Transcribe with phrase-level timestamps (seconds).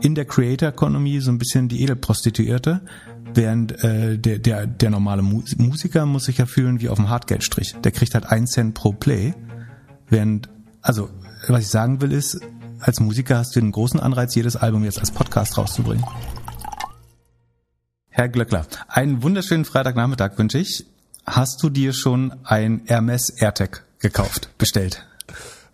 [0.00, 2.80] in der Creator Economy so ein bisschen die Edelprostituierte,
[3.34, 7.76] während äh, der, der, der normale Musiker muss sich ja fühlen wie auf dem Hartgeldstrich.
[7.82, 9.34] Der kriegt halt einen Cent pro Play,
[10.08, 10.48] während,
[10.82, 11.10] also
[11.48, 12.40] was ich sagen will ist,
[12.80, 16.04] als Musiker hast du den großen Anreiz, jedes Album jetzt als Podcast rauszubringen.
[18.08, 20.86] Herr Glöckler, einen wunderschönen Freitagnachmittag wünsche ich.
[21.26, 25.06] Hast du dir schon ein Hermes AirTag gekauft, bestellt?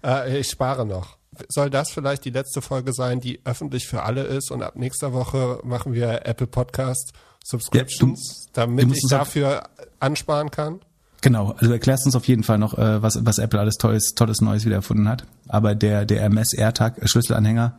[0.05, 1.16] Äh, ich spare noch
[1.49, 5.13] soll das vielleicht die letzte Folge sein, die öffentlich für alle ist und ab nächster
[5.13, 7.13] Woche machen wir Apple Podcast
[7.45, 9.69] Subscriptions, ja, du, damit du ich dafür
[10.01, 10.81] ansparen kann?
[11.23, 14.41] Genau, also erklärst uns auf jeden Fall noch, äh, was, was Apple alles Tolles, Tolles
[14.41, 15.25] Neues wieder erfunden hat.
[15.49, 17.79] Aber der, der MS AirTag äh, Schlüsselanhänger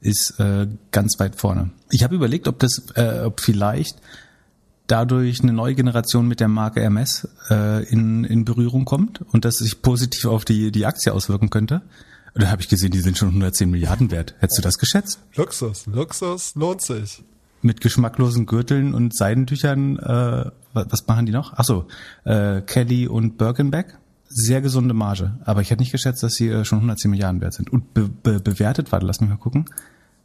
[0.00, 1.70] ist äh, ganz weit vorne.
[1.90, 3.96] Ich habe überlegt, ob das, äh, ob vielleicht
[4.86, 9.56] dadurch eine neue Generation mit der Marke Hermes äh, in, in Berührung kommt und das
[9.56, 11.82] sich positiv auf die, die Aktie auswirken könnte.
[12.34, 14.34] Und dann habe ich gesehen, die sind schon 110 Milliarden wert.
[14.40, 15.20] Hättest du das geschätzt?
[15.36, 17.22] Luxus, Luxus lohnt sich.
[17.62, 21.52] Mit geschmacklosen Gürteln und Seidentüchern, äh, was machen die noch?
[21.54, 21.86] Ach so,
[22.24, 23.98] äh, Kelly und Birkenbeck.
[24.26, 25.38] Sehr gesunde Marge.
[25.44, 27.72] Aber ich hätte nicht geschätzt, dass sie äh, schon 110 Milliarden wert sind.
[27.72, 29.66] Und be be bewertet, warte, lass mich mal gucken.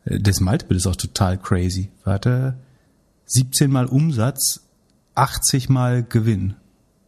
[0.06, 1.92] Äh, das Multiple ist auch total crazy.
[2.06, 2.56] Warte,
[3.28, 4.68] 17 mal Umsatz,
[5.14, 6.56] 80 mal Gewinn.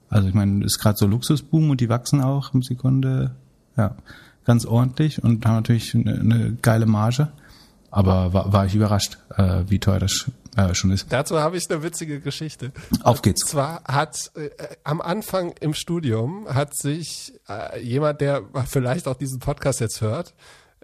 [0.09, 3.31] Also ich meine, ist gerade so Luxusboom und die wachsen auch im Sekunde.
[3.75, 3.95] Ja
[4.51, 7.31] ganz ordentlich und haben natürlich eine, eine geile Marge.
[7.89, 11.07] Aber war, war ich überrascht, äh, wie teuer das äh, schon ist.
[11.09, 12.73] Dazu habe ich eine witzige Geschichte.
[13.03, 13.43] Auf geht's.
[13.43, 14.49] Und zwar hat äh,
[14.83, 20.33] am Anfang im Studium hat sich äh, jemand, der vielleicht auch diesen Podcast jetzt hört,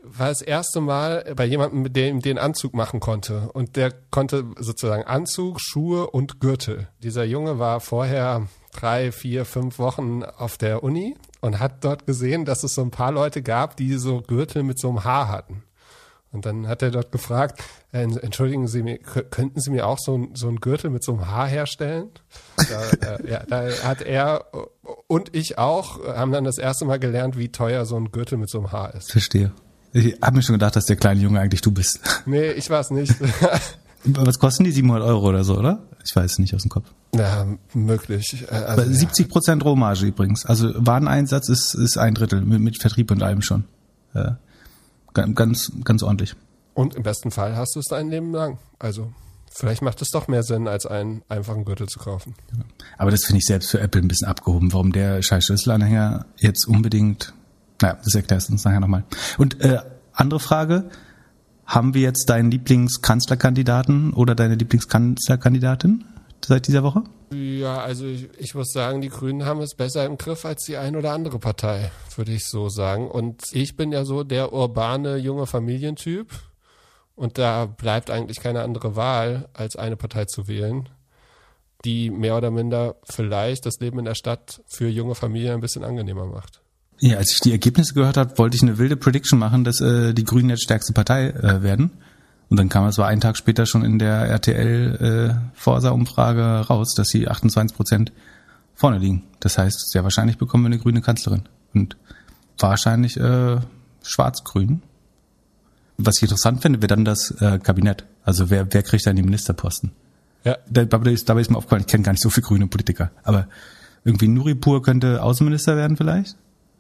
[0.02, 3.50] war das erste Mal bei jemandem, mit dem den Anzug machen konnte.
[3.52, 6.88] Und der konnte sozusagen Anzug, Schuhe und Gürtel.
[7.04, 12.46] Dieser Junge war vorher drei, vier, fünf Wochen auf der Uni und hat dort gesehen,
[12.46, 15.64] dass es so ein paar Leute gab, die so Gürtel mit so einem Haar hatten.
[16.32, 17.64] Und dann hat er dort gefragt,
[17.94, 21.14] äh, entschuldigen Sie mir, könnten Sie mir auch so, ein, so einen Gürtel mit so
[21.14, 22.10] einem Haar herstellen?
[22.58, 24.46] Da, äh, ja, da hat er
[25.08, 28.50] und ich auch, haben dann das erste Mal gelernt, wie teuer so ein Gürtel mit
[28.50, 29.12] so einem Haar ist.
[29.12, 29.52] Verstehe.
[29.94, 32.02] Ich habe mir schon gedacht, dass der kleine Junge eigentlich du bist.
[32.26, 33.16] Nee, ich war es nicht.
[34.16, 34.72] Was kosten die?
[34.72, 35.84] 700 Euro oder so, oder?
[36.06, 36.86] Ich weiß es nicht aus dem Kopf.
[37.16, 38.46] Ja, möglich.
[38.50, 40.46] Äh, also, 70 Prozent Rohmarge übrigens.
[40.46, 43.66] Also Wareneinsatz ist, ist ein Drittel mit, mit Vertrieb und allem schon.
[44.14, 44.38] Ja.
[45.14, 46.36] Ganz, ganz ordentlich.
[46.74, 48.60] Und im besten Fall hast du es dein Leben lang.
[48.78, 49.12] Also
[49.52, 52.36] vielleicht macht es doch mehr Sinn, als einen einfachen Gürtel zu kaufen.
[53.00, 56.68] Aber das finde ich selbst für Apple ein bisschen abgehoben, warum der scheiß Schlüsselanhänger jetzt
[56.68, 57.34] unbedingt,
[57.82, 59.06] naja, das erklärst du uns nachher nochmal.
[59.40, 59.80] Und äh,
[60.14, 60.90] andere Frage,
[61.68, 66.06] haben wir jetzt deinen Lieblingskanzlerkandidaten oder deine Lieblingskanzlerkandidatin
[66.44, 67.04] seit dieser Woche?
[67.32, 70.78] Ja, also ich, ich, muss sagen, die Grünen haben es besser im Griff als die
[70.78, 73.12] ein oder andere Partei, würde ich so sagen.
[73.12, 76.30] Und ich bin ja so der urbane junge Familientyp.
[77.16, 80.88] Und da bleibt eigentlich keine andere Wahl, als eine Partei zu wählen,
[81.84, 85.84] die mehr oder minder vielleicht das Leben in der Stadt für junge Familien ein bisschen
[85.84, 86.62] angenehmer macht.
[87.00, 90.14] Ja, als ich die Ergebnisse gehört habe, wollte ich eine wilde Prediction machen, dass äh,
[90.14, 91.92] die Grünen jetzt stärkste Partei äh, werden.
[92.50, 96.94] Und dann kam es war einen Tag später schon in der RTL äh, Forsa-Umfrage raus,
[96.96, 98.12] dass sie 28 Prozent
[98.74, 99.24] vorne liegen.
[99.40, 101.44] Das heißt, sehr wahrscheinlich bekommen wir eine grüne Kanzlerin.
[101.74, 101.98] Und
[102.58, 103.58] wahrscheinlich äh,
[104.04, 104.82] schwarz-grün.
[105.98, 108.06] Was ich interessant finde, wäre dann das äh, Kabinett.
[108.24, 109.92] Also wer, wer kriegt dann die Ministerposten?
[110.44, 110.58] Ja.
[110.70, 113.12] Da, dabei, ist, dabei ist mir aufgefallen, ich kenne gar nicht so viele grüne Politiker.
[113.24, 113.48] Aber
[114.04, 116.38] irgendwie Nuripur könnte Außenminister werden vielleicht.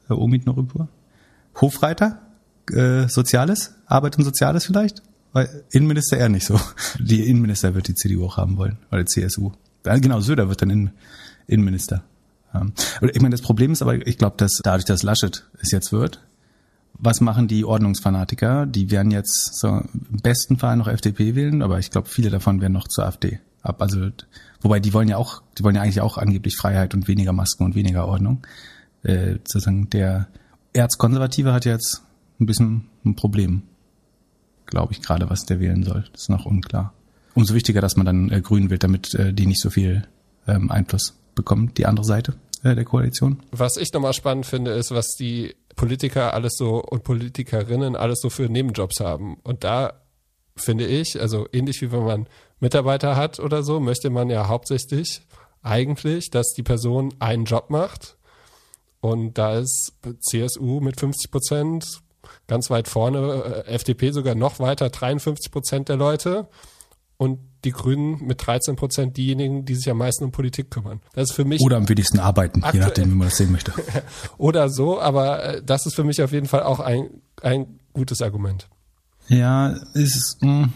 [0.09, 0.87] Äh, Omid Nuripur.
[1.59, 2.21] Hofreiter,
[2.71, 5.01] äh, Soziales, Arbeit und Soziales vielleicht.
[5.33, 6.59] Weil Innenminister eher nicht so.
[6.99, 9.51] Die Innenminister wird die CDU auch haben wollen, oder die CSU.
[9.83, 10.91] Genau, Söder wird dann Innen,
[11.47, 12.03] Innenminister.
[12.53, 15.91] Ähm, ich meine, das Problem ist aber, ich glaube, dass dadurch, dass Laschet es jetzt
[15.91, 16.21] wird,
[16.99, 18.65] was machen die Ordnungsfanatiker?
[18.65, 22.59] Die werden jetzt so im besten Fall noch FDP wählen, aber ich glaube, viele davon
[22.59, 23.81] werden noch zur AfD ab.
[23.81, 24.09] Also,
[24.61, 27.65] wobei die wollen ja auch, die wollen ja eigentlich auch angeblich Freiheit und weniger Masken
[27.65, 28.41] und weniger Ordnung.
[29.07, 30.27] Äh, sozusagen der
[30.73, 32.03] Erzkonservative hat jetzt
[32.39, 33.63] ein bisschen ein Problem
[34.67, 36.05] glaube ich, gerade was der wählen soll.
[36.11, 36.93] Das ist noch unklar.
[37.33, 40.07] Umso wichtiger, dass man dann äh, Grün wählt, damit äh, die nicht so viel
[40.47, 43.39] ähm, Einfluss bekommt, die andere Seite äh, der Koalition.
[43.51, 48.29] Was ich nochmal spannend finde, ist, was die Politiker alles so und Politikerinnen alles so
[48.29, 49.37] für Nebenjobs haben.
[49.43, 50.01] Und da
[50.55, 52.27] finde ich, also ähnlich wie wenn man
[52.59, 55.21] Mitarbeiter hat oder so, möchte man ja hauptsächlich
[55.61, 58.16] eigentlich, dass die Person einen Job macht.
[58.99, 62.01] Und da ist CSU mit 50 Prozent,
[62.47, 66.47] ganz weit vorne, äh, FDP sogar noch weiter, 53 Prozent der Leute
[67.17, 71.01] und die Grünen mit 13 Prozent diejenigen, die sich am meisten um Politik kümmern.
[71.13, 73.73] Das ist für mich oder am wenigsten arbeiten, je nachdem, wie man das sehen möchte.
[74.37, 77.09] oder so, aber äh, das ist für mich auf jeden Fall auch ein
[77.41, 78.67] ein gutes Argument.
[79.27, 80.73] Ja, ist mh, hm,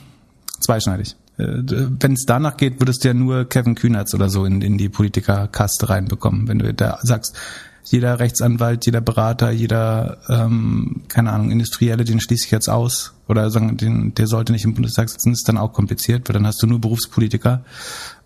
[0.59, 1.15] zweischneidig.
[1.37, 4.77] Äh, Wenn es danach geht, würdest du ja nur Kevin Kühnertz oder so in, in
[4.77, 6.47] die Politikerkaste reinbekommen.
[6.47, 7.35] Wenn du da sagst,
[7.83, 13.49] jeder Rechtsanwalt, jeder Berater, jeder, ähm, keine Ahnung, Industrielle, den schließe ich jetzt aus oder
[13.49, 16.61] sagen, den, der sollte nicht im Bundestag sitzen, ist dann auch kompliziert, weil dann hast
[16.61, 17.63] du nur Berufspolitiker.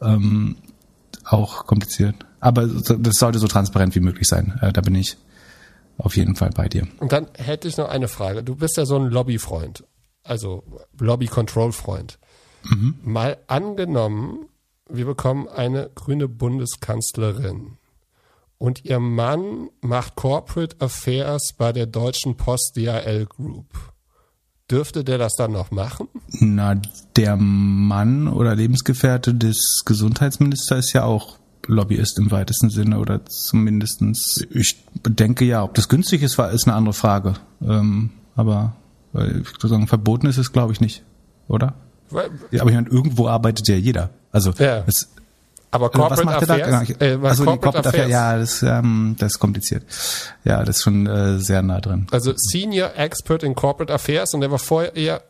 [0.02, 0.58] Ähm,
[1.26, 2.16] auch kompliziert.
[2.40, 4.60] Aber das sollte so transparent wie möglich sein.
[4.62, 5.18] Äh, da bin ich
[5.98, 6.88] auf jeden Fall bei dir.
[7.00, 8.44] Und dann hätte ich noch eine Frage.
[8.44, 9.84] Du bist ja so ein Lobbyfreund,
[10.24, 10.64] also
[11.00, 12.20] Lobby-Control-Freund.
[12.64, 12.96] Mhm.
[13.04, 14.48] Mal angenommen,
[14.90, 17.78] wir bekommen eine grüne Bundeskanzlerin
[18.58, 23.68] und ihr Mann macht Corporate Affairs bei der Deutschen Post DHL Group.
[24.70, 26.08] Dürfte der das dann noch machen?
[26.40, 26.76] Na,
[27.16, 31.38] der Mann oder Lebensgefährte des Gesundheitsministers ist ja auch
[31.68, 34.46] Lobbyist im weitesten Sinne oder zumindestens.
[34.50, 37.36] ich denke ja, ob das günstig ist, ist eine andere Frage.
[37.62, 38.76] Ähm, aber
[39.14, 41.04] äh, ich würde sagen, verboten ist es, glaube ich, nicht,
[41.48, 41.76] oder?
[42.12, 44.12] Ja, aber ich meine, irgendwo arbeitet ja jeder.
[44.32, 44.84] Also ja.
[44.88, 45.12] es,
[45.76, 47.06] aber Corporate was macht Affairs, da?
[47.06, 49.84] Äh, also Corporate, Corporate Affairs, ja, das, ähm, das ist kompliziert.
[50.44, 52.08] Ja, das ist schon äh, sehr nah drin.
[52.12, 55.22] Also Senior Expert in Corporate Affairs und der war vorher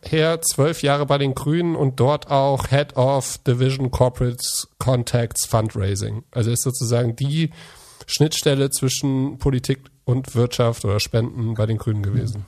[0.41, 4.37] zwölf Jahre bei den Grünen und dort auch Head of Division Corporate
[4.77, 6.23] Contacts Fundraising.
[6.31, 7.49] Also ist sozusagen die
[8.07, 12.45] Schnittstelle zwischen Politik und Wirtschaft oder Spenden bei den Grünen gewesen.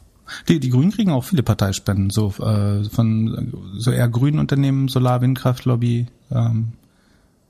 [0.47, 5.21] Die, die Grünen kriegen auch viele Parteispenden, so äh, von so eher grünen Unternehmen, Solar,
[5.21, 6.07] Windkraft, Lobby.
[6.31, 6.73] Ähm,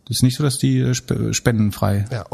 [0.07, 0.93] das ist nicht so, dass die äh,
[1.33, 2.25] spendenfrei ja,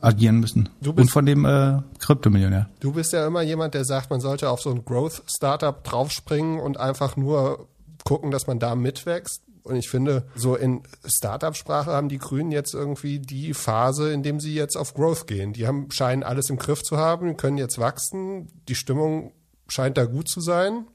[0.00, 0.68] agieren müssen.
[0.80, 2.70] Bist, und von dem äh, Kryptomillionär.
[2.78, 6.78] Du bist ja immer jemand, der sagt, man sollte auf so ein Growth-Startup draufspringen und
[6.78, 7.66] einfach nur
[8.04, 9.42] gucken, dass man da mitwächst.
[9.64, 14.38] Und ich finde, so in Startup-Sprache haben die Grünen jetzt irgendwie die Phase, in dem
[14.38, 15.52] sie jetzt auf Growth gehen.
[15.52, 18.46] Die haben, scheinen alles im Griff zu haben, können jetzt wachsen.
[18.68, 19.32] Die Stimmung
[19.66, 20.86] scheint da gut zu sein.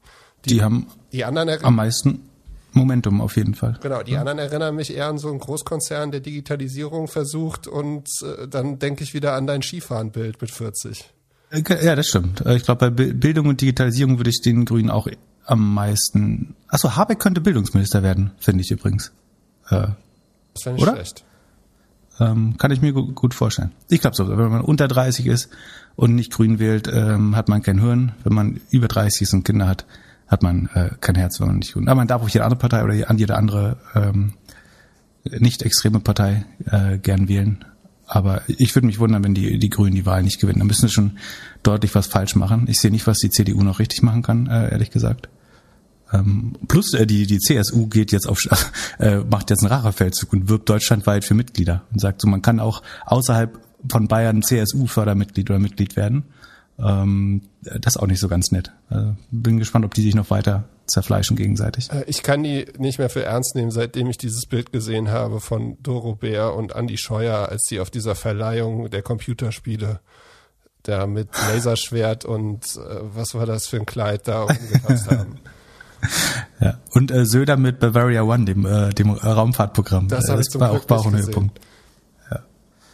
[0.46, 2.22] Die, die haben die anderen am meisten
[2.72, 3.78] Momentum auf jeden Fall.
[3.82, 4.20] Genau, die ja.
[4.20, 9.04] anderen erinnern mich eher an so einen Großkonzern, der Digitalisierung versucht und äh, dann denke
[9.04, 11.04] ich wieder an dein Skifahrenbild mit 40.
[11.50, 12.44] Äh, ja, das stimmt.
[12.44, 15.06] Äh, ich glaube, bei Bildung und Digitalisierung würde ich den Grünen auch
[15.44, 16.56] am meisten.
[16.68, 19.12] Achso, Habeck könnte Bildungsminister werden, finde ich übrigens.
[19.68, 19.88] Äh,
[20.54, 20.92] das wäre nicht oder?
[20.94, 21.24] schlecht.
[22.20, 23.72] Ähm, kann ich mir gut vorstellen.
[23.88, 25.48] Ich glaube so, wenn man unter 30 ist
[25.96, 28.12] und nicht grün wählt, ähm, hat man kein Hirn.
[28.22, 29.86] Wenn man über 30 ist und Kinder hat,
[30.32, 31.86] hat man äh, kein Herz, wenn man nicht gut.
[31.86, 34.32] Aber man darf auch jede andere Partei oder jede andere ähm,
[35.24, 37.64] nicht extreme Partei äh, gern wählen.
[38.06, 40.58] Aber ich würde mich wundern, wenn die, die Grünen die Wahl nicht gewinnen.
[40.58, 41.18] Dann müssen sie schon
[41.62, 42.66] deutlich was falsch machen.
[42.68, 45.28] Ich sehe nicht, was die CDU noch richtig machen kann, äh, ehrlich gesagt.
[46.12, 48.38] Ähm, plus äh, die, die CSU geht jetzt auf,
[48.98, 52.60] äh, macht jetzt einen Rachefeldzug und wirbt deutschlandweit für Mitglieder und sagt so, man kann
[52.60, 53.58] auch außerhalb
[53.90, 56.24] von Bayern CSU-Fördermitglied oder Mitglied werden.
[56.82, 58.72] Ähm, das ist auch nicht so ganz nett.
[58.88, 61.90] Also bin gespannt, ob die sich noch weiter zerfleischen gegenseitig.
[61.90, 65.40] Äh, ich kann die nicht mehr für ernst nehmen, seitdem ich dieses Bild gesehen habe
[65.40, 70.00] von Doro Bär und Andy Scheuer, als sie auf dieser Verleihung der Computerspiele
[70.82, 75.38] da mit Laserschwert und äh, was war das für ein Kleid da umgepasst haben.
[76.58, 80.08] Ja, und äh, Söder mit Bavaria One, dem, äh, dem Raumfahrtprogramm.
[80.08, 81.60] Das, das ich war auch, war auch ein Höhepunkt.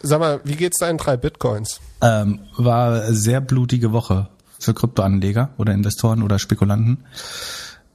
[0.03, 1.81] Sag mal, wie geht's deinen drei Bitcoins?
[2.01, 4.29] Ähm, war sehr blutige Woche
[4.59, 6.99] für Kryptoanleger oder Investoren oder Spekulanten.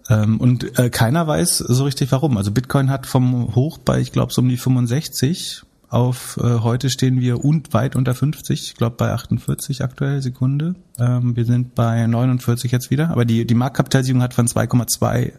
[0.09, 2.37] Ähm, und äh, keiner weiß so richtig warum.
[2.37, 6.89] Also Bitcoin hat vom Hoch bei, ich glaube, so um die 65 auf äh, heute
[6.89, 10.75] stehen wir und weit unter 50, ich glaube bei 48 aktuell Sekunde.
[10.97, 15.33] Ähm, wir sind bei 49 jetzt wieder, aber die, die Marktkapitalisierung hat von 2,2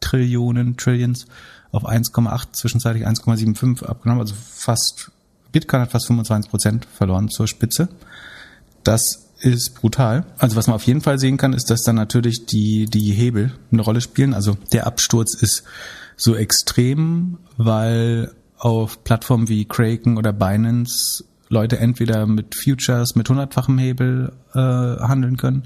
[0.00, 1.26] Trillionen, Trillions
[1.72, 5.10] auf 1,8, zwischenzeitlich 1,75 abgenommen, also fast
[5.52, 7.88] Bitcoin hat fast 25 Prozent verloren zur Spitze.
[8.84, 10.24] Das ist brutal.
[10.38, 13.52] Also was man auf jeden Fall sehen kann, ist, dass dann natürlich die, die Hebel
[13.72, 14.34] eine Rolle spielen.
[14.34, 15.64] Also der Absturz ist
[16.16, 23.78] so extrem, weil auf Plattformen wie Kraken oder Binance Leute entweder mit Futures mit hundertfachem
[23.78, 25.64] Hebel äh, handeln können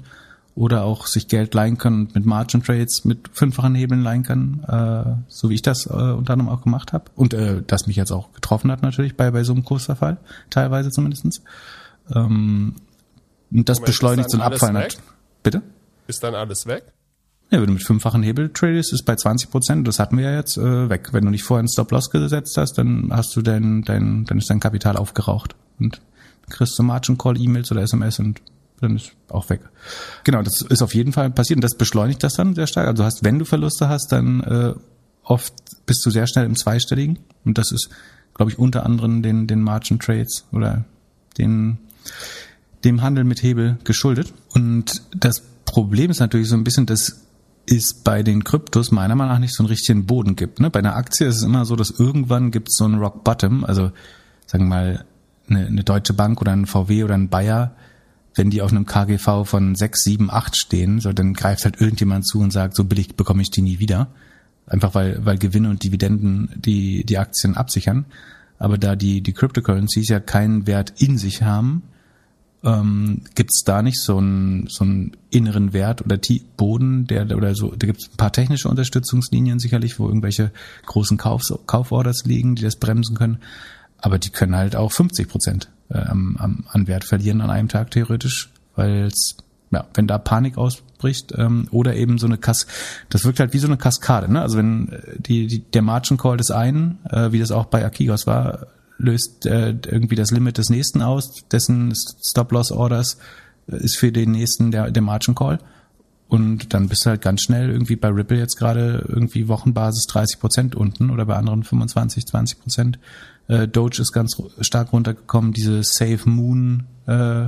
[0.55, 4.63] oder auch sich Geld leihen können und mit Margin Trades mit fünffachen Hebeln leihen können,
[4.63, 7.05] äh, so wie ich das äh, unter anderem auch gemacht habe.
[7.15, 10.17] Und äh, das mich jetzt auch getroffen hat natürlich bei, bei so einem Kursverfall,
[10.49, 11.41] teilweise zumindestens.
[12.13, 12.75] Ähm,
[13.51, 14.73] und das Moment, beschleunigt so einen Abfall.
[14.75, 14.97] Weg?
[15.43, 15.61] Bitte?
[16.07, 16.83] Ist dann alles weg?
[17.51, 20.35] Ja, wenn du mit fünffachen Hebel tradest, ist bei 20 Prozent, das hatten wir ja
[20.37, 21.09] jetzt, äh, weg.
[21.11, 24.49] Wenn du nicht vorher einen Stop-Loss gesetzt hast, dann hast du dein, dein, dann ist
[24.49, 25.55] dein Kapital aufgeraucht.
[25.79, 26.01] Und
[26.49, 28.41] kriegst du Margin Call, E-Mails oder SMS und
[28.81, 29.61] dann ist auch weg.
[30.23, 32.87] Genau, das ist auf jeden Fall passiert und das beschleunigt das dann sehr stark.
[32.87, 34.73] Also hast, wenn du Verluste hast, dann äh,
[35.23, 35.53] oft
[35.85, 37.89] bist du sehr schnell im Zweistelligen und das ist,
[38.33, 40.85] glaube ich, unter anderem den, den Margin Trades oder
[41.37, 41.77] den,
[42.83, 44.33] dem Handel mit Hebel geschuldet.
[44.53, 47.21] Und das Problem ist natürlich so ein bisschen, dass
[47.67, 50.59] ist bei den Kryptos meiner Meinung nach nicht so einen richtigen Boden gibt.
[50.59, 50.69] Ne?
[50.69, 53.63] Bei einer Aktie ist es immer so, dass irgendwann gibt es so einen Rock Bottom,
[53.63, 53.91] also
[54.45, 55.05] sagen wir mal
[55.49, 57.75] eine, eine Deutsche Bank oder ein VW oder ein Bayer,
[58.35, 62.27] wenn die auf einem KGV von 6, 7, 8 stehen, so dann greift halt irgendjemand
[62.27, 64.09] zu und sagt, so billig bekomme ich die nie wieder.
[64.67, 68.05] Einfach weil, weil Gewinne und Dividenden die, die Aktien absichern.
[68.57, 71.83] Aber da die, die Cryptocurrencies ja keinen Wert in sich haben,
[72.63, 76.19] ähm, gibt es da nicht so einen, so einen inneren Wert oder
[76.57, 80.51] Boden, der oder so, da gibt es ein paar technische Unterstützungslinien sicherlich, wo irgendwelche
[80.87, 83.37] großen Kauf, Kauforders liegen, die das bremsen können.
[84.05, 87.89] Aber die können halt auch 50 Prozent äh, am, an Wert verlieren an einem Tag
[87.89, 89.09] theoretisch, weil
[89.71, 92.67] ja, wenn da Panik ausbricht ähm, oder eben so eine Kas
[93.09, 94.43] das wirkt halt wie so eine Kaskade, ne?
[94.43, 97.83] Also wenn äh, die, die der Margin Call des einen, äh, wie das auch bei
[97.83, 98.67] Akigos war,
[98.99, 101.91] löst äh, irgendwie das Limit des nächsten aus, dessen
[102.23, 103.17] Stop Loss Orders
[103.67, 105.57] äh, ist für den nächsten der der Margin Call
[106.27, 110.39] und dann bist du halt ganz schnell irgendwie bei Ripple jetzt gerade irgendwie Wochenbasis 30
[110.39, 112.99] Prozent unten oder bei anderen 25, 20 Prozent.
[113.47, 115.53] Äh, Doge ist ganz stark runtergekommen.
[115.53, 117.47] Diese Save Moon äh,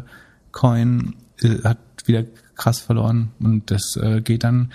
[0.51, 2.24] Coin äh, hat wieder
[2.56, 4.72] krass verloren und das äh, geht dann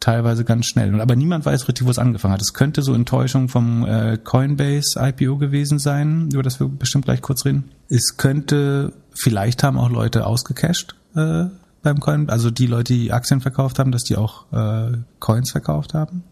[0.00, 0.92] teilweise ganz schnell.
[0.94, 2.42] Und aber niemand weiß richtig, wo es angefangen hat.
[2.42, 7.22] Es könnte so Enttäuschung vom äh, Coinbase IPO gewesen sein, über das wir bestimmt gleich
[7.22, 7.64] kurz reden.
[7.88, 11.46] Es könnte, vielleicht haben auch Leute ausgecasht äh,
[11.82, 15.94] beim Coin, also die Leute, die Aktien verkauft haben, dass die auch äh, Coins verkauft
[15.94, 16.24] haben.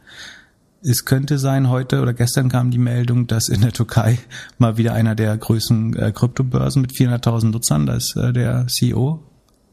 [0.84, 4.18] Es könnte sein, heute oder gestern kam die Meldung, dass in der Türkei
[4.58, 9.22] mal wieder einer der größten äh, Kryptobörsen mit 400.000 Nutzern, da ist äh, der CEO,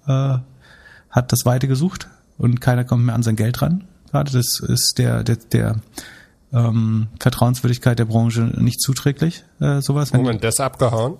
[0.05, 0.37] äh,
[1.09, 3.85] hat das Weite gesucht und keiner kommt mehr an sein Geld ran.
[4.11, 5.75] Gerade das ist der, der, der
[6.53, 10.13] ähm, Vertrauenswürdigkeit der Branche nicht zuträglich, äh, sowas.
[10.13, 11.17] Moment, ist abgehauen?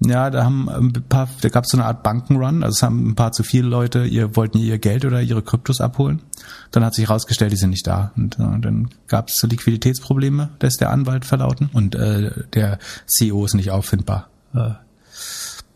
[0.00, 3.08] Ja, da haben ein paar, da gab es so eine Art Bankenrun, also es haben
[3.08, 6.22] ein paar zu viele Leute, ihr wollten ihr Geld oder ihre Kryptos abholen.
[6.70, 8.12] Dann hat sich herausgestellt, die sind nicht da.
[8.16, 11.68] Und äh, dann gab es Liquiditätsprobleme, das ist der Anwalt verlauten.
[11.72, 14.28] Und äh, der CEO ist nicht auffindbar.
[14.54, 14.70] Äh,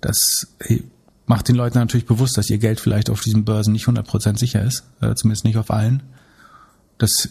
[0.00, 0.46] das
[1.26, 4.62] macht den Leuten natürlich bewusst, dass ihr Geld vielleicht auf diesen Börsen nicht 100% sicher
[4.62, 6.02] ist, äh, zumindest nicht auf allen.
[6.98, 7.28] Das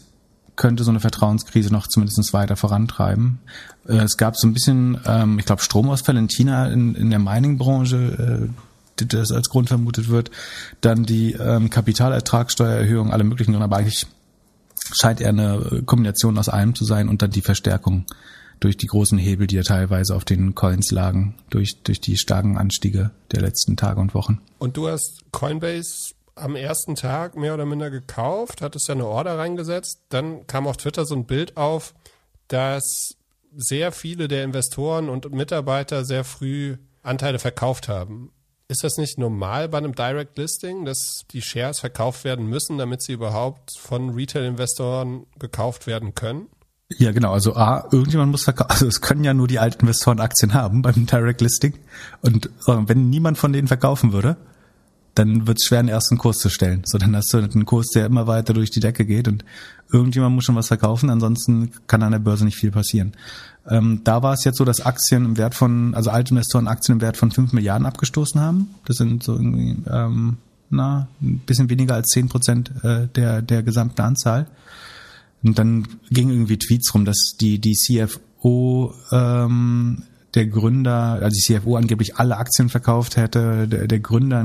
[0.61, 3.39] könnte so eine Vertrauenskrise noch zumindest weiter vorantreiben.
[3.87, 7.17] Äh, es gab so ein bisschen, ähm, ich glaube, Stromausfälle in China in, in der
[7.17, 8.51] Mining-Branche,
[8.95, 10.29] äh, das als Grund vermutet wird.
[10.79, 14.05] Dann die ähm, Kapitalertragssteuererhöhung, alle möglichen Gründe, aber eigentlich
[15.01, 18.05] scheint eher eine Kombination aus allem zu sein und dann die Verstärkung
[18.59, 22.59] durch die großen Hebel, die ja teilweise auf den Coins lagen, durch, durch die starken
[22.59, 24.39] Anstiege der letzten Tage und Wochen.
[24.59, 29.37] Und du hast Coinbase am ersten Tag mehr oder minder gekauft, hattest ja eine Order
[29.37, 30.01] reingesetzt.
[30.09, 31.93] Dann kam auf Twitter so ein Bild auf,
[32.47, 33.15] dass
[33.55, 38.31] sehr viele der Investoren und Mitarbeiter sehr früh Anteile verkauft haben.
[38.67, 43.01] Ist das nicht normal bei einem Direct Listing, dass die Shares verkauft werden müssen, damit
[43.01, 46.47] sie überhaupt von Retail-Investoren gekauft werden können?
[46.97, 47.33] Ja, genau.
[47.33, 48.71] Also A, irgendjemand muss verkaufen.
[48.71, 51.73] Also es können ja nur die alten Investoren Aktien haben beim Direct Listing.
[52.21, 54.37] Und äh, wenn niemand von denen verkaufen würde,
[55.15, 56.83] dann wird es schwer, einen ersten Kurs zu stellen.
[56.85, 59.43] So, dann hast du einen Kurs, der immer weiter durch die Decke geht und
[59.91, 63.13] irgendjemand muss schon was verkaufen, ansonsten kann an der Börse nicht viel passieren.
[63.69, 66.97] Ähm, da war es jetzt so, dass Aktien im Wert von, also alte Investoren Aktien
[66.97, 68.73] im Wert von 5 Milliarden abgestoßen haben.
[68.85, 70.37] Das sind so irgendwie, ähm,
[70.69, 74.47] na, ein bisschen weniger als 10 Prozent äh, der, der gesamten Anzahl.
[75.43, 80.03] Und dann ging irgendwie Tweets rum, dass die, die CFO ähm,
[80.33, 84.43] der Gründer, also die CFO angeblich alle Aktien verkauft hätte, der, der Gründer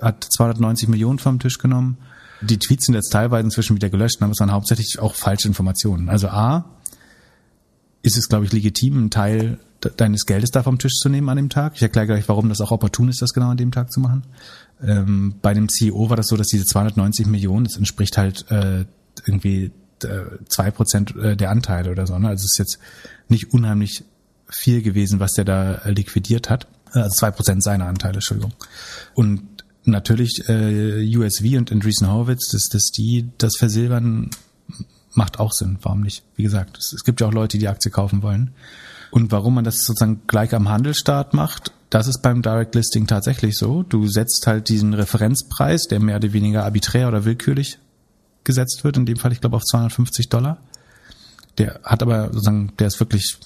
[0.00, 1.98] hat 290 Millionen vom Tisch genommen.
[2.40, 6.08] Die Tweets sind jetzt teilweise inzwischen wieder gelöscht, aber es waren hauptsächlich auch falsche Informationen.
[6.08, 6.64] Also A,
[8.02, 9.58] ist es, glaube ich, legitim, einen Teil
[9.96, 11.74] deines Geldes da vom Tisch zu nehmen an dem Tag.
[11.76, 14.24] Ich erkläre gleich, warum das auch opportun ist, das genau an dem Tag zu machen.
[14.82, 18.84] Ähm, bei dem CEO war das so, dass diese 290 Millionen, das entspricht halt äh,
[19.26, 22.18] irgendwie äh, zwei Prozent äh, der Anteile oder so.
[22.18, 22.28] Ne?
[22.28, 22.78] Also es ist jetzt
[23.28, 24.04] nicht unheimlich
[24.48, 26.66] viel gewesen, was der da liquidiert hat.
[26.92, 28.54] Also zwei Prozent seiner Anteile, Entschuldigung.
[29.14, 29.57] Und
[29.90, 34.30] natürlich äh, USV und Andreessen Horowitz, dass, dass die das versilbern,
[35.14, 35.78] macht auch Sinn.
[35.82, 36.22] Warum nicht?
[36.36, 38.52] Wie gesagt, es, es gibt ja auch Leute, die die Aktie kaufen wollen.
[39.10, 43.56] Und warum man das sozusagen gleich am Handelsstart macht, das ist beim Direct Listing tatsächlich
[43.56, 43.82] so.
[43.82, 47.78] Du setzt halt diesen Referenzpreis, der mehr oder weniger arbiträr oder willkürlich
[48.44, 50.58] gesetzt wird, in dem Fall, ich glaube, auf 250 Dollar.
[51.56, 53.38] Der hat aber sozusagen, der ist wirklich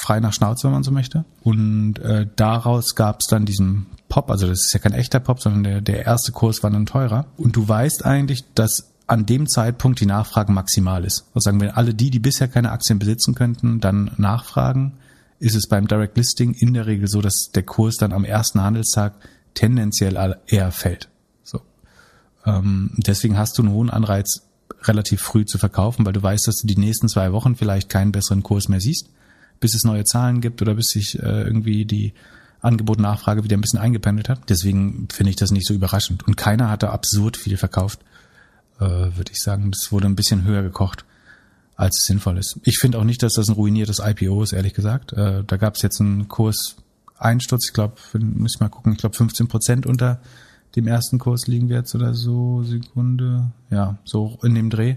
[0.00, 1.24] frei nach Schnauze, wenn man so möchte.
[1.42, 5.40] Und äh, daraus gab es dann diesen Pop, also das ist ja kein echter Pop,
[5.40, 7.26] sondern der, der erste Kurs war dann teurer.
[7.38, 11.24] Und du weißt eigentlich, dass an dem Zeitpunkt die Nachfrage maximal ist.
[11.34, 14.98] Also sagen wir, alle die, die bisher keine Aktien besitzen könnten, dann nachfragen,
[15.38, 18.60] ist es beim Direct Listing in der Regel so, dass der Kurs dann am ersten
[18.60, 19.14] Handelstag
[19.54, 21.08] tendenziell eher fällt.
[21.42, 21.62] So.
[22.44, 24.42] Ähm, deswegen hast du einen hohen Anreiz,
[24.82, 28.12] relativ früh zu verkaufen, weil du weißt, dass du die nächsten zwei Wochen vielleicht keinen
[28.12, 29.08] besseren Kurs mehr siehst,
[29.60, 32.14] bis es neue Zahlen gibt oder bis sich äh, irgendwie die
[32.62, 34.40] Angebot-Nachfrage wieder ein bisschen eingependelt hat.
[34.48, 36.26] Deswegen finde ich das nicht so überraschend.
[36.26, 38.00] Und keiner hatte absurd viel verkauft,
[38.78, 39.70] äh, würde ich sagen.
[39.70, 41.04] Das wurde ein bisschen höher gekocht,
[41.76, 42.58] als es sinnvoll ist.
[42.64, 45.12] Ich finde auch nicht, dass das ein ruiniertes IPO ist, ehrlich gesagt.
[45.12, 49.16] Äh, da gab es jetzt einen Kurseinsturz, ich glaube, muss ich mal gucken, ich glaube
[49.16, 50.20] 15 Prozent unter
[50.76, 54.96] dem ersten Kurs liegen wir jetzt oder so, Sekunde, ja, so in dem Dreh.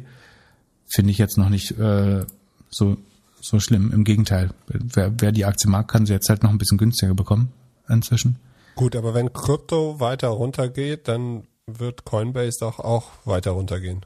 [0.93, 2.25] Finde ich jetzt noch nicht äh,
[2.69, 2.97] so
[3.43, 3.91] so schlimm.
[3.91, 4.51] Im Gegenteil.
[4.67, 7.51] Wer, wer die Aktie mag, kann sie jetzt halt noch ein bisschen günstiger bekommen
[7.89, 8.37] inzwischen.
[8.75, 14.05] Gut, aber wenn Krypto weiter runtergeht, dann wird Coinbase doch auch weiter runtergehen.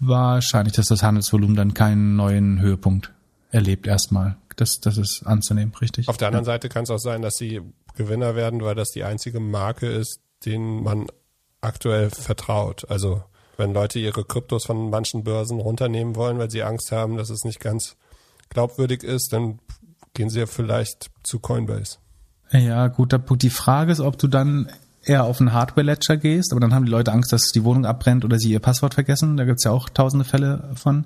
[0.00, 3.12] Wahrscheinlich, dass das Handelsvolumen dann keinen neuen Höhepunkt
[3.50, 4.36] erlebt erstmal.
[4.56, 6.08] Das, das ist anzunehmen, richtig.
[6.08, 6.52] Auf der anderen ja.
[6.52, 7.60] Seite kann es auch sein, dass sie
[7.96, 11.06] Gewinner werden, weil das die einzige Marke ist, denen man
[11.60, 12.88] aktuell vertraut.
[12.88, 13.22] Also
[13.56, 17.44] wenn Leute ihre Kryptos von manchen Börsen runternehmen wollen, weil sie Angst haben, dass es
[17.44, 17.96] nicht ganz
[18.50, 19.58] glaubwürdig ist, dann
[20.14, 21.98] gehen sie ja vielleicht zu Coinbase.
[22.50, 23.42] Ja, guter Punkt.
[23.42, 24.68] Die Frage ist, ob du dann
[25.04, 28.24] eher auf einen Hardware-Ledger gehst, aber dann haben die Leute Angst, dass die Wohnung abbrennt
[28.24, 29.36] oder sie ihr Passwort vergessen.
[29.36, 31.04] Da gibt's ja auch tausende Fälle von.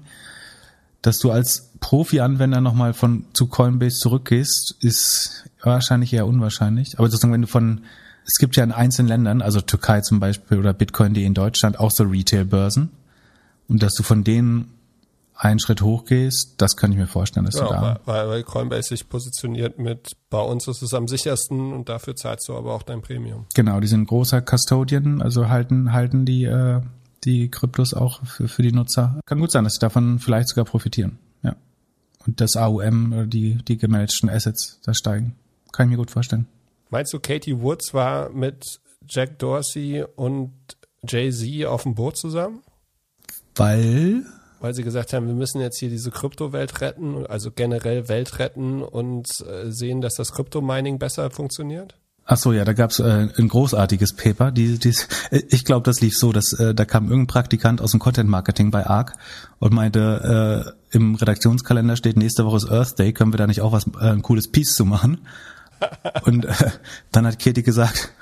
[1.03, 6.99] Dass du als Profi-Anwender nochmal von zu Coinbase zurückgehst, ist wahrscheinlich eher unwahrscheinlich.
[6.99, 7.83] Aber sozusagen, wenn du von,
[8.25, 11.91] es gibt ja in einzelnen Ländern, also Türkei zum Beispiel oder Bitcoin.de in Deutschland, auch
[11.91, 12.91] so Retail-Börsen.
[13.69, 14.69] Und dass du von denen
[15.43, 18.01] einen Schritt hochgehst, das kann ich mir vorstellen, dass ja, du da.
[18.05, 22.49] Weil, weil Coinbase sich positioniert mit, bei uns ist es am sichersten und dafür zahlst
[22.49, 23.47] du aber auch dein Premium.
[23.55, 26.81] Genau, die sind großer Custodian, also halten, halten die, äh,
[27.25, 29.19] die Kryptos auch für, für die Nutzer.
[29.27, 31.19] Kann gut sein, dass sie davon vielleicht sogar profitieren.
[31.43, 31.57] Ja.
[32.25, 35.35] Und das AUM oder die, die gemanagten Assets da steigen.
[35.73, 36.47] Kann ich mir gut vorstellen.
[36.91, 40.53] Meinst du, Katie Woods war mit Jack Dorsey und
[41.05, 42.61] Jay-Z auf dem Boot zusammen?
[43.57, 44.25] Weil
[44.62, 48.83] weil sie gesagt haben, wir müssen jetzt hier diese Kryptowelt retten, also generell Welt retten
[48.83, 51.97] und äh, sehen, dass das Kryptomining besser funktioniert?
[52.25, 54.52] Ach so, ja, da gab's äh, ein großartiges Paper.
[54.52, 54.95] Die, die,
[55.49, 58.71] ich glaube, das lief so, dass äh, da kam irgendein Praktikant aus dem Content Marketing
[58.71, 59.15] bei ARC
[59.58, 63.63] und meinte, äh, im Redaktionskalender steht nächste Woche ist Earth Day, können wir da nicht
[63.63, 65.26] auch was äh, ein cooles Piece zu machen?
[66.25, 66.52] und äh,
[67.10, 68.13] dann hat Katie gesagt,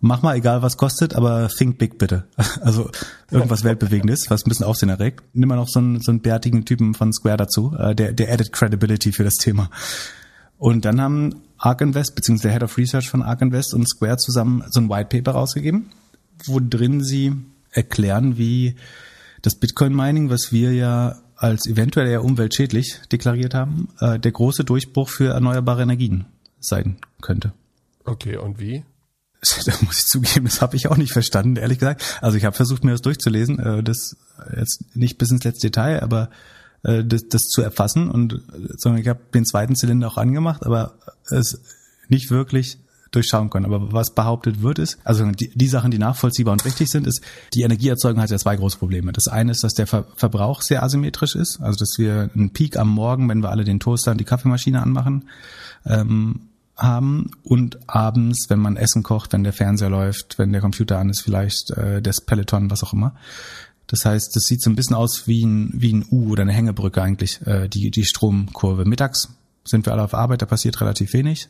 [0.00, 2.24] mach mal, egal was kostet, aber think big bitte.
[2.60, 2.90] Also
[3.30, 5.22] irgendwas Weltbewegendes, was ein bisschen Aufsehen erregt.
[5.32, 8.32] Nimm mal noch so einen, so einen bärtigen Typen von Square dazu, äh, der, der
[8.32, 9.70] added credibility für das Thema.
[10.56, 14.16] Und dann haben Ark Invest, beziehungsweise der Head of Research von Ark Invest und Square
[14.16, 15.90] zusammen so ein White Paper rausgegeben,
[16.46, 17.32] wo drin sie
[17.70, 18.76] erklären, wie
[19.42, 24.64] das Bitcoin Mining, was wir ja als eventuell eher umweltschädlich deklariert haben, äh, der große
[24.64, 26.26] Durchbruch für erneuerbare Energien
[26.58, 27.52] sein könnte.
[28.04, 28.82] Okay, und wie?
[29.66, 32.02] da muss ich zugeben, das habe ich auch nicht verstanden, ehrlich gesagt.
[32.20, 34.16] Also ich habe versucht, mir das durchzulesen, äh, das
[34.56, 36.30] jetzt nicht bis ins letzte Detail, aber
[36.82, 38.42] äh, das, das zu erfassen und
[38.76, 40.94] sondern ich habe den zweiten Zylinder auch angemacht, aber
[41.30, 41.60] es
[42.08, 42.78] nicht wirklich
[43.10, 43.64] durchschauen können.
[43.64, 47.22] Aber was behauptet wird ist, also die, die Sachen, die nachvollziehbar und richtig sind, ist,
[47.54, 49.12] die Energieerzeugung hat ja zwei große Probleme.
[49.12, 52.76] Das eine ist, dass der Ver Verbrauch sehr asymmetrisch ist, also dass wir einen Peak
[52.76, 55.24] am Morgen, wenn wir alle den Toaster und die Kaffeemaschine anmachen,
[55.86, 56.47] ähm,
[56.78, 61.10] haben und abends, wenn man Essen kocht, wenn der Fernseher läuft, wenn der Computer an
[61.10, 63.14] ist, vielleicht äh, das Peloton, was auch immer.
[63.88, 66.52] Das heißt, das sieht so ein bisschen aus wie ein, wie ein U oder eine
[66.52, 68.84] Hängebrücke eigentlich, äh, die, die Stromkurve.
[68.84, 69.30] Mittags
[69.64, 71.48] sind wir alle auf Arbeit, da passiert relativ wenig.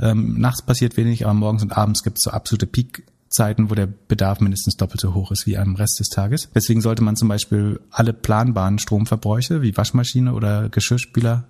[0.00, 3.86] Ähm, nachts passiert wenig, aber morgens und abends gibt es so absolute Peakzeiten, wo der
[3.86, 6.48] Bedarf mindestens doppelt so hoch ist wie am Rest des Tages.
[6.54, 11.44] Deswegen sollte man zum Beispiel alle planbaren Stromverbräuche wie Waschmaschine oder Geschirrspüler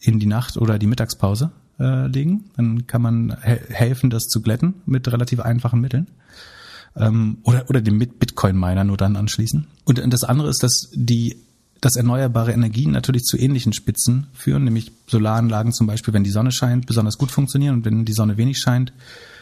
[0.00, 2.50] in die Nacht oder die Mittagspause äh, legen.
[2.56, 6.08] Dann kann man he helfen, das zu glätten mit relativ einfachen Mitteln.
[6.96, 9.66] Ähm, oder, oder den Bitcoin-Miner nur dann anschließen.
[9.84, 11.36] Und das andere ist, dass die
[11.80, 16.50] dass erneuerbare Energien natürlich zu ähnlichen Spitzen führen, nämlich Solaranlagen zum Beispiel, wenn die Sonne
[16.50, 18.92] scheint, besonders gut funktionieren und wenn die Sonne wenig scheint,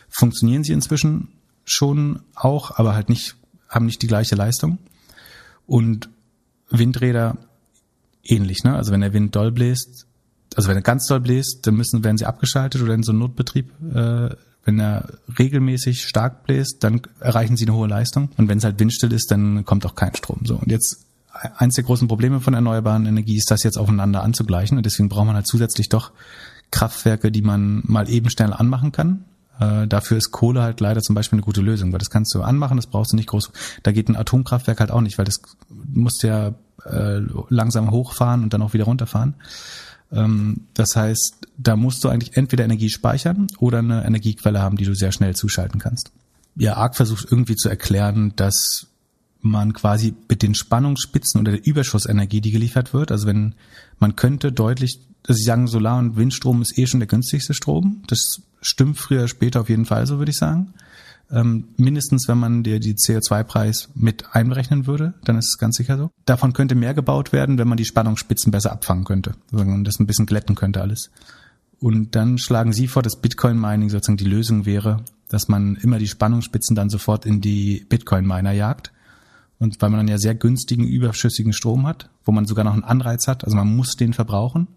[0.09, 1.29] funktionieren sie inzwischen
[1.65, 3.37] schon auch, aber halt nicht,
[3.69, 4.79] haben nicht die gleiche Leistung.
[5.67, 6.09] Und
[6.71, 7.39] Windräder
[8.23, 8.77] ähnlich, ne?
[8.77, 10.06] Also wenn der Wind doll bläst,
[10.55, 13.21] also wenn er ganz doll bläst, dann müssen, werden sie abgeschaltet oder in so einem
[13.21, 13.71] Notbetrieb.
[13.95, 14.31] Äh,
[14.65, 15.07] wenn er
[15.39, 18.31] regelmäßig stark bläst, dann erreichen sie eine hohe Leistung.
[18.37, 20.41] Und wenn es halt windstill ist, dann kommt auch kein Strom.
[20.45, 21.07] So und jetzt
[21.57, 24.77] eins der großen Probleme von erneuerbaren Energie ist, das jetzt aufeinander anzugleichen.
[24.77, 26.13] Und deswegen braucht man halt zusätzlich doch
[26.71, 29.25] Kraftwerke, die man mal eben schnell anmachen kann.
[29.61, 32.43] Äh, dafür ist Kohle halt leider zum Beispiel eine gute Lösung, weil das kannst du
[32.43, 33.53] anmachen, das brauchst du nicht groß.
[33.83, 36.55] Da geht ein Atomkraftwerk halt auch nicht, weil das musst du ja
[36.85, 39.35] äh, langsam hochfahren und dann auch wieder runterfahren.
[40.13, 44.85] Ähm, das heißt, da musst du eigentlich entweder Energie speichern oder eine Energiequelle haben, die
[44.85, 46.11] du sehr schnell zuschalten kannst.
[46.57, 48.87] Ja, ARC versucht irgendwie zu erklären, dass
[49.41, 53.55] man quasi mit den Spannungsspitzen oder der Überschussenergie, die geliefert wird, also wenn
[53.99, 58.03] man könnte deutlich, also Sie sagen, Solar- und Windstrom ist eh schon der günstigste Strom.
[58.09, 60.75] Das stimmt früher später auf jeden Fall, so würde ich sagen.
[61.31, 65.97] Ähm, mindestens, wenn man dir die CO2-Preis mit einberechnen würde, dann ist es ganz sicher
[65.97, 66.11] so.
[66.25, 70.07] Davon könnte mehr gebaut werden, wenn man die Spannungsspitzen besser abfangen könnte und das ein
[70.07, 71.11] bisschen glätten könnte alles.
[71.81, 76.09] Und dann schlagen Sie vor, dass Bitcoin-Mining sozusagen die Lösung wäre, dass man immer die
[76.09, 78.93] Spannungsspitzen dann sofort in die Bitcoin-Miner jagt.
[79.59, 82.85] Und weil man dann ja sehr günstigen, überschüssigen Strom hat, wo man sogar noch einen
[82.85, 84.69] Anreiz hat, also man muss den verbrauchen.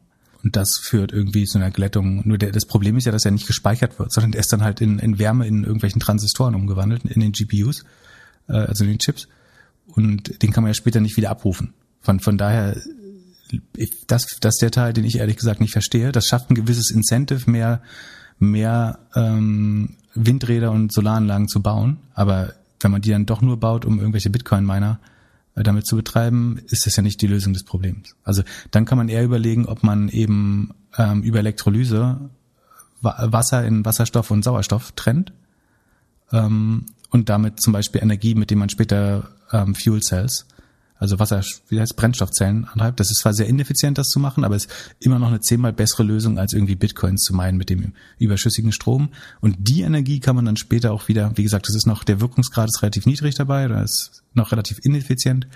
[0.44, 2.28] Und das führt irgendwie zu einer Glättung.
[2.28, 4.64] Nur der, das Problem ist ja, dass er nicht gespeichert wird, sondern der ist dann
[4.64, 7.84] halt in, in Wärme in irgendwelchen Transistoren umgewandelt, in den GPUs,
[8.48, 9.28] äh, also in den Chips.
[9.88, 11.74] Und den kann man ja später nicht wieder abrufen.
[12.02, 12.78] Von, von daher,
[13.76, 16.12] ich, das, das ist der Teil, den ich ehrlich gesagt nicht verstehe.
[16.12, 17.82] Das schafft ein gewisses Incentive, mehr,
[18.38, 21.98] mehr ähm, Windräder und Solaranlagen zu bauen.
[22.14, 25.19] Aber wenn man die dann doch nur baut, um irgendwelche Bitcoin-Miner äh,
[25.64, 28.16] damit zu betreiben, ist das ja nicht die Lösung des Problems.
[28.24, 32.30] Also dann kann man eher überlegen, ob man eben ähm, über Elektrolyse
[33.02, 35.32] Wasser in Wasserstoff und Sauerstoff trennt
[36.32, 40.46] ähm, und damit zum Beispiel Energie, mit dem man später ähm, Fuel Cells
[41.00, 43.00] also Wasser, wie heißt Brennstoffzellen antreibt.
[43.00, 45.72] Das ist zwar sehr ineffizient, das zu machen, aber es ist immer noch eine zehnmal
[45.72, 49.10] bessere Lösung, als irgendwie Bitcoins zu meinen mit dem überschüssigen Strom.
[49.40, 52.20] Und die Energie kann man dann später auch wieder, wie gesagt, das ist noch, der
[52.20, 55.48] Wirkungsgrad ist relativ niedrig dabei, oder ist noch relativ ineffizient,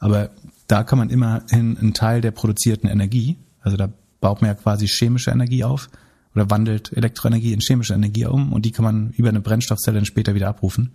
[0.00, 0.30] aber
[0.66, 4.88] da kann man immerhin einen Teil der produzierten Energie, also da baut man ja quasi
[4.88, 5.88] chemische Energie auf
[6.34, 10.04] oder wandelt Elektroenergie in chemische Energie um und die kann man über eine Brennstoffzelle dann
[10.04, 10.90] später wieder abrufen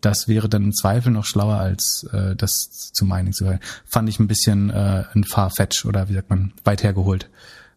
[0.00, 3.60] das wäre dann im Zweifel noch schlauer, als äh, das zu Mining zu hören.
[3.84, 7.28] Fand ich ein bisschen äh, ein Farfetch oder wie sagt man, weit hergeholt.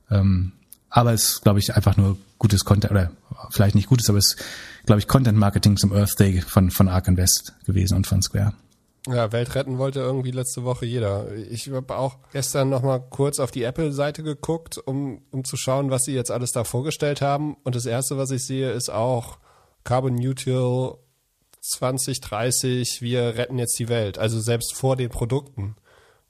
[0.09, 0.53] Ähm,
[0.89, 3.11] aber es ist, glaube ich, einfach nur gutes Content, oder
[3.51, 4.45] vielleicht nicht gutes, aber es ist,
[4.85, 8.53] glaube ich, Content Marketing zum Earth Day von, von Ark Invest gewesen und von Square.
[9.07, 11.33] Ja, Welt retten wollte irgendwie letzte Woche jeder.
[11.33, 15.91] Ich habe auch gestern noch mal kurz auf die Apple-Seite geguckt, um, um zu schauen,
[15.91, 17.55] was sie jetzt alles da vorgestellt haben.
[17.63, 19.37] Und das erste, was ich sehe, ist auch
[19.85, 20.97] Carbon Neutral
[21.69, 24.17] 2030, wir retten jetzt die Welt.
[24.17, 25.75] Also selbst vor den Produkten,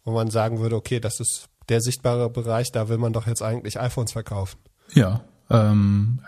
[0.03, 3.41] wo man sagen würde, okay, das ist der sichtbare Bereich, da will man doch jetzt
[3.41, 4.57] eigentlich iPhones verkaufen.
[4.93, 6.19] Ja, ähm,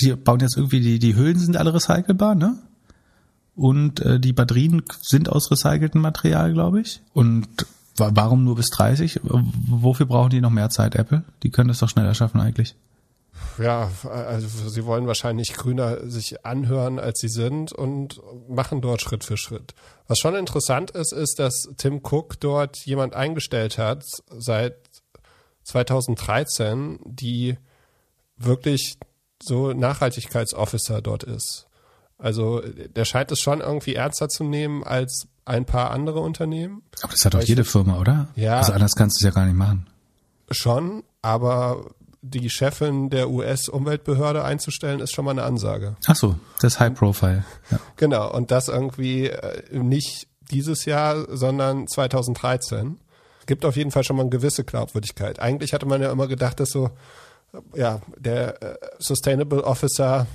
[0.00, 2.58] die bauen jetzt irgendwie, die, die Hüllen sind alle recycelbar, ne?
[3.54, 7.02] Und äh, die Batterien sind aus recyceltem Material, glaube ich.
[7.12, 7.48] Und
[7.96, 9.20] warum nur bis 30?
[9.22, 11.24] Wofür brauchen die noch mehr Zeit, Apple?
[11.42, 12.74] Die können das doch schneller schaffen eigentlich
[13.60, 19.24] ja, also sie wollen wahrscheinlich grüner sich anhören, als sie sind und machen dort Schritt
[19.24, 19.74] für Schritt.
[20.06, 24.76] Was schon interessant ist, ist, dass Tim Cook dort jemand eingestellt hat seit
[25.64, 27.56] 2013, die
[28.36, 28.98] wirklich
[29.42, 31.66] so Nachhaltigkeitsofficer dort ist.
[32.18, 36.82] Also der scheint es schon irgendwie ernster zu nehmen als ein paar andere Unternehmen.
[37.02, 38.28] Aber das hat doch jede Firma, oder?
[38.36, 38.58] Ja.
[38.58, 39.86] Also anders kannst du es ja gar nicht machen.
[40.50, 41.92] Schon, aber
[42.22, 45.96] die Chefin der US-Umweltbehörde einzustellen, ist schon mal eine Ansage.
[46.06, 47.44] Ach so, das High Profile.
[47.70, 47.80] Ja.
[47.96, 52.98] Genau, und das irgendwie äh, nicht dieses Jahr, sondern 2013.
[53.46, 55.40] Gibt auf jeden Fall schon mal eine gewisse Glaubwürdigkeit.
[55.40, 56.90] Eigentlich hatte man ja immer gedacht, dass so,
[57.74, 60.26] ja, der äh, Sustainable Officer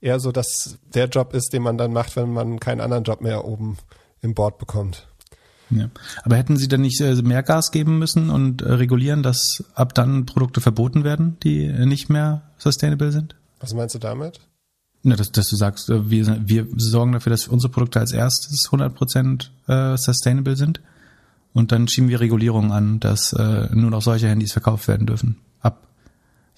[0.00, 3.20] eher so, dass der Job ist, den man dann macht, wenn man keinen anderen Job
[3.20, 3.78] mehr oben
[4.22, 5.06] im Board bekommt.
[5.78, 5.90] Ja.
[6.22, 9.94] Aber hätten Sie dann nicht äh, mehr Gas geben müssen und äh, regulieren, dass ab
[9.94, 13.34] dann Produkte verboten werden, die nicht mehr sustainable sind?
[13.60, 14.40] Was meinst du damit?
[15.02, 18.68] Na, dass, dass du sagst, äh, wir, wir sorgen dafür, dass unsere Produkte als erstes
[18.70, 20.80] 100% äh, sustainable sind
[21.54, 25.36] und dann schieben wir Regulierungen an, dass äh, nur noch solche Handys verkauft werden dürfen.
[25.60, 25.86] Ab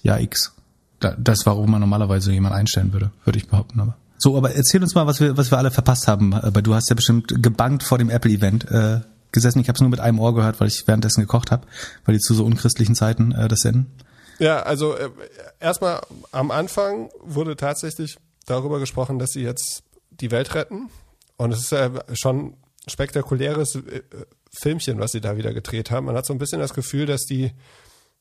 [0.01, 0.53] Jahr X.
[0.99, 3.79] Da, das war, wo man normalerweise jemand einstellen würde, würde ich behaupten.
[3.79, 3.95] Aber.
[4.17, 6.33] So, aber erzähl uns mal, was wir, was wir alle verpasst haben.
[6.33, 9.01] Aber du hast ja bestimmt gebankt vor dem Apple-Event äh,
[9.31, 9.59] gesessen.
[9.59, 11.67] Ich habe es nur mit einem Ohr gehört, weil ich währenddessen gekocht habe,
[12.05, 13.91] weil die zu so unchristlichen Zeiten äh, das senden.
[14.39, 15.09] Ja, also äh,
[15.59, 16.01] erstmal
[16.31, 20.89] am Anfang wurde tatsächlich darüber gesprochen, dass sie jetzt die Welt retten.
[21.37, 22.55] Und es ist ja schon
[22.87, 24.01] spektakuläres äh,
[24.59, 26.05] Filmchen, was sie da wieder gedreht haben.
[26.05, 27.51] Man hat so ein bisschen das Gefühl, dass die,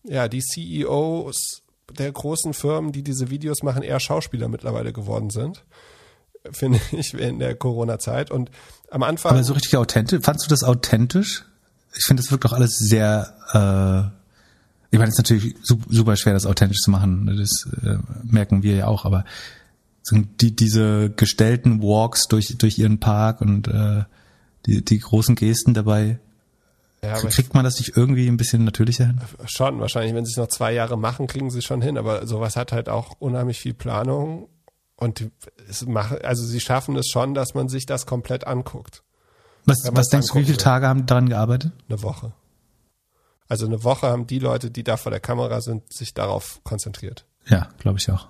[0.03, 5.65] ja, die CEOs der großen Firmen, die diese Videos machen, eher Schauspieler mittlerweile geworden sind.
[6.53, 8.31] Finde ich in der Corona-Zeit.
[8.31, 8.51] Und
[8.91, 9.33] am Anfang.
[9.33, 10.23] Aber so richtig authentisch.
[10.23, 11.45] Fandst du das authentisch?
[11.97, 14.17] Ich finde, das wirkt doch alles sehr, äh,
[14.91, 17.27] ich meine, es ist natürlich super schwer, das authentisch zu machen.
[17.39, 19.25] Das äh, merken wir ja auch, aber
[20.13, 24.05] die, diese gestellten Walks durch, durch ihren Park und äh,
[24.67, 26.19] die, die großen Gesten dabei,
[27.03, 29.21] ja, Kriegt man das nicht irgendwie ein bisschen natürlicher hin?
[29.47, 30.15] Schon, wahrscheinlich.
[30.15, 31.99] Wenn sie es noch zwei Jahre machen, kriegen sie es schon hin.
[31.99, 34.49] Aber sowas hat halt auch unheimlich viel Planung.
[34.97, 35.31] Und
[35.69, 39.03] es macht, also sie schaffen es schon, dass man sich das komplett anguckt.
[39.67, 40.57] Was, was denkst du, wie viele.
[40.57, 41.73] Tage haben daran gearbeitet?
[41.89, 42.33] Eine Woche.
[43.49, 47.27] Also eine Woche haben die Leute, die da vor der Kamera sind, sich darauf konzentriert.
[47.47, 48.29] Ja, glaube ich auch.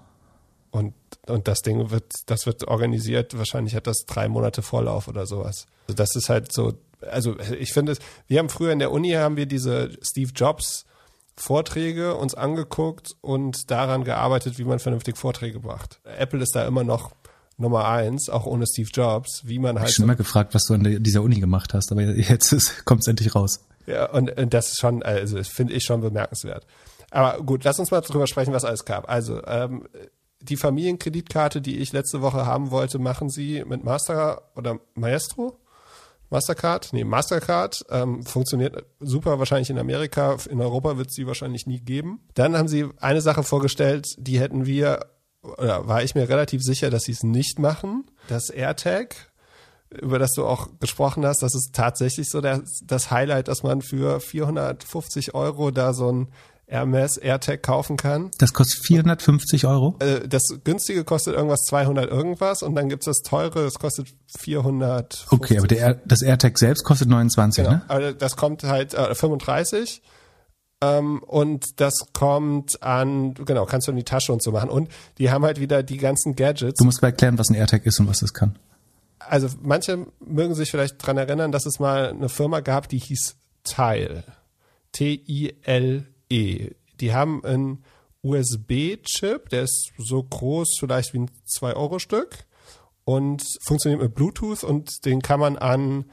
[0.71, 0.95] Und,
[1.27, 5.67] und das Ding wird, das wird organisiert, wahrscheinlich hat das drei Monate Vorlauf oder sowas.
[5.89, 9.13] Also das ist halt so, also ich finde es, wir haben früher in der Uni
[9.13, 10.85] haben wir diese Steve Jobs
[11.39, 16.01] Vorträge uns angeguckt und daran gearbeitet, wie man vernünftig Vorträge macht.
[16.05, 17.13] Apple ist da immer noch
[17.59, 20.75] Nummer eins, auch ohne Steve Jobs, wie man Ich halt schon immer gefragt, was du
[20.75, 22.55] an dieser Uni gemacht hast, aber jetzt
[22.85, 23.61] kommt es endlich raus.
[23.87, 26.67] Ja, und, und das ist schon, also das finde ich schon bemerkenswert.
[27.11, 29.09] Aber gut, lass uns mal drüber sprechen, was alles gab.
[29.09, 29.89] Also, ähm,
[30.41, 35.59] die Familienkreditkarte, die ich letzte Woche haben wollte, machen sie mit Master oder Maestro?
[36.31, 36.93] Mastercard?
[36.93, 37.85] Nee, Mastercard.
[37.91, 40.37] Ähm, funktioniert super wahrscheinlich in Amerika.
[40.51, 42.21] In Europa wird sie wahrscheinlich nie geben.
[42.35, 45.07] Dann haben sie eine Sache vorgestellt, die hätten wir,
[45.43, 48.11] oder war ich mir relativ sicher, dass sie es nicht machen.
[48.29, 49.15] Das AirTag
[49.91, 53.83] über das du auch gesprochen hast, das ist tatsächlich so das, das Highlight, dass man
[53.83, 56.29] für 450 Euro da so ein
[56.69, 58.31] Hermes AirTag kaufen kann.
[58.39, 59.95] Das kostet 450 Euro.
[60.01, 65.27] Äh, Das günstige kostet irgendwas 200 irgendwas und dann gibt's das teure, das kostet 400.
[65.31, 67.85] Okay, aber der, das AirTag selbst kostet 29, Genau, ne?
[67.89, 70.03] aber das kommt halt äh, 35
[70.83, 74.89] ähm, und das kommt an, genau, kannst du in die Tasche und so machen und
[75.19, 76.79] die haben halt wieder die ganzen Gadgets.
[76.81, 78.59] Du musst mal erklären, was ein AirTag ist und was das kann.
[79.21, 83.37] also manche mögen sich vielleicht dran erinnern, dass es mal eine Firma gab, die hieß
[83.63, 84.25] Tile.
[84.93, 86.03] T-I-L-E.
[86.31, 86.75] Die
[87.13, 87.85] haben einen
[88.23, 92.47] USB-Chip, der ist so groß vielleicht wie ein 2-Euro-Stück
[93.05, 96.07] und funktioniert mit Bluetooth und den kann man an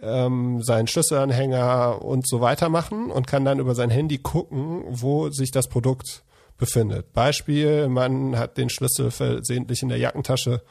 [0.00, 5.30] ähm, seinen Schlüsselanhänger und so weiter machen und kann dann über sein Handy gucken, wo
[5.30, 6.24] sich das Produkt
[6.58, 7.12] befindet.
[7.12, 10.62] Beispiel, man hat den Schlüssel versehentlich in der Jackentasche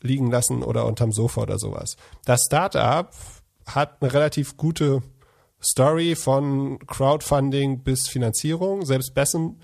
[0.00, 1.96] liegen lassen oder unterm Sofa oder sowas.
[2.24, 3.10] Das Startup
[3.66, 5.02] hat eine relativ gute
[5.62, 8.84] Story von Crowdfunding bis Finanzierung.
[8.84, 9.56] Selbst Bessemer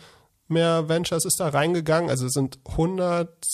[0.49, 2.11] Ventures ist da reingegangen.
[2.11, 3.47] Also es sind 100,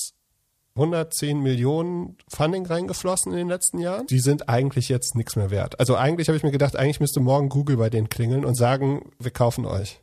[0.75, 4.07] 110 Millionen Funding reingeflossen in den letzten Jahren.
[4.07, 5.79] Die sind eigentlich jetzt nichts mehr wert.
[5.79, 9.13] Also eigentlich habe ich mir gedacht, eigentlich müsste morgen Google bei denen klingeln und sagen,
[9.19, 10.01] wir kaufen euch.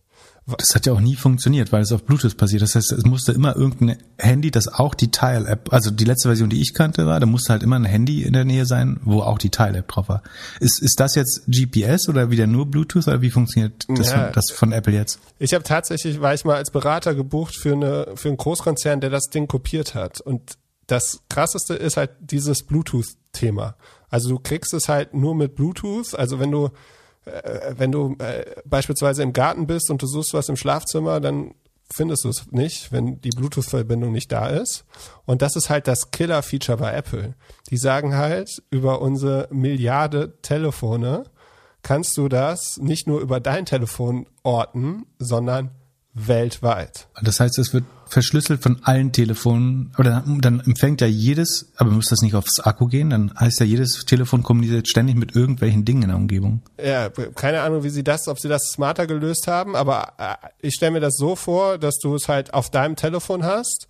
[0.57, 2.61] Das hat ja auch nie funktioniert, weil es auf Bluetooth passiert.
[2.61, 6.49] Das heißt, es musste immer irgendein Handy, das auch die Tile-App, also die letzte Version,
[6.49, 9.21] die ich kannte, war, da musste halt immer ein Handy in der Nähe sein, wo
[9.21, 10.23] auch die Tile-App drauf war.
[10.59, 14.25] Ist, ist das jetzt GPS oder wieder nur Bluetooth oder wie funktioniert das, Ja.
[14.25, 15.19] von, das von Apple jetzt?
[15.39, 19.09] Ich habe tatsächlich, war ich mal als Berater gebucht für, eine, für einen Großkonzern, der
[19.09, 20.21] das Ding kopiert hat.
[20.21, 20.57] Und
[20.87, 23.75] das krasseste ist halt dieses Bluetooth-Thema.
[24.09, 26.15] Also du kriegst es halt nur mit Bluetooth.
[26.15, 26.69] Also wenn du,
[27.29, 31.53] äh, wenn du äh, beispielsweise im Garten bist und du suchst was im Schlafzimmer, dann
[31.91, 34.85] findest du es nicht, wenn die Bluetooth-Verbindung nicht da ist.
[35.25, 37.35] Und das ist halt das Killer-Feature bei Apple.
[37.69, 41.23] Die sagen halt, über unsere Milliarde Telefone
[41.81, 45.71] kannst du das nicht nur über dein Telefon orten, sondern
[46.13, 47.07] weltweit.
[47.21, 52.09] Das heißt, es wird verschlüsselt von allen Telefonen, aber dann, empfängt ja jedes, aber muss
[52.09, 53.09] das nicht aufs Akku gehen?
[53.09, 56.61] Dann heißt ja, jedes Telefon kommuniziert ständig mit irgendwelchen Dingen in der Umgebung.
[56.83, 60.73] Ja, keine Ahnung, wie sie das, ob sie das smarter gelöst haben, aber äh, ich
[60.73, 63.87] stelle mir das so vor, dass du es halt auf deinem Telefon hast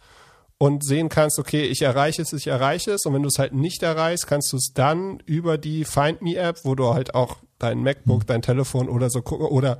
[0.57, 3.53] und sehen kannst, okay, ich erreiche es, ich erreiche es und wenn du es halt
[3.53, 7.37] nicht erreichst, kannst du es dann über die Find Me App, wo du halt auch
[7.59, 9.79] dein MacBook, dein Telefon oder so gucken oder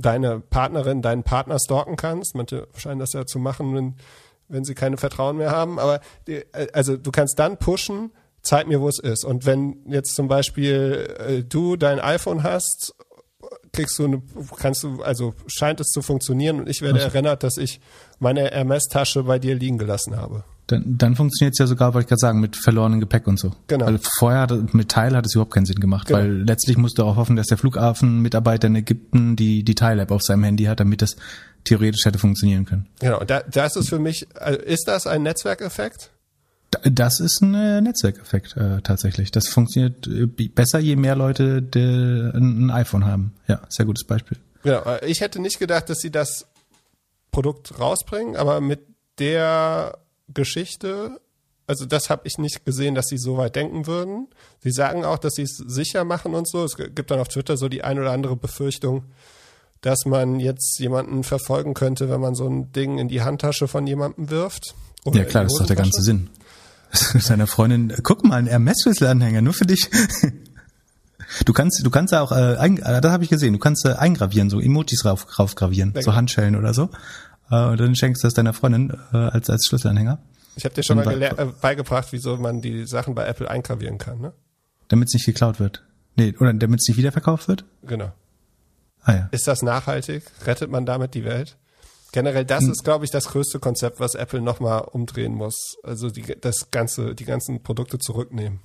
[0.00, 2.34] deine Partnerin, deinen Partner stalken kannst.
[2.34, 3.96] Manche scheinen das ja zu machen, wenn,
[4.48, 5.78] wenn sie keine Vertrauen mehr haben.
[5.78, 9.24] Aber die, äh, also du kannst dann pushen, zeig mir, wo es ist.
[9.24, 12.94] Und wenn jetzt zum Beispiel äh, du dein iPhone hast,
[13.72, 14.22] kriegst du eine,
[14.56, 17.80] kannst du, also scheint es zu funktionieren und ich werde erinnert, dass ich
[18.18, 20.44] meine Hermes-Tasche bei dir liegen gelassen habe.
[20.68, 23.52] Dann, dann funktioniert es ja sogar, wollte ich gerade sagen, mit verlorenem Gepäck und so.
[23.66, 23.86] Genau.
[23.86, 26.20] Weil vorher hat- mit Teil hat es überhaupt keinen Sinn gemacht, Genau.
[26.20, 30.22] weil letztlich musst du auch hoffen, dass der Flughafenmitarbeiter in Ägypten die, die Tile-App auf
[30.22, 31.16] seinem Handy hat, damit das
[31.64, 32.86] theoretisch hätte funktionieren können.
[33.00, 36.10] Genau, da, das ist für mich, also ist das ein Netzwerkeffekt?
[36.70, 39.30] Da- Das ist ein äh, Netzwerkeffekt äh, tatsächlich.
[39.30, 43.32] Das funktioniert äh, besser, je mehr Leute de, ein, iPhone haben.
[43.46, 44.36] Ja, sehr gutes Beispiel.
[44.64, 46.46] Genau, äh, ich hätte nicht gedacht, dass sie das
[47.32, 48.80] Produkt rausbringen, aber mit
[49.18, 49.96] der
[50.32, 51.20] Geschichte,
[51.68, 54.28] also das habe ich nicht gesehen, dass sie so weit denken würden.
[54.60, 56.64] Sie sagen auch, dass sie es sicher machen und so.
[56.64, 59.04] Es gibt dann auf Twitter so die ein oder andere Befürchtung,
[59.82, 63.86] dass man jetzt jemanden verfolgen könnte, wenn man so ein Ding in die Handtasche von
[63.86, 64.74] jemandem wirft.
[65.12, 66.02] Ja klar, das ist doch der ganze.
[66.02, 66.30] Sinn.
[66.90, 69.90] Seiner Freundin, äh, guck mal, ein Hermes-Schlüsselanhänger, nur für dich.
[71.44, 73.92] Du kannst, du kannst auch, äh, ein, äh, das habe ich gesehen, du kannst äh,
[73.92, 76.14] eingravieren, so Emojis rauf, raufgravieren, so.
[76.14, 76.88] Handschellen oder so.
[77.50, 80.18] Äh, und dann schenkst du das deiner Freundin äh, als, als Schlüsselanhänger,
[80.56, 84.20] Ich habe dir schon mal äh, beigebracht, wieso man die Sachen bei Apple eingravieren kann.
[84.20, 84.32] Ne?
[84.88, 85.84] damit es nicht geklaut wird.
[86.16, 87.64] Nee, oder damit es nicht wiederverkauft wird?
[87.82, 88.12] Genau.
[89.02, 89.28] Ah ja.
[89.30, 90.24] Ist das nachhaltig?
[90.44, 91.56] Rettet man damit die Welt?
[92.10, 95.76] Generell, das ist, glaube ich, das größte Konzept, was Apple nochmal umdrehen muss.
[95.82, 98.60] Also die, das ganze, die ganzen Produkte zurücknehmen.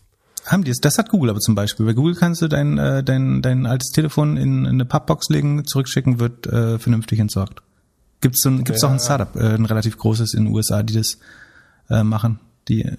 [0.46, 0.80] Haben die es?
[0.80, 1.86] Das hat Google aber zum Beispiel.
[1.86, 5.66] Bei Google kannst du dein, äh, dein, dein altes Telefon in, in eine Pappbox legen,
[5.66, 7.62] zurückschicken, wird äh, vernünftig entsorgt.
[8.24, 8.88] Gibt's so ein, gibt's Ja.
[8.88, 11.20] auch ein Startup, äh, ein relativ großes in den USA, die das
[11.90, 12.40] äh, machen.
[12.68, 12.98] Die äh,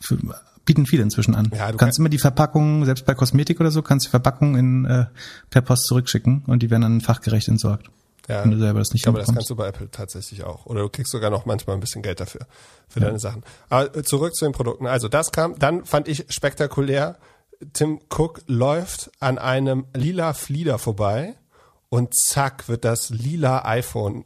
[0.00, 0.18] für,
[0.64, 1.46] bieten viele inzwischen an.
[1.46, 4.56] Ja, du kannst kannst- immer die Verpackung, selbst bei Kosmetik oder so, kannst die Verpackung
[4.56, 5.06] in, äh,
[5.50, 7.88] per Post zurückschicken und die werden dann fachgerecht entsorgt.
[8.28, 10.66] Ja, Wenn du selber das nicht ich glaube, das kannst du bei Apple tatsächlich auch.
[10.66, 12.40] Oder du kriegst sogar noch manchmal ein bisschen Geld dafür,
[12.88, 13.44] für deine Sachen.
[13.68, 14.86] Aber äh, zurück zu den Produkten.
[14.86, 17.16] Also das kam, dann fand ich spektakulär,
[17.72, 21.36] Tim Cook läuft an einem lila Flieder vorbei
[21.88, 24.24] und zack wird das lila iPhone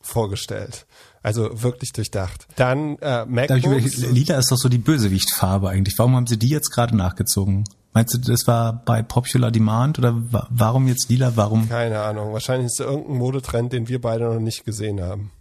[0.00, 0.86] vorgestellt.
[1.22, 2.46] Also wirklich durchdacht.
[2.56, 3.64] Dann äh, MacBooks.
[3.64, 5.98] überlegt, Lila ist doch so die Bösewichtfarbe eigentlich.
[5.98, 7.64] Warum haben sie die jetzt gerade nachgezogen?
[7.92, 11.32] Meinst du, das war bei Popular Demand oder wa warum jetzt lila?
[11.34, 11.68] Warum?
[11.68, 12.32] Keine Ahnung.
[12.32, 15.32] Wahrscheinlich ist es irgendein Modetrend, den wir beide noch nicht gesehen haben.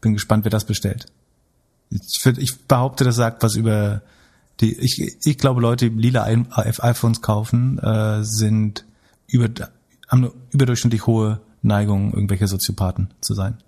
[0.00, 1.06] Bin gespannt, wer das bestellt.
[1.90, 4.02] Ich, würd, ich behaupte, das sagt was über
[4.60, 4.76] die.
[4.78, 8.84] Ich, ich glaube, Leute, die lila iPhones kaufen, äh, sind
[9.28, 9.48] über,
[10.08, 13.58] haben eine überdurchschnittlich hohe Neigung, irgendwelche Soziopathen zu sein.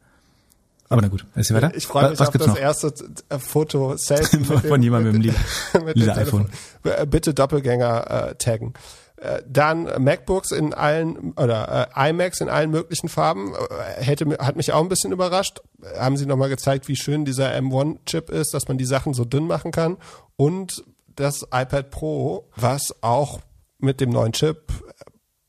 [0.89, 1.73] Aber na gut, ist hier weiter?
[1.75, 2.59] Ich freue mich was auf das noch?
[2.59, 2.93] erste
[3.29, 6.51] äh, Foto mit Von jemandem mit dem mit lila dem Telefon.
[6.85, 8.75] Äh, Bitte Doppelgänger äh, taggen.
[9.17, 13.55] Äh, Dann MacBooks in allen oder äh, iMacs in allen möglichen Farben
[13.97, 15.61] hätte hat mich auch ein bisschen überrascht.
[15.99, 19.47] Haben sie nochmal gezeigt, wie schön dieser M1-Chip ist, dass man die Sachen so dünn
[19.47, 19.97] machen kann
[20.37, 20.85] und
[21.17, 23.41] das iPad Pro, was auch
[23.79, 24.73] mit dem neuen Chip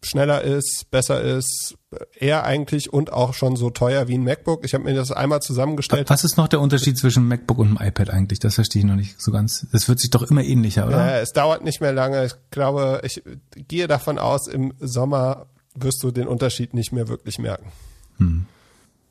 [0.06, 1.76] schneller ist, besser ist,
[2.18, 4.63] eher eigentlich und auch schon so teuer wie ein MacBook.
[4.65, 6.10] Ich habe mir das einmal zusammengestellt.
[6.10, 8.39] Was ist noch der Unterschied zwischen MacBook und dem iPad eigentlich?
[8.39, 9.68] Das verstehe ich noch nicht so ganz.
[9.72, 11.15] Das wird sich doch immer ähnlicher, oder?
[11.15, 12.26] Äh, es dauert nicht mehr lange.
[12.26, 13.24] Ich glaube, ich
[13.56, 17.72] gehe davon aus, im Sommer wirst du den Unterschied nicht mehr wirklich merken.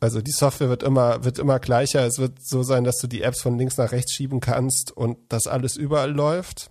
[0.00, 2.06] Also die Software wird immer, wird immer gleicher.
[2.06, 5.16] Es wird so sein, dass du die Apps von links nach rechts schieben kannst und
[5.28, 6.70] das alles überall läuft.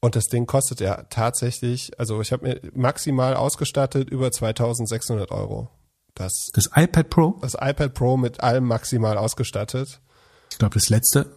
[0.00, 5.68] Und das Ding kostet ja tatsächlich, also ich habe mir maximal ausgestattet über 2600 Euro.
[6.14, 10.00] Das, Das iPad Pro, das iPad Pro mit allem maximal ausgestattet.
[10.50, 11.30] ich glaube, das letzte,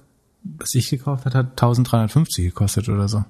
[0.44, 3.24] was ich gekauft hat, hat 1350 gekostet oder so.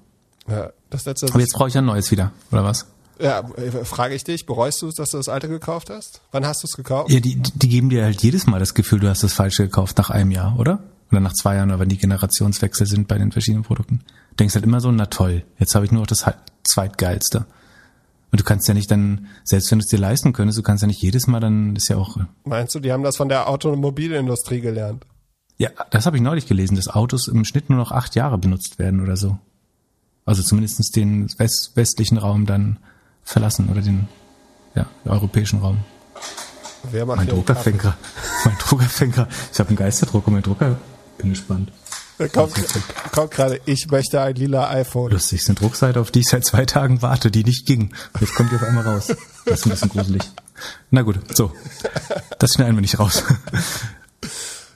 [0.47, 2.87] Ja, das letzte, Aber jetzt brauche ich ein neues wieder, oder was?
[3.19, 6.21] ja, äh, frage ich dich, bereust du es, dass du das alte gekauft hast?
[6.31, 7.11] Wann hast du es gekauft?
[7.11, 9.97] Ja, die, die geben dir halt jedes Mal das Gefühl, du hast das Falsche gekauft
[9.97, 10.79] nach einem Jahr, oder?
[11.11, 14.01] Oder nach zwei Jahren, oder wenn die Generationswechsel sind bei den verschiedenen Produkten.
[14.33, 16.25] Du denkst halt immer so, na toll, jetzt habe ich nur noch das
[16.63, 17.45] zweitgeilste.
[18.31, 20.81] Und du kannst ja nicht dann, selbst wenn du es dir leisten könntest, du kannst
[20.81, 23.47] ja nicht jedes Mal dann, ist ja auch, Meinst du, die haben das von der
[23.47, 25.05] Automobilindustrie gelernt?
[25.57, 28.79] ja, das habe ich neulich gelesen, dass Autos im Schnitt nur noch acht Jahre benutzt
[28.79, 29.37] werden oder so.
[30.25, 32.79] Also zumindestens den west westlichen Raum dann
[33.23, 34.07] verlassen oder den,
[34.73, 35.77] ja, den europäischen Raum.
[36.91, 37.55] Wer macht Mein Drucker
[38.45, 40.77] mein Drucker fängt grad- Ich habe einen Geisterdruck und mein Drucker,
[41.19, 41.71] bin gespannt.
[42.17, 42.53] Da kommt,
[43.11, 45.11] kommt gerade, ich möchte ein lila iPhone.
[45.11, 47.93] Lustig, ist eine Druckseite, auf die ich seit zwei Tagen warte, die nicht ging.
[48.19, 49.07] Jetzt kommt die auf einmal raus.
[49.45, 50.21] Das ist ein bisschen gruselig.
[50.91, 51.51] Na gut, so.
[52.39, 53.23] Das schneiden wir nicht raus.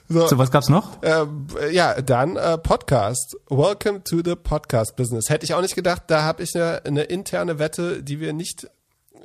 [0.08, 0.98] So, So, was gab's noch?
[1.02, 3.36] ähm, ja, dann äh, Podcast.
[3.50, 5.28] Welcome to the Podcast Business.
[5.30, 8.68] Hätte ich auch nicht gedacht, da habe ich eine, eine interne Wette, die wir nicht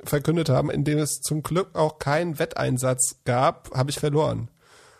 [0.04, 4.48] verkündet haben, in dem es zum Glück auch keinen Wetteinsatz gab, habe ich verloren.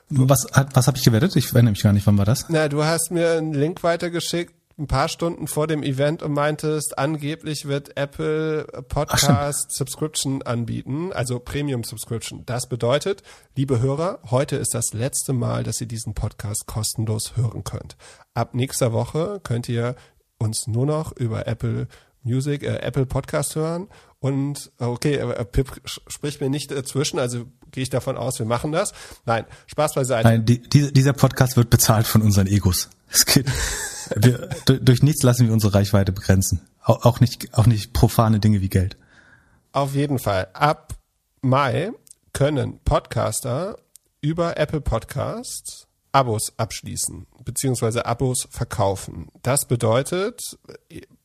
[0.08, 1.34] Was, was habe ich gewettet?
[1.36, 2.46] Ich erinnere mich gar nicht, wann war das?
[2.48, 6.98] Na, du hast mir einen Link weitergeschickt, ein paar Stunden vor dem Event und meintest,
[6.98, 12.42] angeblich wird Apple Podcast Subscription anbieten, also Premium Subscription.
[12.44, 13.22] Das bedeutet,
[13.56, 17.96] liebe Hörer, heute ist das letzte Mal, dass ihr diesen Podcast kostenlos hören könnt.
[18.34, 19.94] Ab nächster Woche könnt ihr
[20.38, 21.86] uns nur noch über Apple
[22.24, 23.88] Music, äh, Apple Podcast hören.
[24.24, 28.72] Und okay, äh, Pip spricht mir nicht dazwischen, also gehe ich davon aus, wir machen
[28.72, 28.94] das.
[29.26, 30.26] Nein, Spaß beiseite.
[30.26, 32.88] Nein, die, die, dieser Podcast wird bezahlt von unseren Egos.
[33.10, 33.44] Es geht,
[34.16, 36.62] wir, du- durch nichts lassen wir unsere Reichweite begrenzen.
[36.82, 38.96] Auch, auch nicht, auch nicht profane Dinge wie Geld.
[39.72, 40.48] Auf jeden Fall.
[40.54, 40.94] Ab
[41.42, 41.90] Mai
[42.32, 43.76] können Podcaster
[44.22, 49.28] über Apple Podcasts Abos abschließen, beziehungsweise Abos verkaufen.
[49.42, 50.40] Das bedeutet,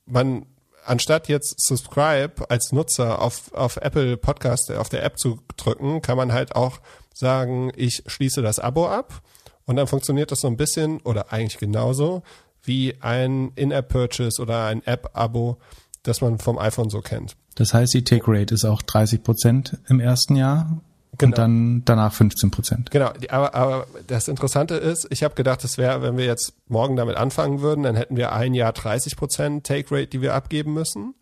[0.06, 0.48] man,
[0.86, 6.18] anstatt jetzt Subscribe als Nutzer auf, auf Apple Podcast, auf der App zu drücken, kann
[6.18, 6.80] man halt auch
[7.14, 9.22] sagen, ich schließe das Abo ab.
[9.66, 12.24] Und dann funktioniert das so ein bisschen oder eigentlich genauso
[12.64, 15.58] wie ein In-App-Purchase oder ein App-Abo,
[16.04, 17.36] das man vom iPhone so kennt.
[17.56, 20.82] Das heißt, die Take Rate ist auch 30 Prozent im ersten Jahr
[21.20, 21.32] Genau.
[21.32, 22.92] und dann danach 15 Prozent.
[22.92, 26.96] Genau, aber, aber das Interessante ist, ich habe gedacht, das wäre, wenn wir jetzt morgen
[26.96, 30.74] damit anfangen würden, dann hätten wir ein Jahr 30 Prozent Take Rate, die wir abgeben
[30.74, 31.14] müssen.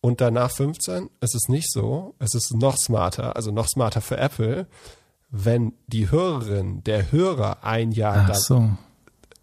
[0.00, 1.10] und danach 15.
[1.20, 2.14] Es ist nicht so.
[2.18, 4.66] Es ist noch smarter, also noch smarter für Apple,
[5.30, 8.78] wenn die Hörerin, der Hörer ein Jahr dann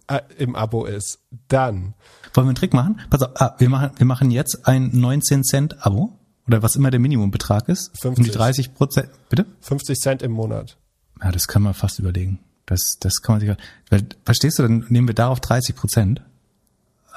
[0.07, 1.93] äh, im Abo ist, dann
[2.33, 2.99] Wollen wir einen Trick machen?
[3.09, 6.17] Pass auf, ah, wir machen, wir machen jetzt ein 19 Cent Abo
[6.47, 7.89] oder was immer der Minimumbetrag ist.
[8.03, 8.25] Um 50.
[8.25, 9.09] die 30 Prozent.
[9.29, 9.45] Bitte?
[9.61, 10.77] 50 Cent im Monat.
[11.21, 12.39] Ja, das kann man fast überlegen.
[12.65, 13.57] Das, das kann man sich,
[13.89, 16.21] weil, verstehst du, dann nehmen wir darauf 30 Prozent.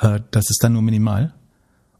[0.00, 1.34] Äh, das ist dann nur minimal.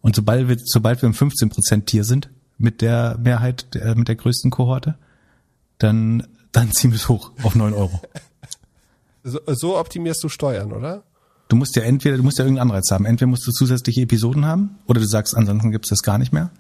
[0.03, 4.09] Und sobald wir, sobald wir im 15 Prozent Tier sind, mit der Mehrheit, der, mit
[4.09, 4.97] der größten Kohorte,
[5.79, 8.01] dann, dann ziehen wir es hoch auf 9 Euro.
[9.29, 11.03] So, so optimierst du Steuern, oder?
[11.49, 13.05] Du musst ja entweder, du musst ja irgendeinen Anreiz haben.
[13.05, 16.51] Entweder musst du zusätzliche Episoden haben, oder du sagst, ansonsten gibt's das gar nicht mehr.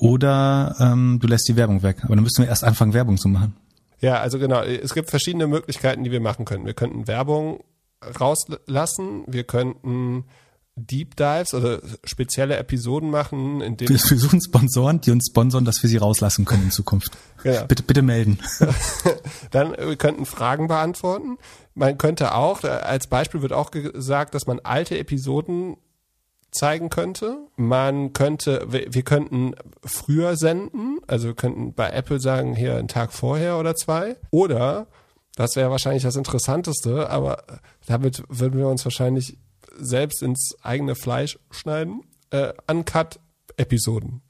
[0.00, 1.98] Oder ähm, du lässt die Werbung weg.
[2.04, 3.54] Aber dann müssten wir erst anfangen, Werbung zu machen.
[4.00, 4.62] Ja, also genau.
[4.62, 6.64] Es gibt verschiedene Möglichkeiten, die wir machen können.
[6.64, 7.62] Wir könnten Werbung
[8.18, 9.24] rauslassen.
[9.26, 10.24] Wir könnten
[10.74, 15.66] Deep Dives oder spezielle Episoden machen, in Wir, denen wir suchen Sponsoren, die uns sponsoren,
[15.66, 17.12] dass wir sie rauslassen können in Zukunft.
[17.42, 17.66] Genau.
[17.66, 18.38] Bitte, bitte melden.
[19.50, 21.36] dann äh, wir könnten Fragen beantworten.
[21.74, 25.76] Man könnte auch, äh, als Beispiel wird auch gesagt, dass man alte Episoden
[26.50, 27.38] zeigen könnte.
[27.56, 32.88] Man könnte, wir wir könnten früher senden, also wir könnten bei Apple sagen, hier einen
[32.88, 34.16] Tag vorher oder zwei.
[34.30, 34.86] Oder,
[35.36, 37.44] das wäre wahrscheinlich das Interessanteste, aber
[37.86, 39.38] damit würden wir uns wahrscheinlich
[39.78, 44.22] selbst ins eigene Fleisch schneiden, äh, Uncut-Episoden.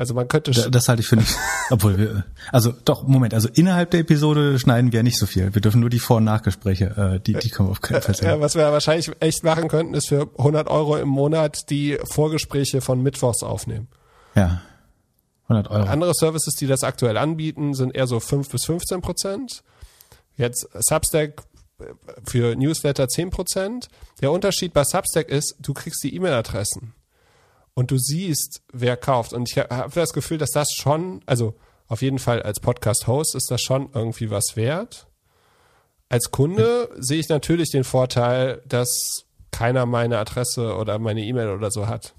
[0.00, 1.36] Also man könnte Da- Das halte ich für nicht.
[1.70, 5.52] Obwohl wir, also doch, Moment, also innerhalb der Episode schneiden wir ja nicht so viel.
[5.54, 6.86] Wir dürfen nur die Vor- und Nachgespräche,
[7.16, 8.40] äh, die, die wir auf keinen Fall Ja, sehen.
[8.40, 13.02] was wir wahrscheinlich echt machen könnten, ist für 100 Euro im Monat die Vorgespräche von
[13.02, 13.88] Mittwochs aufnehmen.
[14.34, 14.62] Ja.
[15.48, 15.86] 100 Euro.
[15.86, 19.62] Andere Services, die das aktuell anbieten, sind eher so 5 bis 15 Prozent.
[20.36, 21.42] Jetzt Substack
[21.78, 21.84] äh,
[22.24, 23.88] für Newsletter 10 Prozent.
[24.22, 26.94] Der Unterschied bei Substack ist, du kriegst die E-Mail-Adressen
[27.74, 29.32] und du siehst, wer kauft.
[29.32, 31.54] Und ich habe das Gefühl, dass das schon, also
[31.88, 35.06] auf jeden Fall als Podcast-Host ist das schon irgendwie was wert.
[36.08, 41.70] Als Kunde sehe ich natürlich den Vorteil, dass keiner meine Adresse oder meine E-Mail oder
[41.70, 42.14] so hat.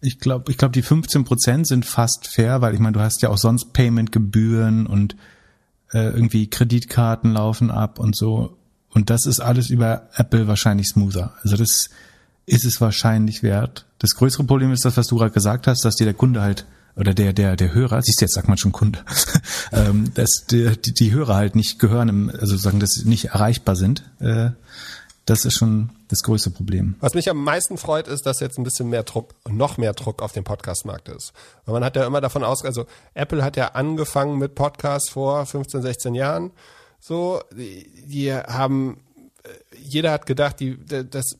[0.00, 3.22] Ich glaube, ich glaube, die 15 Prozent sind fast fair, weil ich meine, du hast
[3.22, 5.16] ja auch sonst Payment-Gebühren und
[5.92, 8.56] äh, irgendwie Kreditkarten laufen ab und so.
[8.88, 11.34] Und das ist alles über Apple wahrscheinlich smoother.
[11.42, 11.90] Also das
[12.46, 13.86] ist es wahrscheinlich wert.
[14.00, 16.66] Das größere Problem ist das, was du gerade gesagt hast, dass dir der Kunde halt
[16.96, 18.98] oder der der der Hörer, siehst du jetzt sagt man schon Kunde,
[19.72, 23.26] ähm, dass die, die, die Hörer halt nicht gehören, im, also sagen, dass sie nicht
[23.26, 24.02] erreichbar sind.
[24.18, 24.50] Äh,
[25.26, 26.96] das ist schon das größte Problem.
[26.98, 30.22] Was mich am meisten freut, ist, dass jetzt ein bisschen mehr Druck, noch mehr Druck
[30.22, 31.32] auf dem Podcastmarkt ist.
[31.66, 35.46] Weil man hat ja immer davon aus, also Apple hat ja angefangen mit Podcasts vor
[35.46, 36.50] 15, 16 Jahren.
[36.98, 39.04] So, die, die haben,
[39.44, 41.36] äh, jeder hat gedacht, die, das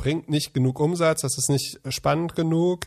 [0.00, 2.86] bringt nicht genug Umsatz, das ist nicht spannend genug.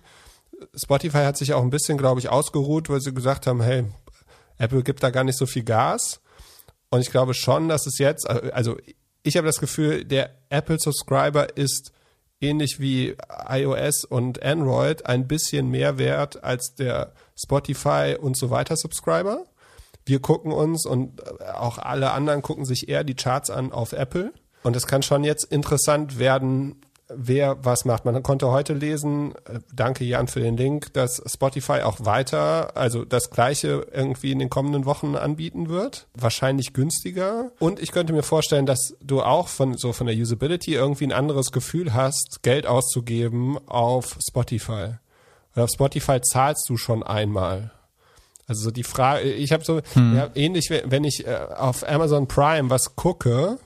[0.75, 3.83] Spotify hat sich auch ein bisschen, glaube ich, ausgeruht, weil sie gesagt haben, hey,
[4.57, 6.21] Apple gibt da gar nicht so viel Gas.
[6.89, 8.77] Und ich glaube schon, dass es jetzt, also
[9.21, 11.91] ich habe das Gefühl, der Apple-Subscriber ist
[12.41, 13.15] ähnlich wie
[13.47, 19.45] iOS und Android ein bisschen mehr wert als der Spotify und so weiter Subscriber.
[20.03, 21.21] Wir gucken uns und
[21.53, 24.33] auch alle anderen gucken sich eher die Charts an auf Apple.
[24.63, 26.81] Und es kann schon jetzt interessant werden,
[27.15, 28.05] wer was macht.
[28.05, 33.05] Man konnte heute lesen, äh, danke Jan für den Link, dass Spotify auch weiter, also
[33.05, 36.07] das gleiche irgendwie in den kommenden Wochen anbieten wird.
[36.13, 37.51] Wahrscheinlich günstiger.
[37.59, 41.11] Und ich könnte mir vorstellen, dass du auch von so von der Usability irgendwie ein
[41.11, 44.95] anderes Gefühl hast, Geld auszugeben auf Spotify.
[45.53, 47.71] Weil auf Spotify zahlst du schon einmal.
[48.47, 52.69] Also so die Frage, ich habe so ja, ähnlich, wenn ich äh, auf Amazon Prime
[52.69, 53.57] was gucke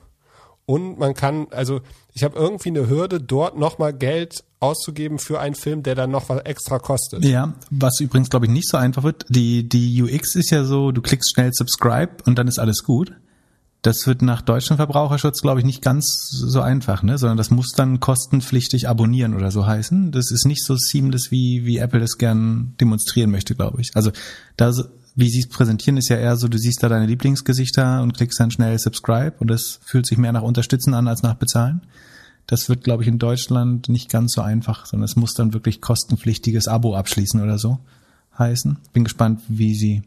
[0.66, 1.80] und man kann, also
[2.18, 6.28] ich habe irgendwie eine Hürde, dort nochmal Geld auszugeben für einen Film, der dann noch
[6.28, 7.24] was extra kostet.
[7.24, 9.24] Ja, was übrigens, glaube ich, nicht so einfach wird.
[9.28, 13.12] Die, die UX ist ja so, du klickst schnell Subscribe und dann ist alles gut.
[13.82, 17.18] Das wird nach deutschem Verbraucherschutz, glaube ich, nicht ganz so einfach, ne?
[17.18, 20.10] Sondern das muss dann kostenpflichtig abonnieren oder so heißen.
[20.10, 23.92] Das ist nicht so seamless, wie, wie Apple das gern demonstrieren möchte, glaube ich.
[23.94, 24.10] Also
[24.56, 24.72] da,
[25.14, 28.40] wie sie es präsentieren, ist ja eher so, du siehst da deine Lieblingsgesichter und klickst
[28.40, 31.82] dann schnell Subscribe und das fühlt sich mehr nach Unterstützen an als nach Bezahlen.
[32.48, 35.80] Das wird, glaube ich, in Deutschland nicht ganz so einfach, sondern es muss dann wirklich
[35.80, 37.78] kostenpflichtiges Abo abschließen oder so
[38.38, 38.78] heißen.
[38.92, 40.02] Bin gespannt, wie sie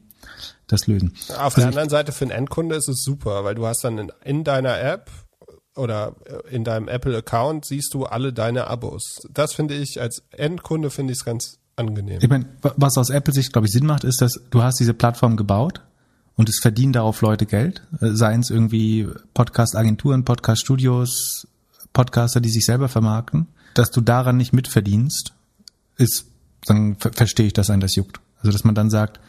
[0.67, 1.13] das lösen.
[1.37, 4.11] Auf der anderen Seite für einen Endkunde ist es super, weil du hast dann in,
[4.23, 5.09] in deiner App
[5.75, 6.15] oder
[6.49, 9.21] in deinem Apple-Account siehst du alle deine Abos.
[9.33, 12.19] Das finde ich als Endkunde finde ich es ganz angenehm.
[12.21, 14.93] Ich meine, wa- was aus Apple-Sicht, glaube ich, Sinn macht, ist, dass du hast diese
[14.93, 15.81] Plattform gebaut
[16.35, 21.47] und es verdienen darauf Leute Geld, äh, seien es irgendwie Podcast-Agenturen, Podcast-Studios,
[21.93, 23.47] Podcaster, die sich selber vermarkten.
[23.73, 25.33] Dass du daran nicht mitverdienst,
[25.97, 26.25] ist
[26.65, 28.19] dann ver verstehe ich, dass einen das juckt.
[28.39, 29.19] Also dass man dann sagt,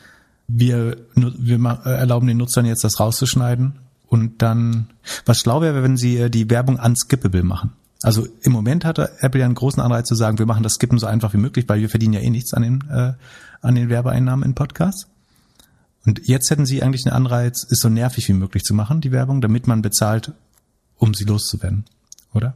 [0.49, 4.89] wir, wir erlauben den Nutzern jetzt das rauszuschneiden und dann,
[5.25, 7.73] was schlau wäre, wenn sie äh, die Werbung unskippable machen.
[8.03, 10.99] Also im Moment hatte Apple ja einen großen Anreiz zu sagen, wir machen das Skippen
[10.99, 13.15] so einfach wie möglich, weil wir verdienen ja eh nichts an den, äh,
[13.61, 15.07] an den Werbeeinnahmen in Podcasts.
[16.05, 19.13] Und jetzt hätten sie eigentlich einen Anreiz, es so nervig wie möglich zu machen, die
[19.13, 20.33] Werbung, damit man bezahlt,
[20.99, 21.85] um sie loszuwerden,
[22.35, 22.55] oder?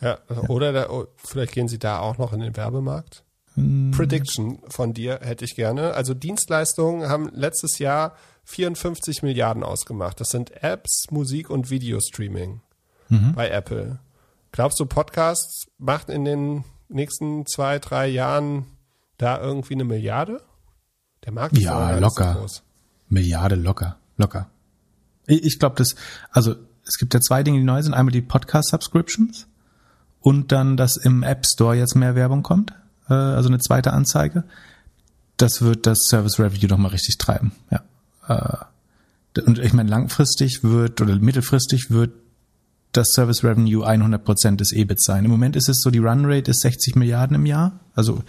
[0.00, 0.18] Ja,
[0.48, 3.24] oder da, oh, vielleicht gehen sie da auch noch in den Werbemarkt.
[3.54, 3.90] Hm.
[3.90, 5.94] Prediction von dir hätte ich gerne.
[5.94, 8.14] Also Dienstleistungen haben letztes Jahr
[8.44, 10.20] 54 Milliarden ausgemacht.
[10.20, 12.60] Das sind Apps, Musik und Videostreaming
[13.08, 13.34] mhm.
[13.34, 13.98] bei Apple.
[14.52, 18.66] Glaubst du, Podcasts macht in den nächsten zwei, drei Jahren
[19.18, 20.42] da irgendwie eine Milliarde?
[21.24, 22.46] Der Markt ist ja locker.
[23.08, 24.48] Milliarde locker, locker.
[25.26, 25.94] Ich, ich glaube, das,
[26.30, 26.54] also
[26.88, 27.94] es gibt ja zwei Dinge, die neu sind.
[27.94, 29.46] Einmal die Podcast-Subscriptions
[30.20, 32.72] und dann, dass im App Store jetzt mehr Werbung kommt,
[33.08, 34.44] äh, also eine zweite Anzeige.
[35.36, 37.82] Das wird das Service Revenue nochmal richtig treiben, ja.
[38.26, 38.64] Äh,
[39.42, 42.10] und ich meine, langfristig wird oder mittelfristig wird
[42.90, 45.24] das Service Revenue 100% des EBIT sein.
[45.24, 47.78] Im Moment ist es so, die Run Rate ist 60 Milliarden im Jahr.
[47.94, 48.24] Also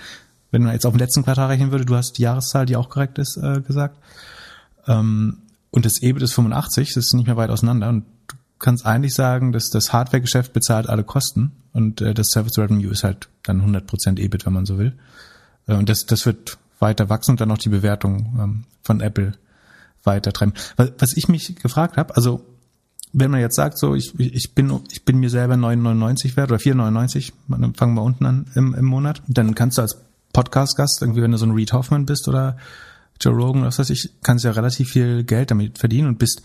[0.51, 2.89] wenn man jetzt auf dem letzten Quartal rechnen würde, du hast die Jahreszahl, die auch
[2.89, 3.97] korrekt ist, äh, gesagt.
[4.85, 5.37] Ähm,
[5.71, 7.89] und das EBIT ist 85, das ist nicht mehr weit auseinander.
[7.89, 8.03] Und
[8.59, 13.03] kannst eigentlich sagen, dass das Hardware-Geschäft bezahlt alle Kosten und äh, das Service Revenue ist
[13.03, 14.93] halt dann 100% EBIT, wenn man so will.
[15.67, 19.33] Äh, und das, das wird weiter wachsen und dann noch die Bewertung ähm, von Apple
[20.03, 20.53] weiter treiben.
[20.77, 22.45] Was, was ich mich gefragt habe, also
[23.11, 26.59] wenn man jetzt sagt, so ich, ich bin ich bin mir selber 9,99 wert oder
[26.59, 29.97] 4,99, dann fangen wir unten an im, im Monat, dann kannst du als
[30.31, 32.57] Podcast-Gast, irgendwie wenn du so ein Reed Hoffman bist oder
[33.19, 36.43] Joe Rogan, was weiß ich, kannst ja relativ viel Geld damit verdienen und bist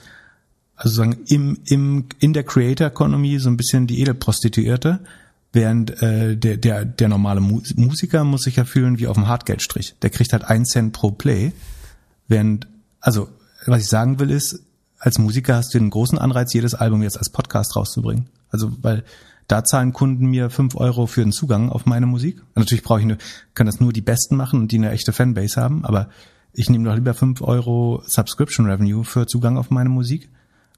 [0.76, 5.00] also sagen im im in der Creator Economy so ein bisschen die Edelprostituierte,
[5.52, 9.94] während äh, der der der normale Musiker muss sich ja fühlen wie auf dem Hartgeldstrich.
[10.02, 11.52] Der kriegt halt einen Cent pro Play,
[12.28, 12.66] während
[13.00, 13.28] also
[13.66, 14.60] was ich sagen will ist,
[14.98, 18.26] als Musiker hast du den großen Anreiz, jedes Album jetzt als Podcast rauszubringen.
[18.50, 19.04] Also weil
[19.46, 22.42] da zahlen Kunden mir fünf Euro für den Zugang auf meine Musik.
[22.54, 23.18] natürlich brauche ich nur,
[23.54, 26.08] kann das nur die Besten machen und die eine echte Fanbase haben, aber
[26.52, 30.30] ich nehme doch lieber fünf Euro Subscription Revenue für Zugang auf meine Musik,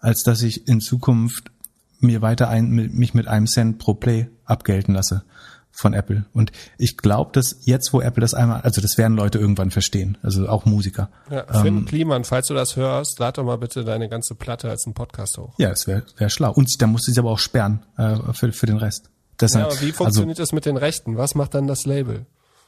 [0.06, 1.50] als dass ich in Zukunft
[1.98, 5.24] mir weiter ein, mich mit einem Cent pro Play abgelten lasse
[5.72, 6.24] von Apple.
[6.32, 10.16] Und ich glaube, dass jetzt, wo Apple das einmal, also das werden Leute irgendwann verstehen,
[10.22, 11.10] also auch Musiker.
[11.28, 14.70] Ja, Finn ähm, Kliman, falls du das hörst, lad doch mal bitte deine ganze Platte
[14.70, 15.54] als einen Podcast hoch.
[15.58, 16.52] Ja, das wäre wär schlau.
[16.52, 19.10] Und da musst du sie aber auch sperren äh, für, für den Rest.
[19.38, 21.16] Das ja, aber wie funktioniert also, das mit den Rechten?
[21.16, 22.26] Was macht dann das Label?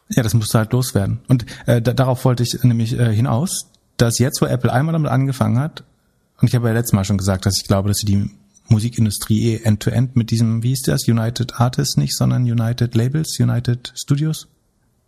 [0.08, 1.20] Ja, das musst du halt loswerden.
[1.28, 5.12] Und äh, da, darauf wollte ich nämlich äh, hinaus, dass jetzt, wo Apple einmal damit
[5.12, 5.84] angefangen hat,
[6.40, 8.30] und ich habe ja letztes Mal schon gesagt, dass ich glaube, dass sie die
[8.68, 13.92] Musikindustrie eh end-to-end mit diesem, wie ist das, United Artists nicht, sondern United Labels, United
[13.96, 14.48] Studios?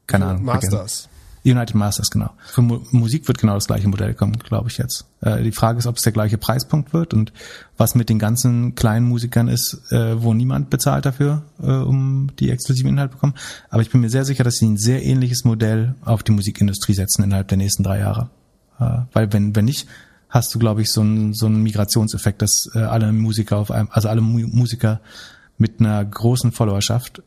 [0.06, 0.44] Keine Ahnung.
[0.44, 1.08] Masters.
[1.44, 2.30] United Masters, genau.
[2.44, 5.06] Für Mu Musik wird genau das gleiche Modell kommen, glaube ich jetzt.
[5.22, 7.32] Äh, die Frage ist, ob es der gleiche Preispunkt wird und
[7.78, 12.50] was mit den ganzen kleinen Musikern ist, äh, wo niemand bezahlt dafür, äh, um die
[12.50, 13.34] exklusiven Inhalte bekommen.
[13.70, 16.94] Aber ich bin mir sehr sicher, dass sie ein sehr ähnliches Modell auf die Musikindustrie
[16.94, 18.28] setzen innerhalb der nächsten drei Jahre.
[18.78, 19.86] Äh, weil wenn, wenn nicht,
[20.30, 23.88] hast du, glaube ich, so einen so einen Migrationseffekt, dass äh, alle Musiker auf einem,
[23.90, 25.00] also alle Mu Musiker
[25.58, 27.22] mit einer großen Followerschaft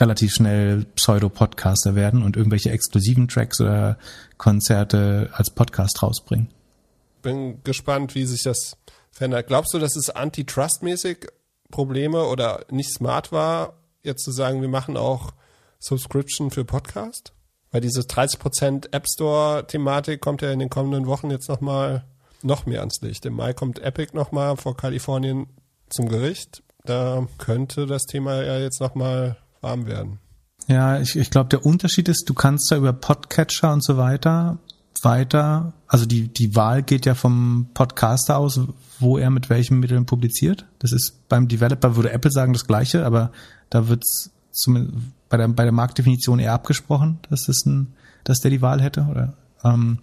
[0.00, 3.98] relativ schnell Pseudo-Podcaster werden und irgendwelche exklusiven Tracks oder
[4.36, 6.48] Konzerte als Podcast rausbringen.
[7.22, 8.76] Bin gespannt, wie sich das
[9.10, 9.46] verändert.
[9.46, 11.28] Glaubst du, dass es antitrust-mäßig
[11.70, 15.32] Probleme oder nicht smart war, jetzt zu sagen, wir machen auch
[15.78, 17.32] Subscription für Podcast?
[17.70, 22.04] Weil diese 30% App Store-Thematik kommt ja in den kommenden Wochen jetzt nochmal
[22.42, 23.26] noch mehr ans Licht.
[23.26, 25.46] Im Mai kommt Epic nochmal vor Kalifornien
[25.88, 26.62] zum Gericht.
[26.84, 30.18] Da könnte das Thema ja jetzt nochmal warm werden.
[30.68, 34.58] Ja, ich, ich glaube, der Unterschied ist, du kannst da über Podcatcher und so weiter
[35.04, 38.60] weiter, also die, die Wahl geht ja vom Podcaster aus,
[38.98, 40.66] wo er mit welchen Mitteln publiziert.
[40.78, 43.32] Das ist beim Developer, würde Apple sagen, das Gleiche, aber
[43.70, 44.30] da wird es
[45.28, 49.06] bei der, bei der Marktdefinition eher abgesprochen, dass das ein, dass der die Wahl hätte,
[49.10, 49.34] oder?
[49.64, 49.98] Ähm,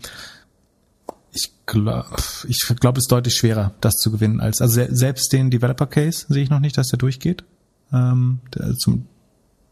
[1.35, 2.05] ich glaube,
[2.47, 6.25] ich glaube, es ist deutlich schwerer, das zu gewinnen als, also selbst den Developer Case
[6.29, 7.43] sehe ich noch nicht, dass der durchgeht.
[7.91, 9.05] Ähm, der, zum,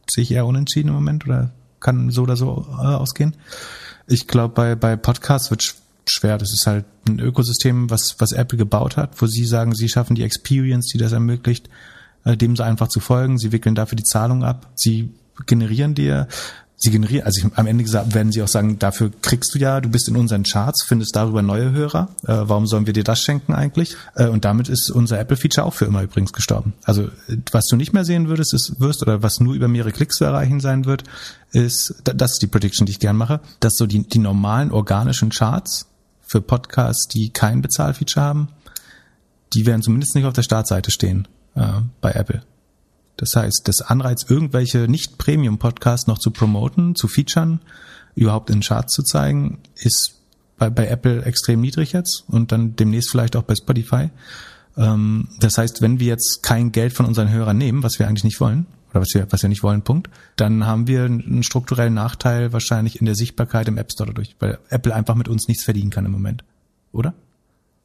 [0.09, 3.35] sehe ich eher unentschieden im Moment oder kann so oder so äh, ausgehen.
[4.07, 5.63] Ich glaube, bei, bei Podcasts wird
[6.05, 6.37] schwer.
[6.37, 10.15] Das ist halt ein Ökosystem, was, was Apple gebaut hat, wo sie sagen, sie schaffen
[10.15, 11.69] die Experience, die das ermöglicht,
[12.25, 13.37] äh, dem so einfach zu folgen.
[13.37, 14.69] Sie wickeln dafür die Zahlung ab.
[14.75, 15.13] Sie
[15.45, 16.27] generieren dir
[16.83, 19.81] sie generieren, also ich, am Ende gesagt, werden sie auch sagen, dafür kriegst du ja,
[19.81, 22.09] du bist in unseren Charts, findest darüber neue Hörer.
[22.23, 23.95] Äh, warum sollen wir dir das schenken eigentlich?
[24.15, 26.73] Äh, und damit ist unser Apple-Feature auch für immer übrigens gestorben.
[26.83, 27.09] Also
[27.51, 30.25] was du nicht mehr sehen würdest, ist, wirst oder was nur über mehrere Klicks zu
[30.25, 31.03] erreichen sein wird,
[31.51, 35.29] ist, das ist die Prediction, die ich gern mache, dass so die, die normalen organischen
[35.29, 35.87] Charts
[36.21, 38.47] für Podcasts, die kein Bezahlfeature haben,
[39.53, 42.43] die werden zumindest nicht auf der Startseite stehen äh, bei Apple.
[43.17, 47.59] Das heißt, das Anreiz, irgendwelche Nicht-Premium-Podcasts noch zu promoten, zu featuren,
[48.15, 50.15] überhaupt in Charts zu zeigen, ist
[50.57, 54.09] bei, bei Apple extrem niedrig jetzt und dann demnächst vielleicht auch bei Spotify.
[54.77, 58.23] Ähm, das heißt, wenn wir jetzt kein Geld von unseren Hörern nehmen, was wir eigentlich
[58.23, 61.95] nicht wollen, oder was wir, was wir nicht wollen, Punkt, dann haben wir einen strukturellen
[61.95, 65.63] Nachteil wahrscheinlich in der Sichtbarkeit im App Store dadurch, weil Apple einfach mit uns nichts
[65.63, 66.43] verdienen kann im Moment.
[66.91, 67.13] Oder?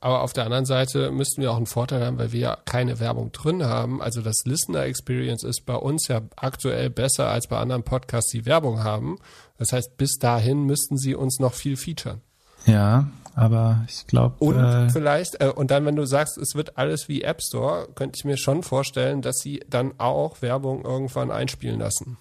[0.01, 3.01] Aber auf der anderen Seite müssten wir auch einen Vorteil haben, weil wir ja keine
[3.01, 4.01] Werbung drin haben.
[4.01, 8.47] Also das Listener Experience ist bei uns ja aktuell besser als bei anderen Podcasts, die
[8.47, 9.19] Werbung haben.
[9.59, 12.21] Das heißt, bis dahin müssten sie uns noch viel featuren.
[12.65, 14.37] Ja, aber ich glaube.
[14.39, 17.89] Und äh, vielleicht, äh, und dann, wenn du sagst, es wird alles wie App Store,
[17.95, 22.19] könnte ich mir schon vorstellen, dass sie dann auch Werbung irgendwann einspielen lassen.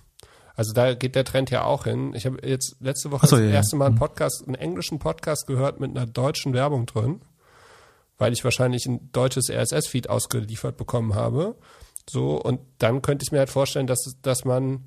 [0.55, 2.13] Also da geht der Trend ja auch hin.
[2.15, 3.99] Ich habe jetzt letzte Woche so, das ja, erste Mal einen mhm.
[3.99, 7.21] Podcast, einen englischen Podcast gehört mit einer deutschen Werbung drin
[8.17, 11.55] weil ich wahrscheinlich ein deutsches RSS-Feed ausgeliefert bekommen habe.
[12.09, 14.85] So, und dann könnte ich mir halt vorstellen, dass, dass man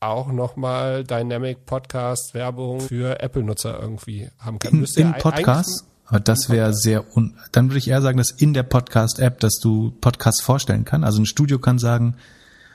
[0.00, 4.74] auch nochmal Dynamic Podcast Werbung für Apple-Nutzer irgendwie haben kann.
[4.74, 5.84] In, in Podcast?
[6.06, 9.58] Aber das wäre sehr un dann würde ich eher sagen, dass in der Podcast-App, dass
[9.60, 11.04] du Podcasts vorstellen kann.
[11.04, 12.16] Also ein Studio kann sagen,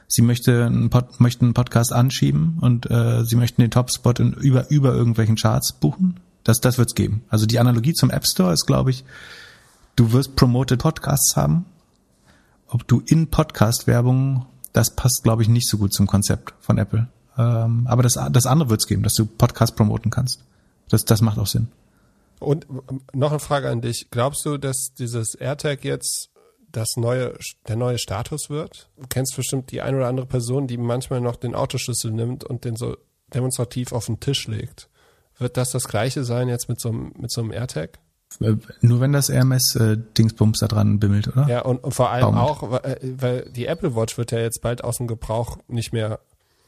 [0.08, 4.34] sie möchte einen, Pod, möchten einen Podcast anschieben und äh, sie möchten den Topspot in,
[4.34, 6.20] über, über irgendwelchen Charts buchen.
[6.44, 7.24] Das, das wird's geben.
[7.30, 9.04] Also die Analogie zum App Store ist, glaube ich,
[9.96, 11.66] du wirst promoted Podcasts haben.
[12.68, 17.08] Ob du in Podcast-Werbung, das passt, glaube ich, nicht so gut zum Konzept von Apple.
[17.38, 20.44] Ähm, aber das, das andere wird es geben, dass du Podcast promoten kannst.
[20.90, 21.68] Das, das macht auch Sinn.
[22.40, 24.08] Und ähm, noch eine Frage an dich.
[24.12, 26.30] Glaubst du, dass dieses AirTag jetzt
[26.72, 27.38] das neue,
[27.68, 28.90] der neue Status wird?
[28.98, 32.66] Du kennst bestimmt die ein oder andere Person, die manchmal noch den Autoschlüssel nimmt und
[32.66, 32.98] den so
[33.34, 34.90] demonstrativ auf den Tisch legt.
[35.38, 38.00] Wird das das gleiche sein jetzt mit so mit so einem AirTag?
[38.42, 41.48] Äh, nur wenn das RMS-Dingsbums äh, da dran bimmelt, oder?
[41.48, 42.44] Ja, und, und vor allem Baumelt.
[42.44, 45.94] auch, weil, äh, weil die Apple Watch wird ja jetzt bald aus dem Gebrauch nicht
[45.94, 46.20] mehr,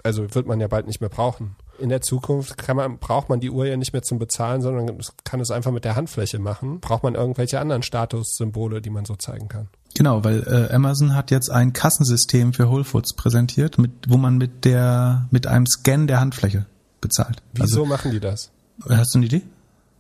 [0.04, 1.56] also wird man ja bald nicht mehr brauchen.
[1.78, 4.98] In der Zukunft kann man, braucht man die Uhr ja nicht mehr zum Bezahlen, sondern
[5.26, 6.80] kann es einfach mit der Handfläche machen.
[6.80, 9.68] Braucht man irgendwelche anderen Statussymbole, die man so zeigen kann.
[9.94, 14.38] Genau, weil äh, Amazon hat jetzt ein Kassensystem für Whole Foods präsentiert, mit, wo man
[14.38, 16.66] mit der mit einem Scan der Handfläche
[17.02, 17.42] bezahlt.
[17.54, 18.52] Wieso also, machen die das?
[18.90, 19.42] Hast du eine Idee?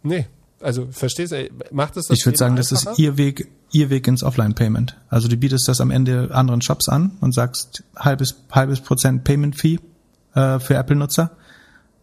[0.03, 0.27] Nee.
[0.61, 2.17] Also verstehst du, macht es das?
[2.17, 2.75] Ich würde sagen, einfacher?
[2.75, 4.97] das ist ihr Weg, ihr Weg ins Offline-Payment.
[5.09, 9.79] Also du bietest das am Ende anderen Shops an und sagst halbes halbes Prozent Payment-Fee
[10.33, 11.31] äh, für Apple-Nutzer.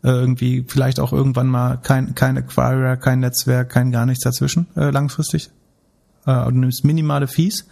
[0.05, 4.67] Äh, irgendwie vielleicht auch irgendwann mal kein kein Acquirer, kein Netzwerk, kein gar nichts dazwischen
[4.77, 5.51] äh, langfristig.
[6.27, 7.67] Äh, du nimmst minimale Fees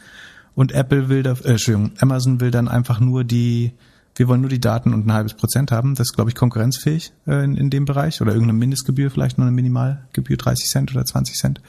[0.55, 3.73] und Apple will da, äh, Entschuldigung, Amazon will dann einfach nur die
[4.17, 5.95] wir wollen nur die Daten und ein halbes Prozent haben.
[5.95, 8.21] Das ist, glaube ich, konkurrenzfähig äh, in, in dem Bereich.
[8.21, 11.61] Oder irgendeine Mindestgebühr, vielleicht nur eine Minimalgebühr, 30 Cent oder 20 Cent.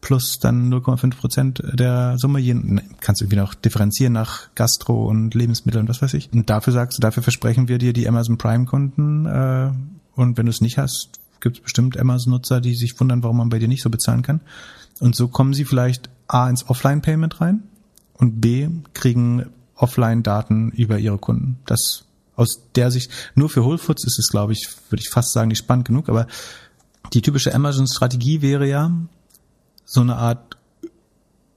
[0.00, 2.40] Plus dann 0,5 Prozent der Summe.
[2.40, 2.54] Je,
[3.00, 6.32] kannst du irgendwie noch differenzieren nach Gastro und Lebensmittel und was weiß ich.
[6.32, 9.26] Und dafür sagst du, dafür versprechen wir dir die Amazon Prime-Kunden.
[9.26, 9.70] Äh,
[10.14, 13.50] und wenn du es nicht hast, gibt es bestimmt Amazon-Nutzer, die sich wundern, warum man
[13.50, 14.40] bei dir nicht so bezahlen kann.
[15.00, 17.62] Und so kommen sie vielleicht A ins Offline-Payment rein
[18.14, 19.46] und B kriegen
[19.76, 21.58] Offline-Daten über ihre Kunden.
[21.66, 22.04] Das
[22.36, 25.48] aus der Sicht, nur für Whole Foods ist es, glaube ich, würde ich fast sagen,
[25.48, 26.26] nicht spannend genug, aber
[27.12, 28.92] die typische Amazon-Strategie wäre ja,
[29.84, 30.56] so eine Art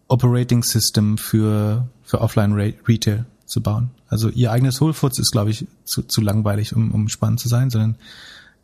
[0.08, 3.90] Operating System für, für Offline-Retail zu bauen.
[4.08, 7.48] Also ihr eigenes Whole Foods ist, glaube ich, zu, zu langweilig, um, um spannend zu
[7.48, 7.96] sein, sondern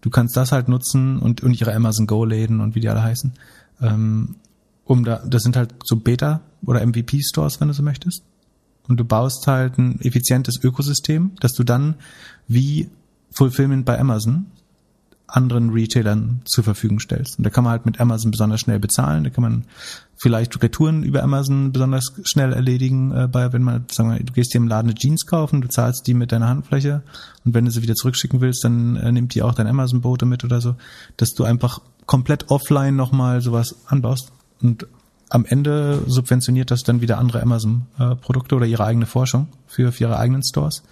[0.01, 3.33] du kannst das halt nutzen und, und ihre Amazon Go-Läden und wie die alle heißen.
[3.81, 4.35] Ähm,
[4.85, 8.23] um da, das sind halt so Beta- oder MVP-Stores, wenn du so möchtest
[8.87, 11.95] und du baust halt ein effizientes Ökosystem, dass du dann
[12.47, 12.89] wie
[13.31, 14.47] Fulfillment bei Amazon
[15.33, 17.39] anderen Retailern zur Verfügung stellst.
[17.39, 19.23] Und da kann man halt mit Amazon besonders schnell bezahlen.
[19.23, 19.65] Da kann man
[20.15, 24.53] vielleicht Retouren über Amazon besonders schnell erledigen, äh, bei, wenn man, sagen wir, du gehst
[24.53, 27.01] dir im Laden eine Jeans kaufen, du zahlst die mit deiner Handfläche
[27.45, 30.43] und wenn du sie wieder zurückschicken willst, dann äh, nimmt die auch dein Amazon-Bote mit
[30.43, 30.75] oder so,
[31.17, 34.31] dass du einfach komplett offline nochmal sowas anbaust.
[34.61, 34.85] Und
[35.33, 40.17] am Ende subventioniert das dann wieder andere Amazon-Produkte oder ihre eigene Forschung für, für ihre
[40.17, 40.83] eigenen Stores.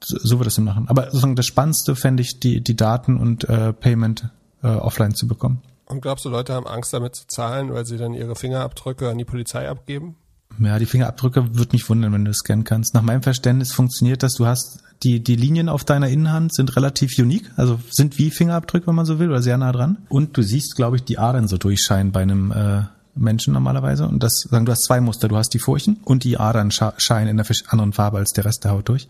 [0.00, 0.88] So, wird es dann machen.
[0.88, 4.28] Aber sozusagen das Spannendste fände ich, die, die Daten und äh, Payment
[4.62, 5.62] äh, offline zu bekommen.
[5.86, 9.18] Und glaubst du, Leute haben Angst damit zu zahlen, weil sie dann ihre Fingerabdrücke an
[9.18, 10.16] die Polizei abgeben?
[10.58, 12.92] Ja, die Fingerabdrücke wird mich wundern, wenn du das scannen kannst.
[12.92, 14.34] Nach meinem Verständnis funktioniert das.
[14.34, 18.86] Du hast die, die Linien auf deiner Innenhand sind relativ unique, also sind wie Fingerabdrücke,
[18.86, 19.98] wenn man so will, oder sehr nah dran.
[20.08, 22.82] Und du siehst, glaube ich, die Adern so durchscheinen bei einem äh,
[23.14, 24.06] Menschen normalerweise.
[24.06, 25.28] Und das sagen, du hast zwei Muster.
[25.28, 28.64] Du hast die Furchen und die Adern scheinen in einer anderen Farbe als der Rest
[28.64, 29.08] der Haut durch.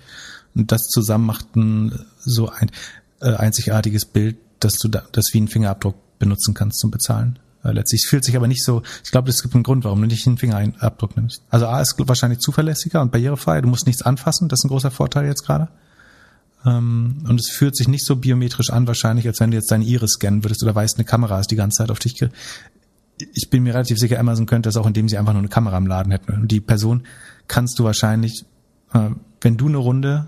[0.54, 2.70] Und das zusammen macht ein so ein
[3.20, 7.38] äh, einzigartiges Bild, dass du da, das wie einen Fingerabdruck benutzen kannst zum Bezahlen.
[7.64, 10.06] Äh, letztlich fühlt sich aber nicht so, ich glaube, es gibt einen Grund, warum du
[10.06, 11.42] nicht einen Fingerabdruck nimmst.
[11.50, 14.90] Also A ist wahrscheinlich zuverlässiger und barrierefrei, du musst nichts anfassen, das ist ein großer
[14.90, 15.68] Vorteil jetzt gerade.
[16.64, 19.84] Ähm, und es fühlt sich nicht so biometrisch an, wahrscheinlich, als wenn du jetzt deine
[19.84, 22.14] Iris scannen würdest oder weißt, eine Kamera ist die ganze Zeit auf dich.
[23.18, 25.76] Ich bin mir relativ sicher, Amazon könnte das auch, indem sie einfach nur eine Kamera
[25.78, 26.32] im Laden hätten.
[26.32, 27.04] Und die Person
[27.46, 28.44] kannst du wahrscheinlich,
[28.92, 29.10] äh,
[29.40, 30.26] wenn du eine Runde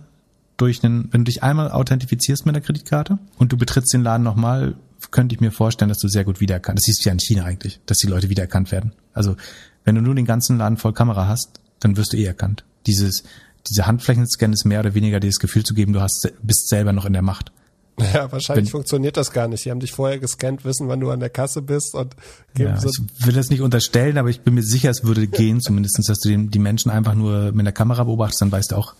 [0.56, 4.22] durch einen, wenn du dich einmal authentifizierst mit der Kreditkarte und du betrittst den Laden
[4.22, 4.76] nochmal,
[5.10, 6.78] könnte ich mir vorstellen, dass du sehr gut wiedererkannt.
[6.78, 8.92] Das siehst du ja in China eigentlich, dass die Leute wiedererkannt werden.
[9.12, 9.36] Also
[9.84, 12.64] wenn du nur den ganzen Laden voll Kamera hast, dann wirst du eh erkannt.
[12.86, 13.24] Dieses,
[13.68, 16.92] diese Handflächenscan ist mehr oder weniger dir das Gefühl zu geben, du hast, bist selber
[16.92, 17.52] noch in der Macht.
[18.14, 19.64] Ja, wahrscheinlich Wenn, funktioniert das gar nicht.
[19.64, 22.14] Die haben dich vorher gescannt, wissen, wann du an der Kasse bist und
[22.54, 25.26] geben ja, so Ich will das nicht unterstellen, aber ich bin mir sicher, es würde
[25.26, 28.72] gehen, zumindestens, dass du den, die Menschen einfach nur mit der Kamera beobachtest, dann weißt
[28.72, 28.94] du auch,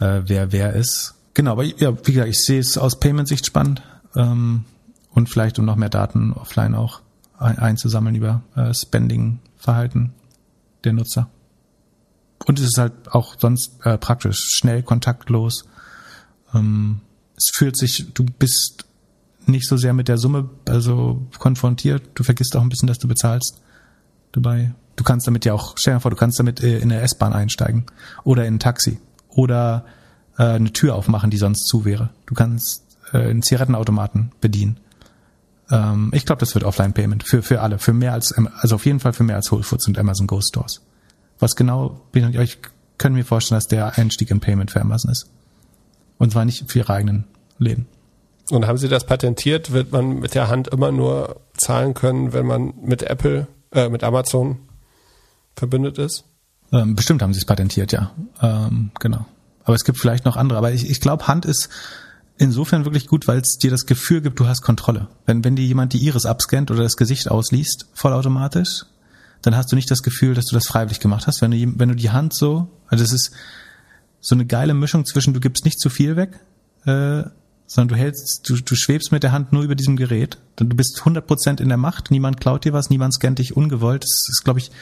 [0.00, 1.14] äh, wer wer ist.
[1.34, 3.82] Genau, aber ja, wie gesagt, ich sehe es aus Payment-Sicht spannend
[4.16, 4.64] ähm,
[5.12, 7.00] und vielleicht um noch mehr Daten offline auch
[7.38, 10.12] ein, einzusammeln über äh, Spending-Verhalten
[10.84, 11.28] der Nutzer.
[12.46, 15.66] Und es ist halt auch sonst äh, praktisch, schnell, kontaktlos.
[16.54, 17.00] Ähm,
[17.40, 18.84] es fühlt sich, du bist
[19.46, 22.02] nicht so sehr mit der Summe also konfrontiert.
[22.14, 23.60] Du vergisst auch ein bisschen, dass du bezahlst
[24.32, 24.74] dabei.
[24.96, 27.32] Du kannst damit ja auch, stell dir vor, du kannst damit äh, in eine S-Bahn
[27.32, 27.86] einsteigen
[28.24, 29.86] oder in ein Taxi oder
[30.36, 32.10] äh, eine Tür aufmachen, die sonst zu wäre.
[32.26, 34.78] Du kannst äh, einen Zigarettenautomaten bedienen.
[35.70, 39.00] Ähm, ich glaube, das wird Offline-Payment für für alle, für mehr als also auf jeden
[39.00, 40.82] Fall für mehr als Whole Foods und Amazon Go Stores.
[41.38, 42.58] Was genau bin ich euch
[42.98, 45.26] können mir vorstellen, dass der Einstieg in Payment für Amazon ist.
[46.20, 47.24] Und zwar nicht für ihre eigenen
[47.58, 47.86] Läden.
[48.50, 49.72] Und haben Sie das patentiert?
[49.72, 54.04] Wird man mit der Hand immer nur zahlen können, wenn man mit Apple, äh, mit
[54.04, 54.58] Amazon
[55.56, 56.24] verbündet ist?
[56.72, 58.12] Ähm, bestimmt haben sie es patentiert, ja.
[58.42, 59.24] Ähm, genau.
[59.64, 60.58] Aber es gibt vielleicht noch andere.
[60.58, 61.70] Aber ich, ich glaube, Hand ist
[62.38, 65.08] insofern wirklich gut, weil es dir das Gefühl gibt, du hast Kontrolle.
[65.26, 68.84] Wenn, wenn dir jemand die Iris abscannt oder das Gesicht ausliest, vollautomatisch,
[69.42, 71.40] dann hast du nicht das Gefühl, dass du das freiwillig gemacht hast.
[71.40, 73.32] Wenn du, wenn du die Hand so, also es ist
[74.20, 76.40] so eine geile Mischung zwischen, du gibst nicht zu viel weg,
[76.84, 77.24] äh,
[77.66, 80.38] sondern du hältst, du, du schwebst mit der Hand nur über diesem Gerät.
[80.56, 84.02] Du bist 100% in der Macht, niemand klaut dir was, niemand scannt dich ungewollt.
[84.02, 84.72] Das ist, glaube ich,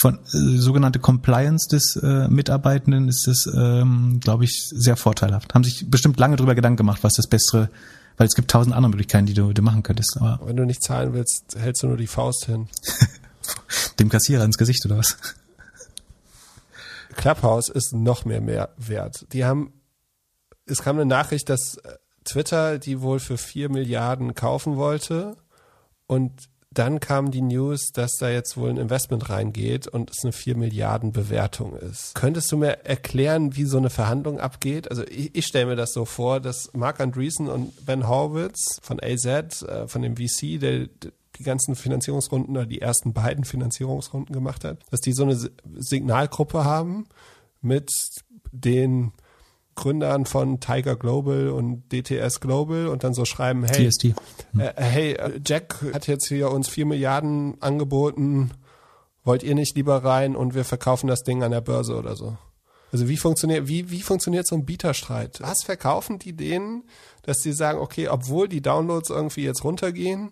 [0.00, 5.54] von äh, sogenannte Compliance des äh, Mitarbeitenden ist das, ähm, glaube ich, sehr vorteilhaft.
[5.54, 7.68] Haben sich bestimmt lange drüber Gedanken gemacht, was das bessere,
[8.16, 10.16] weil es gibt tausend andere Möglichkeiten, die du, du machen könntest.
[10.18, 12.68] Aber Wenn du nicht zahlen willst, hältst du nur die Faust hin.
[13.98, 15.18] Dem Kassierer ins Gesicht oder was?
[17.16, 19.26] Clubhouse ist noch mehr, mehr wert.
[19.32, 19.72] Die haben,
[20.66, 25.36] es kam eine Nachricht, dass äh, Twitter die wohl für vier Milliarden kaufen wollte
[26.06, 30.32] und dann kam die News, dass da jetzt wohl ein Investment reingeht und es eine
[30.32, 32.14] 4 Milliarden Bewertung ist.
[32.14, 34.90] Könntest du mir erklären, wie so eine Verhandlung abgeht?
[34.90, 39.00] Also ich, ich stelle mir das so vor, dass Mark Andreessen und Ben Horowitz von
[39.02, 39.24] AZ,
[39.62, 40.88] äh, von dem VC, der
[41.38, 45.38] die ganzen Finanzierungsrunden oder die ersten beiden Finanzierungsrunden gemacht hat, dass die so eine
[45.74, 47.06] Signalgruppe haben
[47.60, 47.90] mit
[48.52, 49.12] den
[49.74, 54.04] Gründern von Tiger Global und DTS Global und dann so schreiben, hey, TST.
[54.04, 58.52] Äh, hey, äh, Jack hat jetzt hier uns vier Milliarden angeboten,
[59.22, 62.38] wollt ihr nicht lieber rein und wir verkaufen das Ding an der Börse oder so?
[62.92, 65.40] Also wie funktioniert, wie, wie funktioniert so ein Bieterstreit?
[65.42, 66.84] Was verkaufen die denen,
[67.22, 70.30] dass sie sagen, okay, obwohl die Downloads irgendwie jetzt runtergehen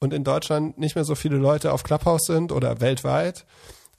[0.00, 3.44] und in Deutschland nicht mehr so viele Leute auf Clubhouse sind oder weltweit,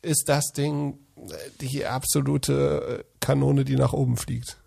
[0.01, 4.57] ist das Ding äh, die absolute Kanone, die nach oben fliegt.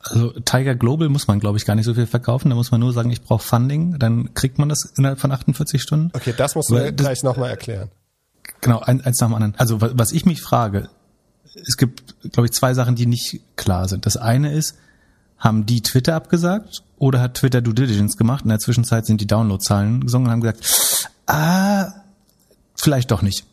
[0.00, 2.50] Also Tiger Global muss man, glaube ich, gar nicht so viel verkaufen.
[2.50, 3.98] Da muss man nur sagen, ich brauche Funding.
[3.98, 6.10] Dann kriegt man das innerhalb von 48 Stunden.
[6.12, 7.88] Okay, das musst du Weil gleich nochmal erklären.
[8.60, 9.54] Genau, eins nach dem anderen.
[9.56, 10.88] Also was ich mich frage,
[11.54, 14.04] es gibt, glaube ich, zwei Sachen, die nicht klar sind.
[14.04, 14.76] Das eine ist,
[15.38, 18.44] haben die Twitter abgesagt oder hat Twitter Due Diligence gemacht?
[18.44, 20.64] In der Zwischenzeit sind die Downloadzahlen gesungen und haben gesagt,
[21.26, 21.92] ah,
[22.76, 23.44] vielleicht doch nicht.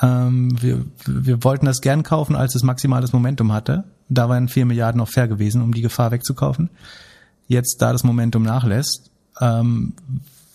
[0.00, 3.82] Ähm, wir, wir wollten das gern kaufen, als es maximales Momentum hatte.
[4.08, 6.70] Da waren vier Milliarden noch fair gewesen, um die Gefahr wegzukaufen.
[7.48, 9.94] Jetzt, da das Momentum nachlässt, ähm,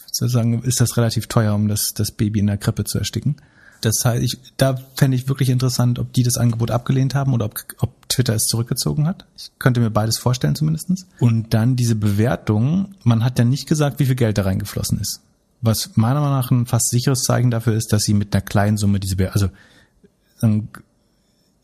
[0.10, 3.36] sozusagen ist das relativ teuer, um das, das Baby in der Krippe zu ersticken.
[3.82, 7.44] Das heißt, ich, da fände ich wirklich interessant, ob die das Angebot abgelehnt haben oder
[7.44, 9.26] ob, ob Twitter es zurückgezogen hat.
[9.38, 11.08] Ich könnte mir beides vorstellen zumindestens.
[11.20, 15.22] Und dann diese Bewertung, man hat ja nicht gesagt, wie viel Geld da reingeflossen ist.
[15.62, 18.78] Was meiner Meinung nach ein fast sicheres Zeichen dafür ist, dass sie mit einer kleinen
[18.78, 19.50] Summe diese, Be also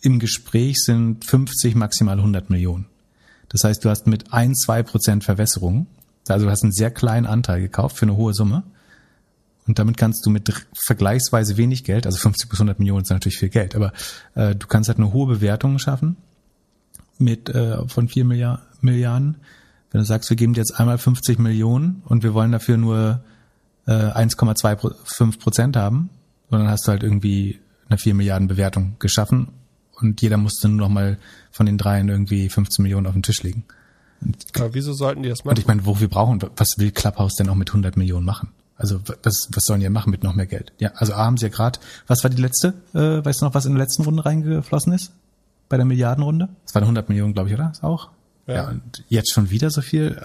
[0.02, 2.88] im Gespräch sind 50, maximal 100 Millionen.
[3.50, 5.86] Das heißt, du hast mit ein, zwei Prozent Verwässerung,
[6.28, 8.64] also du hast einen sehr kleinen Anteil gekauft für eine hohe Summe.
[9.68, 13.38] Und damit kannst du mit vergleichsweise wenig Geld, also 50 bis 100 Millionen ist natürlich
[13.38, 13.94] viel Geld, aber
[14.36, 16.18] äh, du kannst halt eine hohe Bewertung schaffen
[17.24, 19.38] mit äh, von 4 Milliard, Milliarden.
[19.92, 23.22] Wenn du sagst, wir geben dir jetzt einmal 50 Millionen und wir wollen dafür nur
[23.86, 26.10] äh, 1,25 Prozent haben,
[26.50, 27.60] dann hast du halt irgendwie
[27.90, 29.50] eine 4 Milliarden Bewertung geschaffen
[30.00, 31.18] und jeder musste nur noch mal
[31.52, 33.66] von den dreien irgendwie 15 Millionen auf den Tisch legen.
[34.56, 35.52] Aber wieso sollten die das machen?
[35.52, 38.50] Und ich meine, wo wir brauchen, was will Clubhouse denn auch mit 100 Millionen machen?
[38.76, 40.74] Also was, was sollen die machen mit noch mehr Geld?
[40.80, 42.74] Ja, also A haben sie ja gerade, was war die letzte?
[42.94, 45.12] Äh, weißt du noch, was in der letzten Runde reingeflossen ist?
[45.74, 46.50] Bei der Milliardenrunde?
[46.66, 47.72] Das waren 100 Millionen, glaube ich, oder?
[47.72, 48.12] Ist auch?
[48.46, 48.54] Ja.
[48.54, 48.68] ja.
[48.68, 50.22] Und jetzt schon wieder so viel?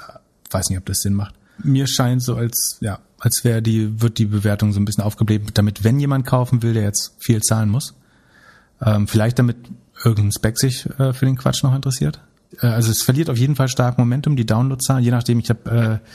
[0.51, 1.37] Weiß nicht, ob das Sinn macht.
[1.65, 5.41] Mir scheint so als, ja, als wäre die, wird die Bewertung so ein bisschen aufgebläht,
[5.55, 7.95] damit wenn jemand kaufen will, der jetzt viel zahlen muss,
[8.83, 9.57] ähm, vielleicht damit
[10.05, 12.21] irgendein Spec sich äh, für den Quatsch noch interessiert.
[12.61, 15.71] Äh, also es verliert auf jeden Fall stark Momentum, die Downloadzahlen, je nachdem, ich habe,
[15.71, 16.09] äh,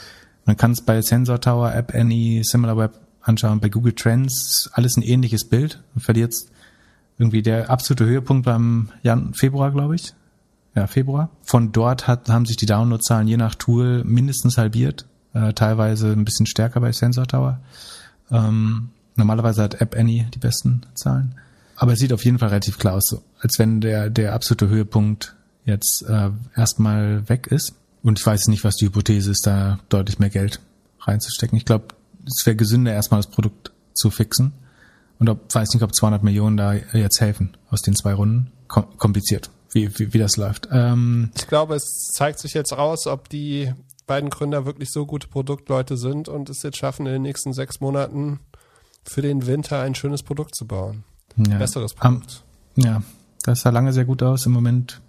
[0.44, 5.02] man kann es bei Sensor Tower, App Any, SimilarWeb anschauen, bei Google Trends, alles ein
[5.02, 5.82] ähnliches Bild.
[5.96, 6.34] Verliert
[7.18, 10.14] irgendwie der absolute Höhepunkt beim Jan Februar, glaube ich.
[10.74, 11.30] Ja, Februar.
[11.42, 16.24] Von dort hat, haben sich die Downloadzahlen je nach Tool mindestens halbiert äh, teilweise ein
[16.24, 17.60] bisschen stärker bei Sensor Tower.
[18.30, 21.34] Ähm, normalerweise hat App Any die besten Zahlen.
[21.76, 25.34] Aber es sieht auf jeden Fall relativ klar aus, als wenn der, der absolute Höhepunkt
[25.64, 27.74] jetzt äh, erstmal weg ist.
[28.02, 30.60] Und ich weiß nicht, was die Hypothese ist, da deutlich mehr Geld
[31.00, 31.58] reinzustecken.
[31.58, 31.88] Ich glaube,
[32.26, 34.52] es wäre gesünder, erstmal das Produkt zu fixen.
[35.18, 38.50] Und ob, weiß nicht, ob 200 Millionen da jetzt helfen aus den zwei Runden.
[38.68, 40.68] Kom kompliziert, wie, wie, wie das läuft.
[40.72, 43.72] Ähm, ich glaube, es zeigt sich jetzt raus, ob die
[44.06, 47.80] beiden Gründer wirklich so gute Produktleute sind und es jetzt schaffen, in den nächsten sechs
[47.80, 48.40] Monaten
[49.04, 51.04] für den Winter ein schönes Produkt zu bauen.
[51.36, 51.58] Ja.
[51.58, 52.44] Besseres Produkt.
[52.76, 53.02] Um, ja,
[53.42, 54.46] das sah lange sehr gut aus.
[54.46, 55.00] Im Moment,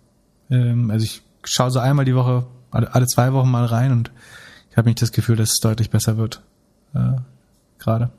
[0.50, 4.12] ähm, also ich schaue so einmal die Woche, alle, alle zwei Wochen mal rein und
[4.70, 6.42] ich habe nicht das Gefühl, dass es deutlich besser wird.
[6.94, 7.14] Äh,
[7.80, 8.12] Gerade.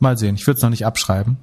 [0.00, 0.34] Mal sehen.
[0.34, 1.36] Ich würde es noch nicht abschreiben,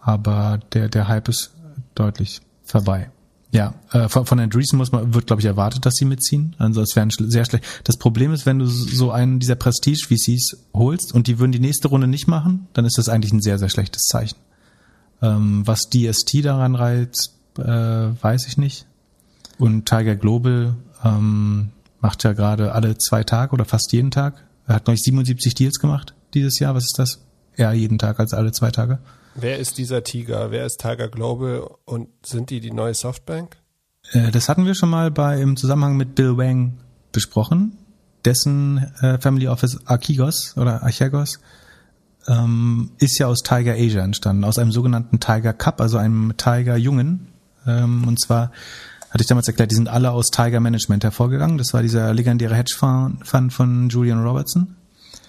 [0.00, 1.52] aber der, der Hype ist
[1.94, 3.10] deutlich vorbei.
[3.52, 6.54] Ja, äh, von, von Andreessen muss man, wird, glaube ich, erwartet, dass sie mitziehen.
[6.58, 7.64] Also es wäre sehr schlecht.
[7.84, 11.88] Das Problem ist, wenn du so einen dieser Prestige-VCs holst und die würden die nächste
[11.88, 14.36] Runde nicht machen, dann ist das eigentlich ein sehr, sehr schlechtes Zeichen.
[15.22, 18.86] Ähm, was DST daran reizt, äh, weiß ich nicht.
[19.58, 21.70] Und Tiger Global ähm,
[22.00, 24.44] macht ja gerade alle zwei Tage oder fast jeden Tag.
[24.66, 26.74] Er hat neulich 77 Deals gemacht dieses Jahr.
[26.74, 27.25] Was ist das?
[27.56, 28.98] Ja, jeden Tag als alle zwei Tage.
[29.34, 30.50] Wer ist dieser Tiger?
[30.50, 33.56] Wer ist Tiger Global und sind die die neue Softbank?
[34.12, 36.78] Äh, das hatten wir schon mal bei im Zusammenhang mit Bill Wang
[37.12, 37.76] besprochen.
[38.24, 41.38] Dessen äh, Family Office Archegos oder Archegos
[42.26, 46.76] ähm, ist ja aus Tiger Asia entstanden, aus einem sogenannten Tiger Cup, also einem Tiger
[46.76, 47.28] Jungen.
[47.66, 48.52] Ähm, und zwar
[49.10, 51.58] hatte ich damals erklärt, die sind alle aus Tiger Management hervorgegangen.
[51.58, 54.76] Das war dieser legendäre Hedgefonds von Julian Robertson.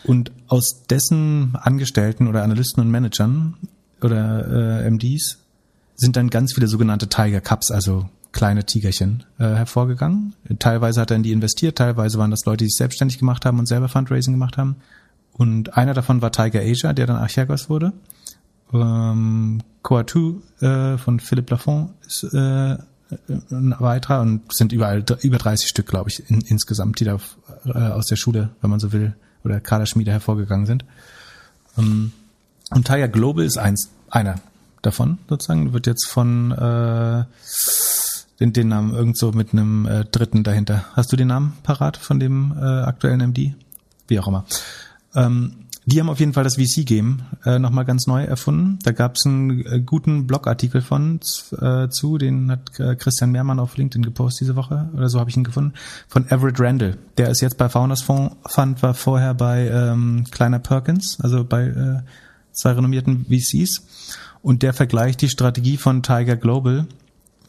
[0.03, 3.55] Und aus dessen Angestellten oder Analysten und Managern
[4.01, 5.39] oder äh, MDs
[5.95, 10.35] sind dann ganz viele sogenannte Tiger Cups, also kleine Tigerchen, äh, hervorgegangen.
[10.59, 13.59] Teilweise hat er in die investiert, teilweise waren das Leute, die sich selbstständig gemacht haben
[13.59, 14.77] und selber Fundraising gemacht haben.
[15.33, 17.93] Und einer davon war Tiger Asia, der dann Archegos wurde.
[18.73, 22.77] Ähm, Coatu äh, von Philippe Lafont ist äh,
[23.51, 27.17] ein weiterer und sind überall über 30 Stück, glaube ich, in, insgesamt, die da
[27.65, 29.15] äh, aus der Schule, wenn man so will,
[29.47, 30.85] oder Kaderschmiede hervorgegangen sind.
[31.77, 32.11] Ähm,
[32.71, 34.35] und Tiger Global ist eins, einer
[34.81, 37.23] davon sozusagen, wird jetzt von äh,
[38.39, 40.85] den, den Namen irgend so mit einem äh, Dritten dahinter.
[40.93, 43.53] Hast du den Namen parat von dem äh, aktuellen MD?
[44.07, 44.45] Wie auch immer.
[45.15, 48.77] Ähm, die haben auf jeden Fall das VC-Game äh, nochmal ganz neu erfunden.
[48.83, 51.21] Da gab es einen äh, guten Blogartikel von
[51.61, 55.29] äh, zu, den hat äh, Christian Mehrmann auf LinkedIn gepostet diese Woche, oder so habe
[55.29, 55.73] ich ihn gefunden,
[56.09, 56.97] von Everett Randall.
[57.17, 61.99] Der ist jetzt bei Founders Fund, war vorher bei ähm, Kleiner Perkins, also bei äh,
[62.51, 63.83] zwei renommierten VCs.
[64.41, 66.85] Und der vergleicht die Strategie von Tiger Global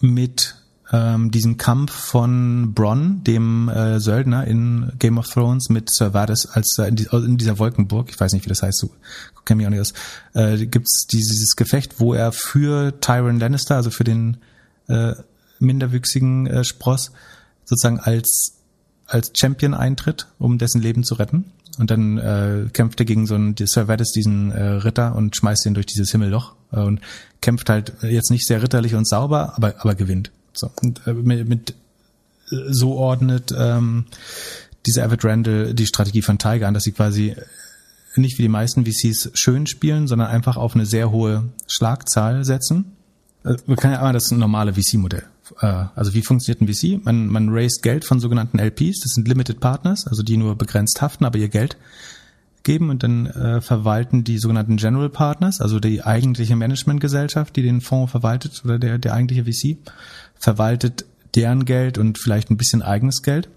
[0.01, 0.58] mit
[0.93, 6.79] ähm, diesem Kampf von Bronn, dem äh, Söldner in Game of Thrones, mit Sir als
[6.79, 8.91] äh, in, die, in, dieser Wolkenburg, ich weiß nicht, wie das heißt, so
[9.45, 9.95] kenne mich auch nicht aus,
[10.35, 14.37] äh, gibt's dieses Gefecht, wo er für Tyrion Lannister, also für den
[14.89, 15.15] äh,
[15.59, 17.13] minderwüchsigen äh, Spross,
[17.65, 18.55] sozusagen als
[19.09, 21.47] als Champion eintritt, um dessen Leben zu retten.
[21.79, 25.75] Und dann äh, kämpft er gegen so einen Servetus, diesen äh, Ritter, und schmeißt ihn
[25.75, 27.01] durch dieses Himmelloch äh, und
[27.41, 30.31] kämpft halt jetzt nicht sehr ritterlich und sauber, aber, aber gewinnt.
[30.59, 31.75] So, und, äh, mit, äh,
[32.69, 34.07] so ordnet ähm,
[34.87, 37.37] dieser Avid Randall die Strategie von Tiger an, dass sie quasi
[38.17, 42.97] nicht wie die meisten VCs schön spielen, sondern einfach auf eine sehr hohe Schlagzahl setzen
[43.45, 45.25] äh, wir können ja einmal das normale VC-Modell.
[45.61, 47.05] Äh, also wie funktioniert ein VC?
[47.05, 51.01] Man, man raised Geld von sogenannten LPs, das sind Limited Partners, also die nur begrenzt
[51.01, 51.77] haften, aber ihr Geld
[52.65, 57.81] geben und dann äh, verwalten die sogenannten General Partners, also die eigentliche Managementgesellschaft, die den
[57.81, 59.79] Fonds verwaltet oder der, der eigentliche VC,
[60.39, 63.49] verwaltet deren Geld und vielleicht ein bisschen eigenes Geld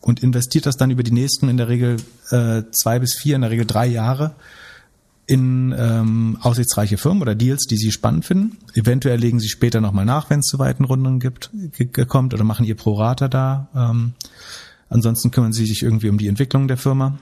[0.00, 1.96] und investiert das dann über die nächsten in der Regel
[2.30, 4.34] äh, zwei bis vier, in der Regel drei Jahre
[5.26, 8.58] in ähm, aussichtsreiche Firmen oder Deals, die sie spannend finden.
[8.74, 11.50] Eventuell legen sie später nochmal nach, wenn es zu weiten Runden gibt,
[12.08, 13.68] kommt oder machen ihr Prorata da.
[13.74, 14.14] Ähm,
[14.88, 17.18] ansonsten kümmern sie sich irgendwie um die Entwicklung der Firma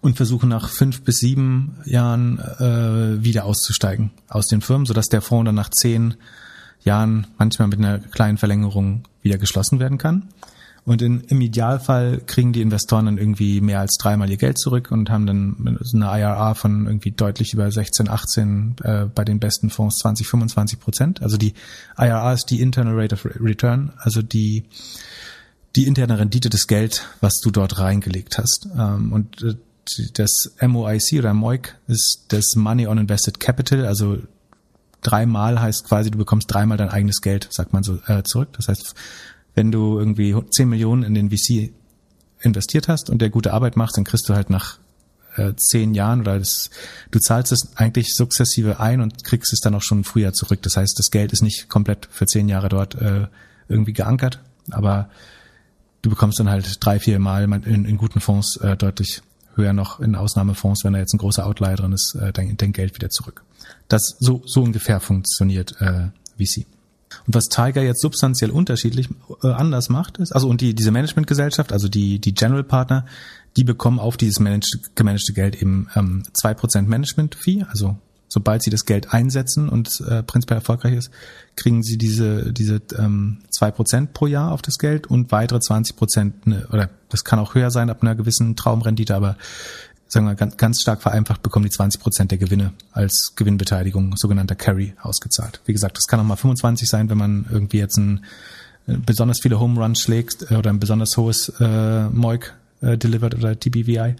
[0.00, 5.20] und versuchen nach fünf bis sieben Jahren äh, wieder auszusteigen aus den Firmen, sodass der
[5.20, 6.14] Fonds dann nach zehn
[6.84, 10.28] Jahren manchmal mit einer kleinen Verlängerung wieder geschlossen werden kann.
[10.88, 14.90] Und in, im Idealfall kriegen die Investoren dann irgendwie mehr als dreimal ihr Geld zurück
[14.90, 19.68] und haben dann eine IRA von irgendwie deutlich über 16, 18, äh, bei den besten
[19.68, 21.20] Fonds 20, 25 Prozent.
[21.20, 21.52] Also die
[21.98, 24.64] IRA ist die Internal Rate of Return, also die,
[25.76, 28.66] die interne Rendite des Geld, was du dort reingelegt hast.
[28.74, 29.56] Ähm, und äh,
[30.14, 34.16] das MOIC oder MOIC ist das Money on Invested Capital, also
[35.02, 38.48] dreimal heißt quasi, du bekommst dreimal dein eigenes Geld, sagt man so, äh, zurück.
[38.56, 38.94] Das heißt,
[39.54, 41.72] wenn du irgendwie 10 Millionen in den VC
[42.40, 44.78] investiert hast und der gute Arbeit macht, dann kriegst du halt nach
[45.36, 46.70] äh, zehn Jahren oder das,
[47.10, 50.62] du zahlst es eigentlich sukzessive ein und kriegst es dann auch schon früher zurück.
[50.62, 53.26] Das heißt, das Geld ist nicht komplett für zehn Jahre dort äh,
[53.68, 54.40] irgendwie geankert,
[54.70, 55.10] aber
[56.02, 59.22] du bekommst dann halt drei, vier Mal in, in guten Fonds äh, deutlich
[59.54, 62.72] höher noch in Ausnahmefonds, wenn da jetzt ein großer Outlier drin ist, äh, dein, dein
[62.72, 63.42] Geld wieder zurück.
[63.88, 66.66] Das so, so ungefähr funktioniert äh, VC.
[67.26, 69.08] Und was Tiger jetzt substanziell unterschiedlich
[69.42, 73.06] äh, anders macht, ist, also und die diese Managementgesellschaft, also die die General Partner,
[73.56, 77.96] die bekommen auf dieses managed, gemanagte Geld eben ähm, zwei ähm, Prozent Management Fee, also
[78.28, 81.10] sobald sie das Geld einsetzen und äh, prinzipiell erfolgreich ist,
[81.56, 85.96] kriegen sie diese diese ähm, zwei Prozent pro Jahr auf das Geld und weitere 20
[85.96, 89.38] Prozent ne, oder das kann auch höher sein ab einer gewissen Traumrendite, aber
[90.08, 94.54] sagen wir ganz, ganz stark vereinfacht, bekommen die 20 Prozent der Gewinne als Gewinnbeteiligung, sogenannter
[94.54, 95.60] Carry, ausgezahlt.
[95.66, 98.24] Wie gesagt, das kann auch mal 25 sein, wenn man irgendwie jetzt ein
[98.86, 103.34] äh, besonders viele Home Runs schlägt äh, oder ein besonders hohes äh, Moik äh, delivered
[103.34, 104.16] oder TBVI.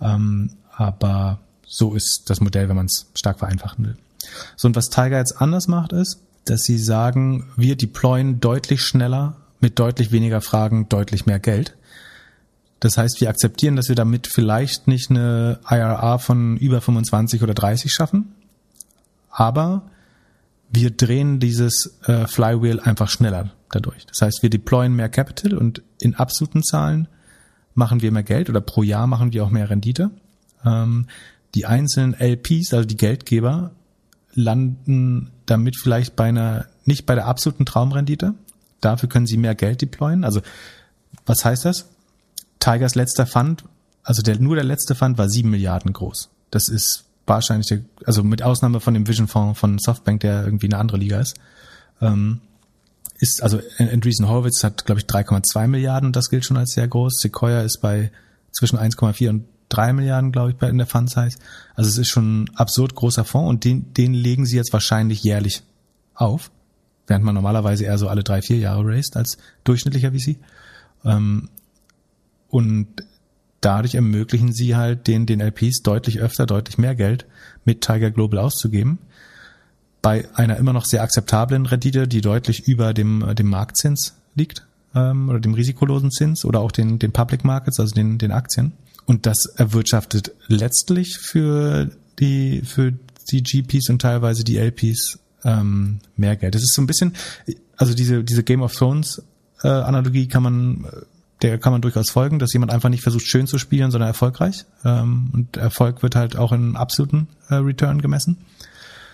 [0.00, 3.96] Ähm, aber so ist das Modell, wenn man es stark vereinfachen will.
[4.56, 9.36] So, und was Tiger jetzt anders macht, ist, dass sie sagen, wir deployen deutlich schneller
[9.60, 11.76] mit deutlich weniger Fragen, deutlich mehr Geld.
[12.80, 17.54] Das heißt, wir akzeptieren, dass wir damit vielleicht nicht eine IRA von über 25 oder
[17.54, 18.34] 30 schaffen,
[19.30, 19.82] aber
[20.72, 24.06] wir drehen dieses äh, Flywheel einfach schneller dadurch.
[24.06, 27.08] Das heißt, wir deployen mehr Capital und in absoluten Zahlen
[27.74, 30.10] machen wir mehr Geld oder pro Jahr machen wir auch mehr Rendite.
[30.64, 31.06] Ähm,
[31.54, 33.72] die einzelnen LPs, also die Geldgeber,
[34.34, 38.34] landen damit vielleicht bei einer, nicht bei der absoluten Traumrendite.
[38.80, 40.24] Dafür können sie mehr Geld deployen.
[40.24, 40.40] Also,
[41.26, 41.89] was heißt das?
[42.60, 43.64] Tigers letzter Fund,
[44.02, 46.30] also der, nur der letzte Fund war sieben Milliarden groß.
[46.50, 50.66] Das ist wahrscheinlich, der, also mit Ausnahme von dem Vision Fonds von Softbank, der irgendwie
[50.66, 51.36] eine andere Liga ist,
[52.00, 52.40] ähm,
[53.18, 56.88] ist, also Andreessen Horowitz hat, glaube ich, 3,2 Milliarden und das gilt schon als sehr
[56.88, 57.20] groß.
[57.20, 58.10] Sequoia ist bei
[58.50, 61.36] zwischen 1,4 und 3 Milliarden, glaube ich, bei in der Fund Size.
[61.74, 65.22] Also es ist schon ein absurd großer Fonds und den, den legen sie jetzt wahrscheinlich
[65.22, 65.62] jährlich
[66.14, 66.50] auf,
[67.06, 70.36] während man normalerweise eher so alle drei, vier Jahre raced als durchschnittlicher VC.
[71.04, 71.48] Ähm,
[72.50, 72.86] und
[73.60, 77.26] dadurch ermöglichen sie halt den, den LPs deutlich öfter, deutlich mehr Geld
[77.64, 78.98] mit Tiger Global auszugeben.
[80.02, 85.28] Bei einer immer noch sehr akzeptablen Rendite, die deutlich über dem, dem Marktzins liegt, ähm,
[85.28, 88.72] oder dem risikolosen Zins oder auch den, den Public Markets, also den, den Aktien.
[89.06, 92.92] Und das erwirtschaftet letztlich für die, für
[93.30, 96.54] die GPs und teilweise die LPs ähm, mehr Geld.
[96.54, 97.14] Das ist so ein bisschen,
[97.76, 99.22] also diese, diese Game of Thrones
[99.62, 100.86] äh, Analogie kann man
[101.42, 104.64] der kann man durchaus folgen, dass jemand einfach nicht versucht, schön zu spielen, sondern erfolgreich.
[104.84, 108.38] Ähm, und Erfolg wird halt auch in absoluten äh, Return gemessen.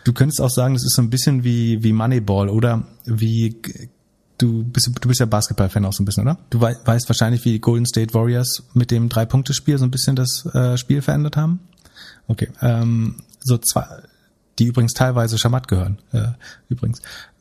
[0.05, 3.57] Du könntest auch sagen, das ist so ein bisschen wie, wie Moneyball oder wie
[4.39, 6.39] du bist, du bist ja Basketball-Fan auch so ein bisschen, oder?
[6.51, 10.47] Du weißt wahrscheinlich, wie die Golden State Warriors mit dem Drei-Punkte-Spiel so ein bisschen das
[10.55, 11.61] äh, Spiel verändert haben.
[12.29, 12.49] Okay.
[12.61, 13.85] Ähm, so zwei,
[14.59, 16.29] die übrigens teilweise Schamat gehören, äh,
[16.68, 17.01] übrigens.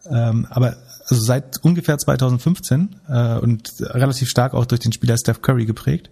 [0.09, 0.77] Ähm, aber
[1.07, 6.09] also seit ungefähr 2015 äh, und relativ stark auch durch den Spieler Steph Curry geprägt,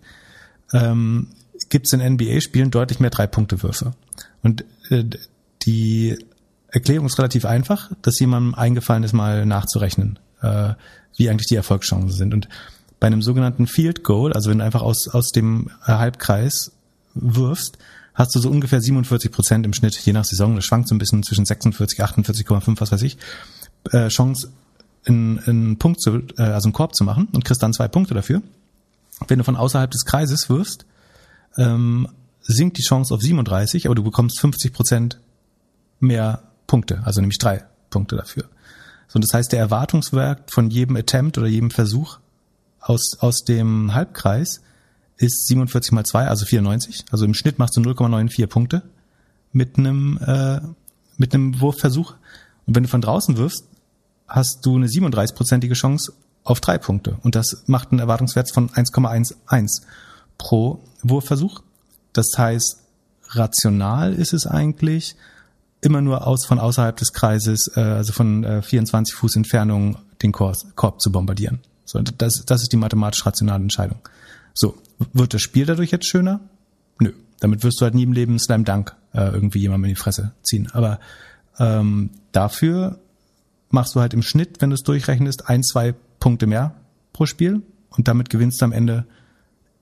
[0.71, 1.29] ähm,
[1.69, 3.93] gibt es in NBA-Spielen deutlich mehr Drei-Punkte-Würfe.
[4.41, 5.03] Und äh,
[5.63, 6.17] die
[6.67, 10.73] Erklärung ist relativ einfach, dass jemandem eingefallen ist, mal nachzurechnen, äh,
[11.15, 12.33] wie eigentlich die Erfolgschancen sind.
[12.33, 12.47] Und
[12.99, 16.71] bei einem sogenannten Field Goal, also wenn du einfach aus, aus dem Halbkreis
[17.15, 17.77] wirfst,
[18.13, 20.55] hast du so ungefähr 47 Prozent im Schnitt, je nach Saison.
[20.55, 23.17] Das schwankt so ein bisschen zwischen 46, 48,5, was weiß ich,
[23.91, 24.49] äh, Chance,
[25.05, 28.13] einen, einen Punkt zu, äh, also einen Korb zu machen und kriegst dann zwei Punkte
[28.13, 28.41] dafür.
[29.27, 30.85] Wenn du von außerhalb des Kreises wirfst,
[31.57, 32.07] ähm,
[32.41, 35.19] sinkt die Chance auf 37, aber du bekommst 50 Prozent
[35.99, 38.45] mehr Punkte, also nämlich drei Punkte dafür.
[39.07, 42.17] So, das heißt, der Erwartungswert von jedem Attempt oder jedem Versuch
[42.79, 44.61] aus, aus dem Halbkreis
[45.17, 47.05] ist 47 mal 2, also 94.
[47.11, 48.81] Also im Schnitt machst du 0,94 Punkte
[49.51, 50.61] mit einem, äh,
[51.17, 52.15] mit einem Wurfversuch.
[52.65, 53.65] Und wenn du von draußen wirfst,
[54.27, 56.13] hast du eine 37-prozentige Chance
[56.43, 57.17] auf drei Punkte.
[57.23, 59.81] Und das macht einen Erwartungswert von 1,11
[60.37, 61.61] pro Wurfversuch.
[62.11, 62.79] Das heißt,
[63.29, 65.15] rational ist es eigentlich,
[65.81, 70.31] immer nur aus von außerhalb des Kreises, äh, also von äh, 24 Fuß Entfernung, den
[70.31, 71.59] Korb, Korb zu bombardieren.
[71.85, 73.99] So, das, das ist die mathematisch rationale Entscheidung.
[74.53, 74.75] So,
[75.11, 76.39] wird das Spiel dadurch jetzt schöner?
[76.99, 77.11] Nö.
[77.39, 80.31] Damit wirst du halt nie im Leben Slam Dunk äh, irgendwie jemandem in die Fresse
[80.43, 80.69] ziehen.
[80.71, 80.99] Aber
[81.59, 82.99] ähm, dafür
[83.73, 86.75] machst du halt im Schnitt, wenn du es durchrechnest, ein, zwei Punkte mehr
[87.11, 89.05] pro Spiel und damit gewinnst du am Ende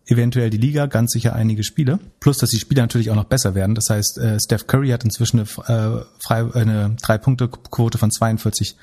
[0.06, 2.00] eventuell die Liga, ganz sicher einige Spiele.
[2.20, 3.76] Plus, dass die Spiele natürlich auch noch besser werden.
[3.76, 8.76] Das heißt, äh, Steph Curry hat inzwischen eine, äh, Drei-Punkte-Quote von 42,5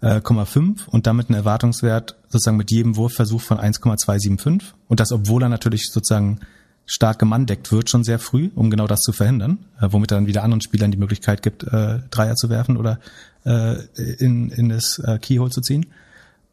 [0.00, 4.74] äh, und damit einen Erwartungswert sozusagen mit jedem Wurfversuch von 1,275.
[4.88, 6.40] Und das, obwohl er natürlich sozusagen
[6.86, 10.26] stark gemandeckt wird, schon sehr früh, um genau das zu verhindern, äh, womit er dann
[10.26, 13.00] wieder anderen Spielern die Möglichkeit gibt, äh, Dreier zu werfen oder
[13.46, 13.76] äh,
[14.18, 15.86] in, in das äh, Keyhole zu ziehen.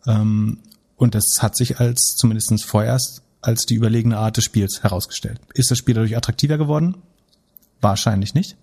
[0.06, 0.60] Ähm,
[0.96, 5.40] und das hat sich als zumindestens vorerst als die überlegene Art des Spiels herausgestellt.
[5.54, 6.96] Ist das Spiel dadurch attraktiver geworden?
[7.82, 8.56] Wahrscheinlich nicht.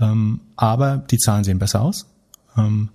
[0.00, 2.06] Ähm, aber die Zahlen sehen besser aus.
[2.56, 2.90] Ähm,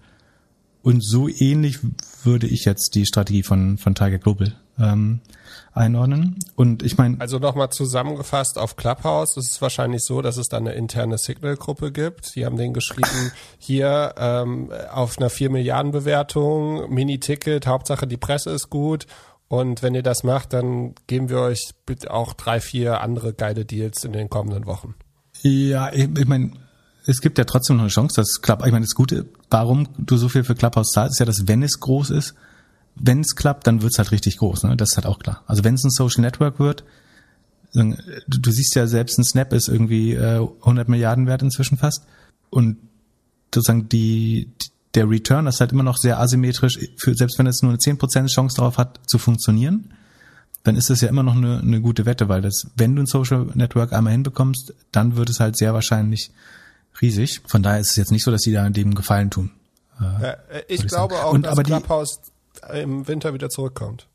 [0.83, 1.79] und so ähnlich
[2.23, 5.21] würde ich jetzt die Strategie von, von Tiger Global ähm,
[5.77, 6.37] einordnen.
[6.55, 7.19] Und ich meine.
[7.19, 11.91] Also nochmal zusammengefasst auf Clubhouse, es ist wahrscheinlich so, dass es da eine interne Signal-Gruppe
[11.91, 12.35] gibt.
[12.35, 18.49] Die haben den geschrieben, hier ähm, auf einer 4 Milliarden Bewertung, Mini-Ticket, Hauptsache die Presse
[18.49, 19.07] ist gut
[19.47, 23.65] und wenn ihr das macht, dann geben wir euch bitte auch drei, vier andere geile
[23.65, 24.95] Deals in den kommenden Wochen.
[25.41, 26.51] Ja, ich, ich meine,
[27.05, 30.17] es gibt ja trotzdem noch eine Chance, dass Club, ich meine, das Gute, warum du
[30.17, 32.35] so viel für Clubhouse zahlst, ist ja, dass wenn es groß ist,
[32.99, 34.77] wenn es klappt, dann wird's halt richtig groß, ne?
[34.77, 35.43] Das ist halt auch klar.
[35.47, 36.83] Also wenn es ein Social Network wird,
[37.73, 37.93] du,
[38.27, 42.03] du siehst ja selbst ein Snap ist irgendwie äh, 100 Milliarden wert inzwischen fast
[42.49, 42.77] und
[43.53, 47.61] sozusagen die, die der Return ist halt immer noch sehr asymmetrisch, für, selbst wenn es
[47.61, 49.93] nur eine 10% Chance darauf hat, zu funktionieren,
[50.63, 53.05] dann ist es ja immer noch eine, eine gute Wette, weil das, wenn du ein
[53.05, 56.31] Social Network einmal hinbekommst, dann wird es halt sehr wahrscheinlich
[56.99, 57.41] riesig.
[57.45, 59.51] Von daher ist es jetzt nicht so, dass die da dem Gefallen tun.
[59.99, 60.37] Äh, ja,
[60.67, 62.19] ich, glaube auch, Und, dass Clubhouse
[62.73, 64.07] im Winter wieder zurückkommt.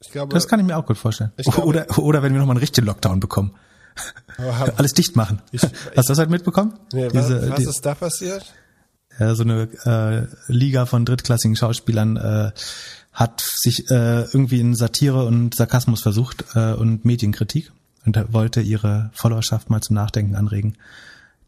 [0.00, 1.32] Ich glaube, das kann ich mir auch gut vorstellen.
[1.36, 3.54] Glaube, oder, oder wenn wir nochmal einen richtigen Lockdown bekommen.
[4.76, 5.40] Alles dicht machen.
[5.52, 6.78] Ich, Hast du das halt mitbekommen?
[6.92, 8.44] Nee, Diese, was, was ist da passiert?
[9.18, 12.50] ja, so eine äh, Liga von drittklassigen Schauspielern äh,
[13.12, 17.72] hat sich äh, irgendwie in Satire und Sarkasmus versucht äh, und Medienkritik
[18.04, 20.76] und wollte ihre Followerschaft mal zum Nachdenken anregen,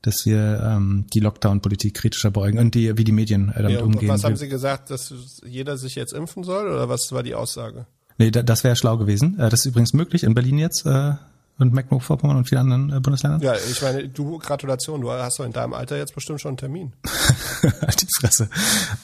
[0.02, 3.84] dass wir ähm, die Lockdown-Politik kritischer beugen und die, wie die Medien äh, damit ja,
[3.84, 4.08] umgehen.
[4.08, 5.12] Was haben Sie gesagt, dass
[5.44, 7.86] jeder sich jetzt impfen soll oder was war die Aussage?
[8.18, 9.38] Nee, da, das wäre schlau gewesen.
[9.38, 10.86] Äh, das ist übrigens möglich in Berlin jetzt.
[10.86, 11.14] Äh,
[11.58, 13.40] und Mecklenburg-Vorpommern und vielen anderen äh, Bundesländern.
[13.40, 16.56] Ja, ich meine, du, Gratulation, du hast doch in deinem Alter jetzt bestimmt schon einen
[16.56, 16.92] Termin.
[17.62, 18.48] die Fresse.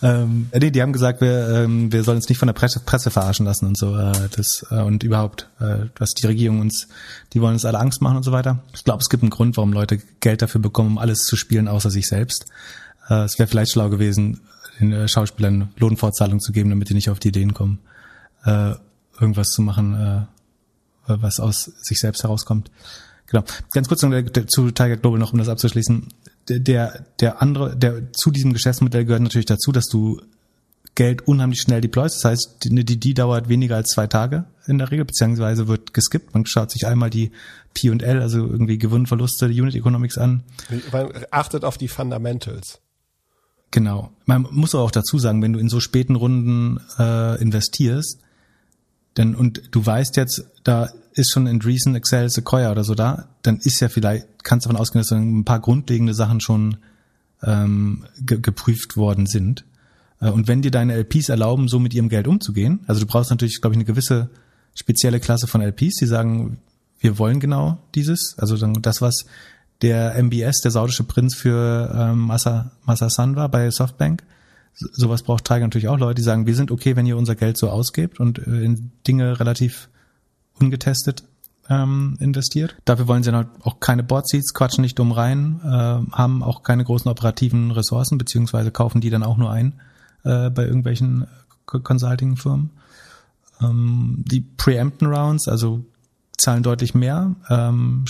[0.02, 3.11] Ähm, nee, die haben gesagt, wir, ähm, wir sollen uns nicht von der Presse, Presse
[3.11, 3.96] verarschen lassen und so.
[3.96, 6.86] Äh, das äh, Und überhaupt, äh, was die Regierung uns,
[7.32, 8.62] die wollen uns alle Angst machen und so weiter.
[8.72, 11.66] Ich glaube, es gibt einen Grund, warum Leute Geld dafür bekommen, um alles zu spielen,
[11.66, 12.46] außer sich selbst.
[13.09, 14.40] Äh, es wäre vielleicht schlau gewesen,
[14.80, 17.80] den äh, Schauspielern Lohnfortzahlung zu geben, damit die nicht auf die Ideen kommen,
[18.44, 18.74] äh,
[19.20, 20.34] irgendwas zu machen, äh,
[21.06, 22.70] was aus sich selbst herauskommt.
[23.26, 23.44] Genau.
[23.72, 24.12] Ganz kurz noch
[24.47, 26.09] zu Tiger Global noch, um das abzuschließen.
[26.48, 30.20] Der, der andere, der zu diesem Geschäftsmodell gehört natürlich dazu, dass du
[30.94, 32.16] Geld unheimlich schnell deployst.
[32.16, 35.93] Das heißt, die, die, die dauert weniger als zwei Tage in der Regel, beziehungsweise wird
[35.94, 36.35] geskippt.
[36.35, 37.32] Man schaut sich einmal die
[37.72, 40.44] P&L, also irgendwie Gewinn, Verluste, Unit Economics an.
[40.93, 42.81] Man achtet auf die Fundamentals.
[43.72, 44.12] Genau.
[44.26, 48.20] Man muss auch dazu sagen, wenn du in so späten Runden äh, investierst,
[49.16, 53.59] denn, und du weißt jetzt, da ist schon Andreessen, Excel, Sequoia oder so da, dann
[53.59, 56.78] ist ja vielleicht, kannst du davon ausgehen, dass ein paar grundlegende Sachen schon
[57.43, 59.65] ähm, ge geprüft worden sind.
[60.20, 63.31] Äh, und wenn dir deine LPs erlauben, so mit ihrem Geld umzugehen, also du brauchst
[63.31, 64.31] natürlich, glaube ich, eine gewisse
[64.74, 66.59] spezielle Klasse von LPs, die sagen,
[66.99, 69.27] wir wollen genau dieses, also das, was
[69.82, 74.24] der MBS, der saudische Prinz für ähm, Massa, Massa San war bei Softbank,
[74.73, 77.57] sowas braucht Tiger natürlich auch Leute, die sagen, wir sind okay, wenn ihr unser Geld
[77.57, 79.89] so ausgebt und äh, in Dinge relativ
[80.60, 81.24] ungetestet
[81.68, 82.76] ähm, investiert.
[82.85, 86.85] Dafür wollen sie halt auch keine Boardseats, quatschen nicht dumm rein, äh, haben auch keine
[86.85, 89.74] großen operativen Ressourcen, beziehungsweise kaufen die dann auch nur ein,
[90.24, 91.26] äh, bei irgendwelchen
[91.66, 92.70] Consulting-Firmen.
[93.60, 95.85] Ähm, die Preempten Rounds, also
[96.36, 97.35] zahlen deutlich mehr.
[97.48, 98.05] Ähm,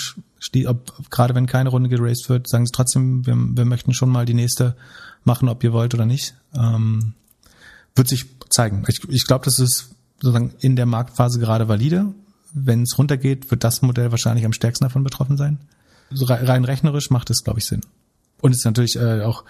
[0.67, 4.27] ob, gerade wenn keine Runde geraced wird, sagen sie trotzdem, wir, wir möchten schon mal
[4.27, 4.77] die nächste
[5.25, 6.35] machen, ob ihr wollt oder nicht.
[6.55, 7.15] Ähm,
[7.95, 8.85] wird sich zeigen.
[8.89, 12.15] Ich, ich glaube, das ist sozusagen in der Marktphase gerade valide.
[12.55, 15.59] Wenn es runtergeht, wird das Modell wahrscheinlich am stärksten davon betroffen sein.
[16.11, 17.81] So rein rechnerisch macht es, glaube ich, Sinn.
[18.41, 19.45] Und es ist natürlich äh, auch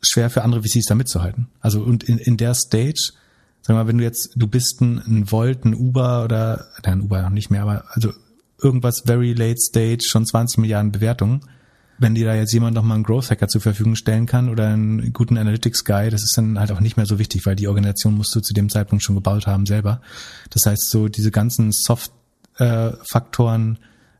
[0.00, 1.48] schwer für andere VCs da mitzuhalten.
[1.60, 3.12] Also und in, in der Stage,
[3.62, 7.22] sag mal, wenn du jetzt, du bist ein, ein Volt, ein Uber oder, nein, Uber
[7.22, 8.12] noch nicht mehr, aber also
[8.60, 11.40] irgendwas very late stage, schon 20 Milliarden Bewertungen.
[11.98, 14.68] Wenn dir da jetzt jemand noch mal einen Growth Hacker zur Verfügung stellen kann oder
[14.68, 17.68] einen guten Analytics Guy, das ist dann halt auch nicht mehr so wichtig, weil die
[17.68, 20.00] Organisation musst du zu dem Zeitpunkt schon gebaut haben selber.
[20.50, 22.21] Das heißt, so diese ganzen Soft-Faktoren
[22.58, 22.92] äh,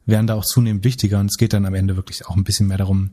[0.05, 2.69] werden da auch zunehmend wichtiger und es geht dann am Ende wirklich auch ein bisschen
[2.69, 3.11] mehr darum,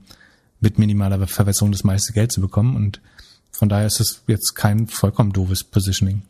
[0.60, 3.00] mit minimaler Verbesserung das meiste Geld zu bekommen und
[3.52, 6.24] von daher ist es jetzt kein vollkommen doofes Positioning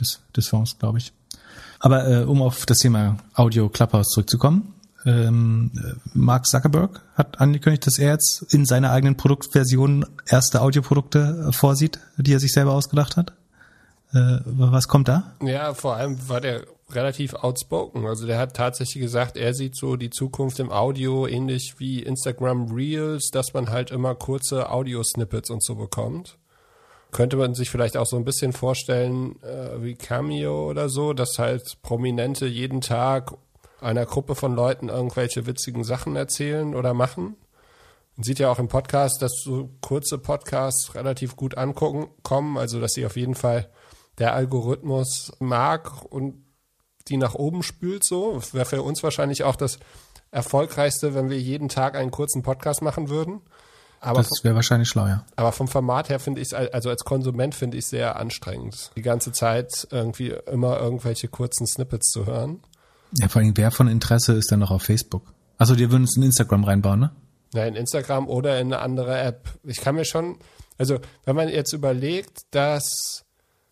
[0.00, 1.12] des, des Fonds, glaube ich.
[1.78, 4.74] Aber äh, um auf das Thema Audio Clubhouse zurückzukommen,
[5.04, 5.70] ähm,
[6.14, 12.00] Mark Zuckerberg hat angekündigt, dass er jetzt in seiner eigenen Produktversion erste Audioprodukte äh, vorsieht,
[12.16, 13.32] die er sich selber ausgedacht hat.
[14.12, 15.34] Äh, was kommt da?
[15.42, 18.06] Ja, vor allem war der relativ outspoken.
[18.06, 22.72] Also der hat tatsächlich gesagt, er sieht so die Zukunft im Audio ähnlich wie Instagram
[22.72, 26.38] Reels, dass man halt immer kurze Audio-Snippets und so bekommt
[27.12, 31.38] könnte man sich vielleicht auch so ein bisschen vorstellen äh, wie Cameo oder so, dass
[31.38, 33.32] halt Prominente jeden Tag
[33.80, 37.36] einer Gruppe von Leuten irgendwelche witzigen Sachen erzählen oder machen.
[38.16, 42.80] Man sieht ja auch im Podcast, dass so kurze Podcasts relativ gut angucken kommen, also
[42.80, 43.70] dass sie auf jeden Fall
[44.18, 46.42] der Algorithmus mag und
[47.08, 48.40] die nach oben spült so.
[48.52, 49.78] Wäre für uns wahrscheinlich auch das
[50.30, 53.40] erfolgreichste, wenn wir jeden Tag einen kurzen Podcast machen würden.
[54.00, 55.24] Aber das wäre wahrscheinlich schlau, ja.
[55.36, 58.92] Aber vom Format her finde ich es, also als Konsument finde ich es sehr anstrengend,
[58.96, 62.60] die ganze Zeit irgendwie immer irgendwelche kurzen Snippets zu hören.
[63.12, 65.22] Ja, vor allem, wer von Interesse ist denn noch auf Facebook?
[65.58, 67.12] Also, dir würden es in Instagram reinbauen, ne?
[67.54, 69.48] Ja, in Instagram oder in eine andere App.
[69.64, 70.36] Ich kann mir schon,
[70.76, 73.24] also, wenn man jetzt überlegt, dass,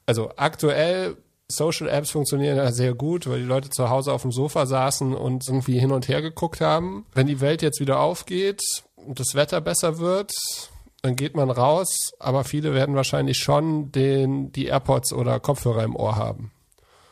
[0.07, 1.17] also aktuell
[1.51, 5.15] Social Apps funktionieren ja sehr gut, weil die Leute zu Hause auf dem Sofa saßen
[5.15, 7.07] und irgendwie hin und her geguckt haben.
[7.15, 8.63] Wenn die Welt jetzt wieder aufgeht,
[9.07, 10.33] und das Wetter besser wird,
[11.03, 15.97] dann geht man raus, aber viele werden wahrscheinlich schon den, die AirPods oder Kopfhörer im
[15.97, 16.51] Ohr haben.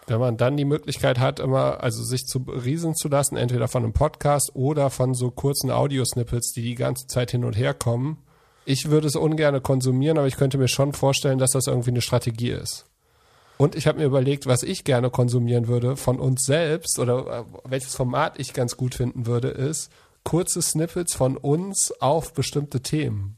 [0.06, 3.84] Wenn man dann die Möglichkeit hat, immer, also sich zu riesen zu lassen, entweder von
[3.84, 8.18] einem Podcast oder von so kurzen Audiosnippets, die die ganze Zeit hin und her kommen.
[8.64, 12.00] Ich würde es ungern konsumieren, aber ich könnte mir schon vorstellen, dass das irgendwie eine
[12.00, 12.86] Strategie ist.
[13.62, 17.44] Und ich habe mir überlegt, was ich gerne konsumieren würde von uns selbst oder äh,
[17.62, 19.88] welches Format ich ganz gut finden würde, ist
[20.24, 23.36] kurze Snippets von uns auf bestimmte Themen.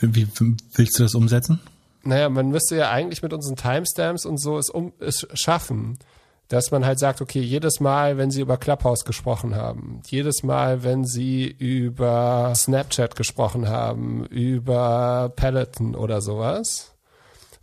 [0.00, 1.58] Wie, wie willst du das umsetzen?
[2.04, 5.98] Naja, man müsste ja eigentlich mit unseren Timestamps und so es, um, es schaffen,
[6.46, 10.84] dass man halt sagt, okay, jedes Mal, wenn sie über Clubhouse gesprochen haben, jedes Mal,
[10.84, 16.95] wenn sie über Snapchat gesprochen haben, über Peloton oder sowas,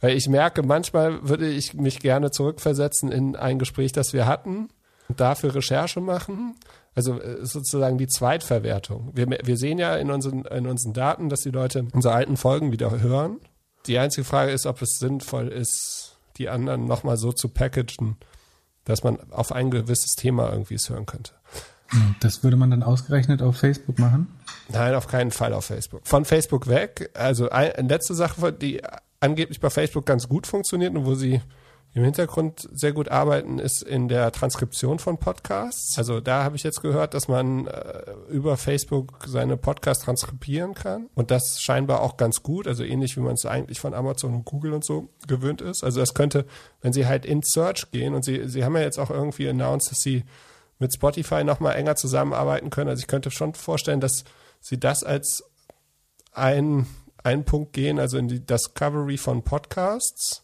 [0.03, 4.67] weil ich merke, manchmal würde ich mich gerne zurückversetzen in ein Gespräch, das wir hatten
[5.07, 6.55] und dafür Recherche machen.
[6.93, 9.11] Also äh, sozusagen die Zweitverwertung.
[9.13, 12.73] Wir, wir sehen ja in unseren, in unseren Daten, dass die Leute unsere alten Folgen
[12.73, 13.39] wieder hören.
[13.87, 18.17] Die einzige Frage ist, ob es sinnvoll ist, die anderen nochmal so zu packagen,
[18.83, 21.31] dass man auf ein gewisses Thema irgendwie es hören könnte.
[21.87, 24.27] Hm, das würde man dann ausgerechnet auf Facebook machen?
[24.67, 26.05] Nein, auf keinen Fall auf Facebook.
[26.05, 27.09] Von Facebook weg.
[27.13, 28.81] Also eine letzte Sache, die
[29.23, 31.41] angeblich bei Facebook ganz gut funktioniert und wo sie
[31.95, 35.95] im Hintergrund sehr gut arbeiten, ist in der Transkription von Podcasts.
[35.97, 41.07] Also da habe ich jetzt gehört, dass man äh, über Facebook seine Podcasts transkribieren kann.
[41.13, 44.45] Und das scheinbar auch ganz gut, also ähnlich wie man es eigentlich von Amazon und
[44.45, 45.83] Google und so gewöhnt ist.
[45.83, 46.45] Also das könnte,
[46.81, 49.91] wenn Sie halt in Search gehen und Sie, Sie haben ja jetzt auch irgendwie announced,
[49.91, 50.23] dass Sie
[50.79, 52.89] mit Spotify nochmal enger zusammenarbeiten können.
[52.89, 54.23] Also ich könnte schon vorstellen, dass
[54.61, 55.43] Sie das als
[56.31, 56.87] ein,
[57.23, 60.43] ein Punkt gehen, also in die Discovery von Podcasts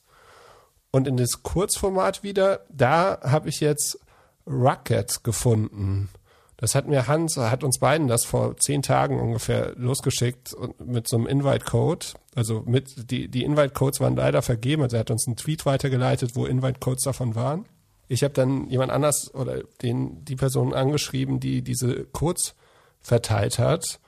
[0.91, 3.99] und in das Kurzformat wieder, da habe ich jetzt
[4.47, 6.09] Rocket gefunden.
[6.57, 11.15] Das hat mir Hans, hat uns beiden das vor zehn Tagen ungefähr losgeschickt mit so
[11.15, 12.07] einem Invite-Code.
[12.35, 14.83] Also mit, die, die Invite-Codes waren leider vergeben.
[14.83, 17.65] Also er hat uns einen Tweet weitergeleitet, wo Invite-Codes davon waren.
[18.09, 22.55] Ich habe dann jemand anders oder den, die Person angeschrieben, die diese Codes
[22.99, 24.01] verteilt hat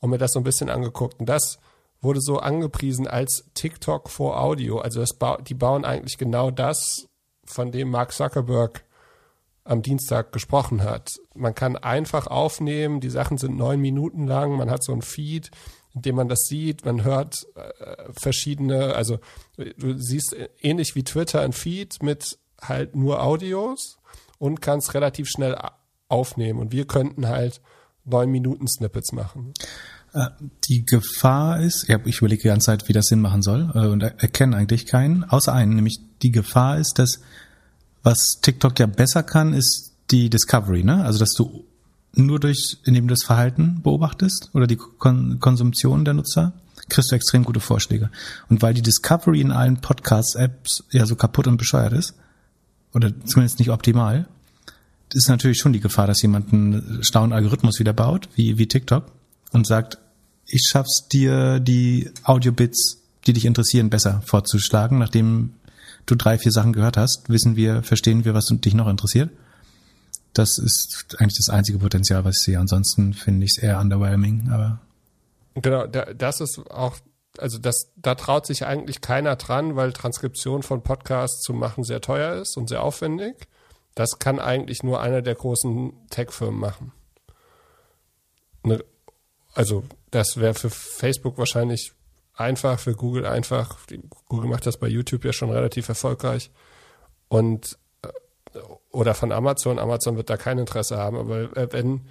[0.00, 1.20] und mir das so ein bisschen angeguckt.
[1.20, 1.58] Und das
[2.00, 4.78] wurde so angepriesen als TikTok for Audio.
[4.78, 7.06] Also ba die bauen eigentlich genau das,
[7.44, 8.84] von dem Mark Zuckerberg
[9.64, 11.10] am Dienstag gesprochen hat.
[11.34, 15.50] Man kann einfach aufnehmen, die Sachen sind neun Minuten lang, man hat so ein Feed,
[15.94, 19.18] indem man das sieht, man hört äh, verschiedene, also
[19.56, 23.98] du siehst ähnlich wie Twitter ein Feed mit halt nur Audios
[24.38, 25.56] und kannst relativ schnell
[26.08, 26.60] aufnehmen.
[26.60, 27.60] Und wir könnten halt
[28.04, 29.52] neun Minuten Snippets machen.
[30.12, 30.28] Äh,
[30.68, 33.86] die Gefahr ist, ja, ich überlege die ganze Zeit, wie das Sinn machen soll äh,
[33.86, 37.20] und erkenne eigentlich keinen, außer einen, nämlich die Gefahr ist, dass
[38.02, 41.04] was TikTok ja besser kann, ist die Discovery, ne?
[41.04, 41.64] Also dass du
[42.14, 46.52] nur durch, indem du das Verhalten beobachtest oder die Kon Konsumtion der Nutzer,
[46.88, 48.10] kriegst du extrem gute Vorschläge.
[48.48, 52.14] Und weil die Discovery in allen Podcast-Apps ja so kaputt und bescheuert ist,
[52.94, 54.26] oder zumindest nicht optimal,
[55.12, 59.04] ist natürlich schon die Gefahr, dass jemand einen schlauen Algorithmus wieder baut, wie, wie TikTok,
[59.52, 59.98] und sagt,
[60.46, 64.98] ich schaff's dir, die Audio-Bits, die dich interessieren, besser vorzuschlagen.
[64.98, 65.54] Nachdem
[66.06, 69.30] du drei, vier Sachen gehört hast, wissen wir, verstehen wir, was dich noch interessiert.
[70.32, 72.58] Das ist eigentlich das einzige Potenzial, was ich sehe.
[72.58, 74.80] Ansonsten finde ich es eher underwhelming, aber.
[75.54, 76.96] Genau, das ist auch,
[77.36, 82.00] also das, da traut sich eigentlich keiner dran, weil Transkription von Podcasts zu machen sehr
[82.00, 83.48] teuer ist und sehr aufwendig.
[83.94, 86.92] Das kann eigentlich nur einer der großen Tech-Firmen machen.
[88.62, 88.84] Ne,
[89.58, 89.82] also
[90.12, 91.92] das wäre für Facebook wahrscheinlich
[92.36, 93.76] einfach, für Google einfach.
[94.28, 96.52] Google macht das bei YouTube ja schon relativ erfolgreich.
[97.26, 98.58] Und äh,
[98.92, 99.80] oder von Amazon.
[99.80, 102.02] Amazon wird da kein Interesse haben, aber äh, wenn,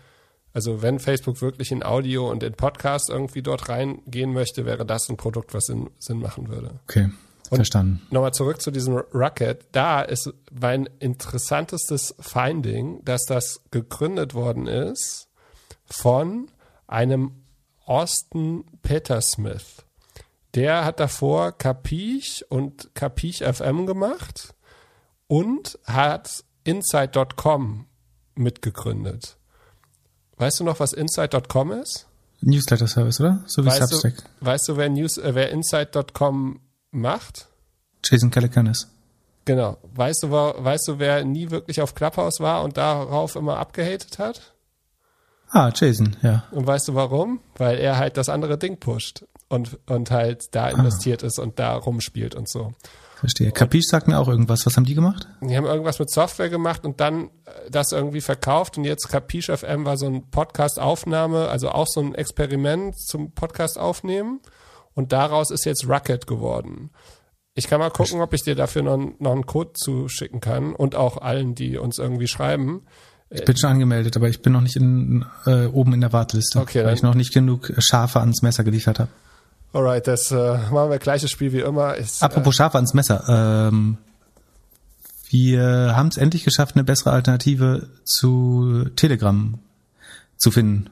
[0.52, 5.07] also wenn Facebook wirklich in Audio und in Podcast irgendwie dort reingehen möchte, wäre das
[5.07, 6.82] ein Produkt, was Sinn, Sinn machen würde.
[6.84, 7.11] Okay.
[7.49, 8.02] Und Verstanden.
[8.11, 9.68] Nochmal zurück zu diesem Rocket.
[9.72, 15.30] Da ist mein interessantestes Finding, dass das gegründet worden ist
[15.86, 16.49] von
[16.88, 17.32] einem
[17.86, 19.86] Austin Petersmith.
[20.56, 24.56] Der hat davor Capiche und Capiche FM gemacht
[25.28, 27.86] und hat Inside.com
[28.36, 29.38] mitgegründet.
[30.38, 32.08] Weißt du noch, was Inside.com ist?
[32.42, 33.44] Newsletter Service, oder?
[33.48, 34.16] So wie weißt Substack.
[34.40, 36.60] Du, weißt du, wer, News, äh, wer Inside.com
[36.92, 37.48] macht?
[38.04, 38.88] Jason Calacanis.
[39.46, 39.78] Genau.
[39.96, 44.54] Weißt du, weißt du, wer nie wirklich auf Clubhouse war und darauf immer abgehatet hat?
[45.49, 46.44] Ah, Jason, ja.
[46.52, 47.40] Und weißt du warum?
[47.56, 50.69] Weil er halt das andere Ding pusht und, und halt da ah.
[50.69, 51.28] investiert ah.
[51.28, 52.74] ist und da rumspielt und so.
[53.18, 53.52] Verstehe.
[53.52, 54.65] Capiche sagt mir auch irgendwas.
[54.68, 55.28] Was haben die gemacht?
[55.41, 59.57] Die haben irgendwas mit Software gemacht und dann äh, das irgendwie verkauft und jetzt Capiche
[59.57, 64.40] FM war so ein Podcast-Aufnahme, also auch so ein Experiment zum Podcast aufnehmen
[64.94, 66.91] und daraus ist jetzt Rocket geworden.
[67.56, 70.94] Ich kann mal gucken, ob ich dir dafür noch, noch einen Code zuschicken kann und
[70.94, 72.86] auch allen, die uns irgendwie schreiben.
[73.30, 76.60] Ich bin schon angemeldet, aber ich bin noch nicht in, äh, oben in der Warteliste,
[76.60, 79.10] okay, weil ich noch nicht genug Schafe ans Messer geliefert habe.
[79.74, 81.95] Alright, das äh, machen wir gleiches Spiel wie immer.
[81.95, 83.68] Ist, Apropos äh, Schafe ans Messer.
[83.68, 83.98] Ähm,
[85.30, 89.60] wir haben es endlich geschafft, eine bessere Alternative zu Telegram
[90.38, 90.90] zu finden.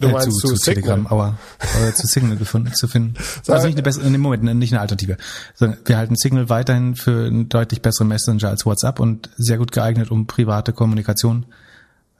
[0.00, 1.38] Du meinst äh, zu, zu, zu Telegram, Aua,
[1.80, 3.14] oder zu Signal gefunden, zu finden.
[3.48, 5.16] Also nicht eine bessere, in dem Moment nicht eine Alternative.
[5.58, 10.10] Wir halten Signal weiterhin für einen deutlich besseren Messenger als WhatsApp und sehr gut geeignet,
[10.10, 11.46] um private Kommunikation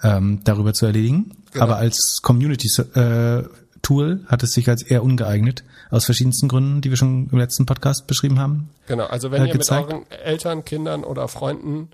[0.03, 1.33] ähm, darüber zu erledigen.
[1.53, 1.65] Genau.
[1.65, 3.45] Aber als Community äh,
[3.83, 7.67] Tool hat es sich als eher ungeeignet, aus verschiedensten Gründen, die wir schon im letzten
[7.67, 8.71] Podcast beschrieben haben.
[8.87, 9.89] Genau, also wenn äh, ihr gezeigt.
[9.89, 11.91] mit euren Eltern, Kindern oder Freunden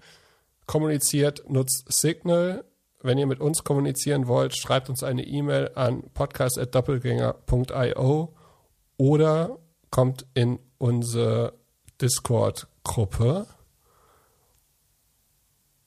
[0.66, 2.64] kommuniziert, nutzt Signal.
[3.02, 8.32] Wenn ihr mit uns kommunizieren wollt, schreibt uns eine E-Mail an podcast.doppelgänger.io
[8.96, 9.58] oder
[9.90, 11.52] kommt in unsere
[12.00, 13.46] Discord-Gruppe.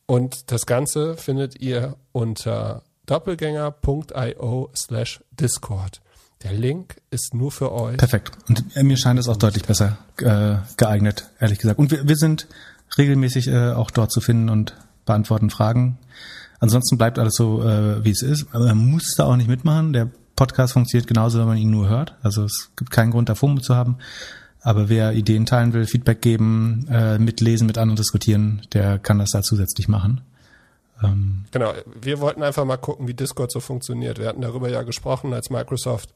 [0.08, 6.02] Und das Ganze findet ihr unter doppelgänger.io slash Discord.
[6.44, 7.98] Der Link ist nur für euch.
[7.98, 8.32] Perfekt.
[8.48, 11.78] Und mir scheint es auch deutlich besser äh, geeignet, ehrlich gesagt.
[11.78, 12.48] Und wir, wir sind
[12.98, 14.76] regelmäßig äh, auch dort zu finden und
[15.06, 15.98] beantworten Fragen.
[16.60, 18.48] Ansonsten bleibt alles so, äh, wie es ist.
[18.52, 19.94] Aber man muss da auch nicht mitmachen.
[19.94, 22.16] Der Podcast funktioniert genauso, wenn man ihn nur hört.
[22.22, 23.98] Also es gibt keinen Grund, da FOMO zu haben.
[24.68, 29.32] Aber wer Ideen teilen will, Feedback geben, äh, mitlesen, mit anderen diskutieren, der kann das
[29.32, 30.20] da zusätzlich machen.
[31.02, 31.72] Ähm, genau,
[32.02, 34.20] wir wollten einfach mal gucken, wie Discord so funktioniert.
[34.20, 36.14] Wir hatten darüber ja gesprochen, als Microsoft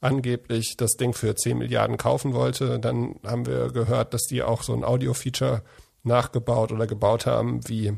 [0.00, 2.78] angeblich das Ding für 10 Milliarden kaufen wollte.
[2.78, 5.60] Dann haben wir gehört, dass die auch so ein Audio-Feature
[6.02, 7.92] nachgebaut oder gebaut haben, wie,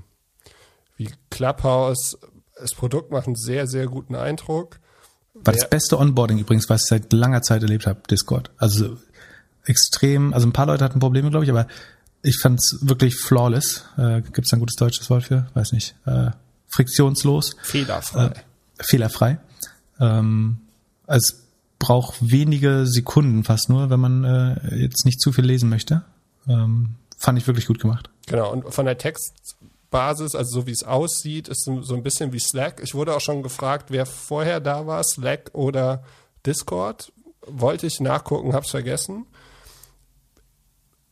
[0.96, 2.18] wie Clubhouse.
[2.60, 4.80] Das Produkt macht einen sehr, sehr guten Eindruck.
[5.34, 8.50] War das beste Onboarding übrigens, was ich seit langer Zeit erlebt habe, Discord.
[8.56, 8.96] Also
[9.65, 11.66] extrem, also ein paar Leute hatten Probleme, glaube ich, aber
[12.23, 13.85] ich fand's wirklich flawless.
[13.97, 15.47] Äh, Gibt es ein gutes deutsches Wort für?
[15.55, 15.95] Weiß nicht.
[16.07, 16.31] Äh,
[16.69, 17.57] friktionslos.
[17.62, 18.27] Fehlerfrei.
[18.27, 18.32] Äh,
[18.82, 19.39] fehlerfrei.
[20.01, 20.59] Ähm,
[21.07, 21.45] es
[21.78, 26.03] braucht wenige Sekunden fast nur, wenn man äh, jetzt nicht zu viel lesen möchte.
[26.49, 28.09] Ähm, fand ich wirklich gut gemacht.
[28.27, 32.41] Genau, und von der Textbasis, also so wie es aussieht, ist so ein bisschen wie
[32.41, 32.81] Slack.
[32.82, 36.03] Ich wurde auch schon gefragt, wer vorher da war, Slack oder
[36.47, 37.12] Discord.
[37.47, 39.27] wollte ich nachgucken, hab's vergessen.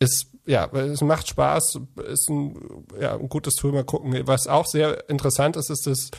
[0.02, 2.58] Ist, ja, es macht Spaß, ist ein,
[3.00, 4.26] ja, ein gutes Tool, mal gucken.
[4.26, 6.10] Was auch sehr interessant ist, ist das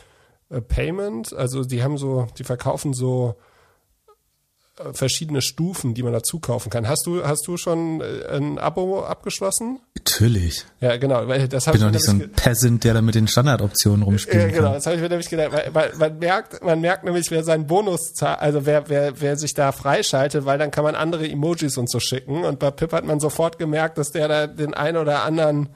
[0.50, 1.32] äh, Payment.
[1.34, 3.36] Also die haben so, die verkaufen so
[4.92, 6.88] verschiedene Stufen, die man dazu kaufen kann.
[6.88, 9.78] Hast du, hast du schon äh, ein Abo abgeschlossen?
[9.96, 10.64] Natürlich.
[10.80, 11.28] Ja, genau.
[11.28, 14.42] Weil das ich bin doch nicht so ein Peasant, der da mit den Standardoptionen rumspielt.
[14.42, 14.72] Ja, genau.
[14.72, 15.52] Das habe ich mir nämlich gedacht.
[15.52, 19.36] Weil, weil man merkt, man merkt nämlich, wer seinen Bonus zahlt, also wer, wer, wer
[19.36, 22.44] sich da freischaltet, weil dann kann man andere Emojis und so schicken.
[22.44, 25.68] Und bei Pip hat man sofort gemerkt, dass der da den einen oder anderen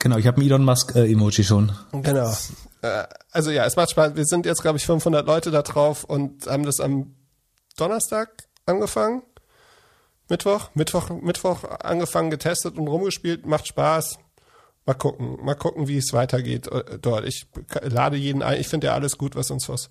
[0.00, 1.72] Genau, ich habe ein Elon Musk äh, Emoji schon.
[1.92, 2.30] Genau.
[2.82, 4.16] Äh, also ja, es macht Spaß.
[4.16, 7.14] Wir sind jetzt, glaube ich, 500 Leute da drauf und haben das am
[7.76, 8.30] Donnerstag
[8.66, 9.22] angefangen.
[10.28, 14.18] Mittwoch, Mittwoch, Mittwoch angefangen, getestet und rumgespielt, macht Spaß.
[14.86, 17.24] Mal gucken, mal gucken, wie es weitergeht äh, dort.
[17.26, 17.46] Ich
[17.82, 18.60] lade jeden ein.
[18.60, 19.90] Ich finde ja alles gut, was uns aus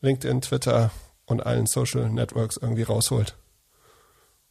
[0.00, 0.90] LinkedIn, Twitter
[1.24, 3.36] und allen Social Networks irgendwie rausholt.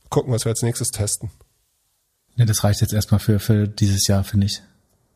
[0.09, 1.31] Gucken, was wir als nächstes testen.
[2.35, 4.61] Ne, das reicht jetzt erstmal für, für dieses Jahr, finde ich.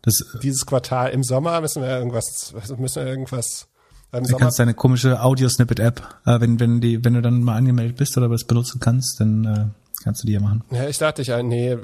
[0.02, 3.68] Das, äh, Dieses Quartal im Sommer müssen wir irgendwas, müssen wir irgendwas
[4.14, 7.98] im du kannst deine komische Audio-Snippet-App, äh, wenn, wenn, die, wenn du dann mal angemeldet
[7.98, 10.64] bist oder was benutzen kannst, dann äh, kannst du die ja machen.
[10.72, 11.76] Ja, ich dachte, ich, äh, nee,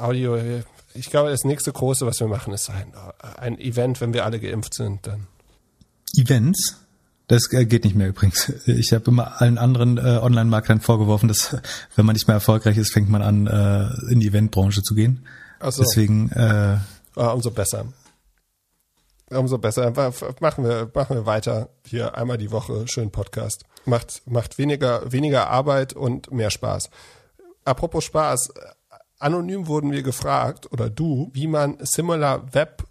[0.00, 0.36] Audio,
[0.94, 2.92] ich glaube, das nächste große, was wir machen, ist ein,
[3.38, 5.26] ein Event, wenn wir alle geimpft sind, dann.
[6.16, 6.76] Events?
[7.28, 8.52] Das äh, geht nicht mehr übrigens.
[8.66, 11.56] Ich habe immer allen anderen äh, Online-Marketern vorgeworfen, dass
[11.94, 15.24] wenn man nicht mehr erfolgreich ist, fängt man an, äh, in die Eventbranche zu gehen.
[15.60, 15.84] Ach so.
[15.84, 16.78] Deswegen äh,
[17.14, 17.84] ah, umso besser
[19.30, 19.90] umso besser.
[20.40, 21.70] Machen wir, machen wir weiter.
[21.86, 23.64] Hier einmal die Woche schön Podcast.
[23.84, 26.90] Macht, macht weniger, weniger Arbeit und mehr Spaß.
[27.64, 28.52] Apropos Spaß.
[29.18, 32.84] Anonym wurden wir gefragt, oder du, wie man Similar Web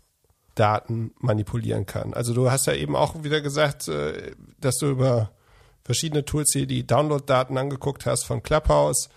[0.53, 2.13] Daten manipulieren kann.
[2.13, 5.31] Also du hast ja eben auch wieder gesagt, äh, dass du über
[5.83, 9.09] verschiedene Tools hier die Download-Daten angeguckt hast von Clubhouse.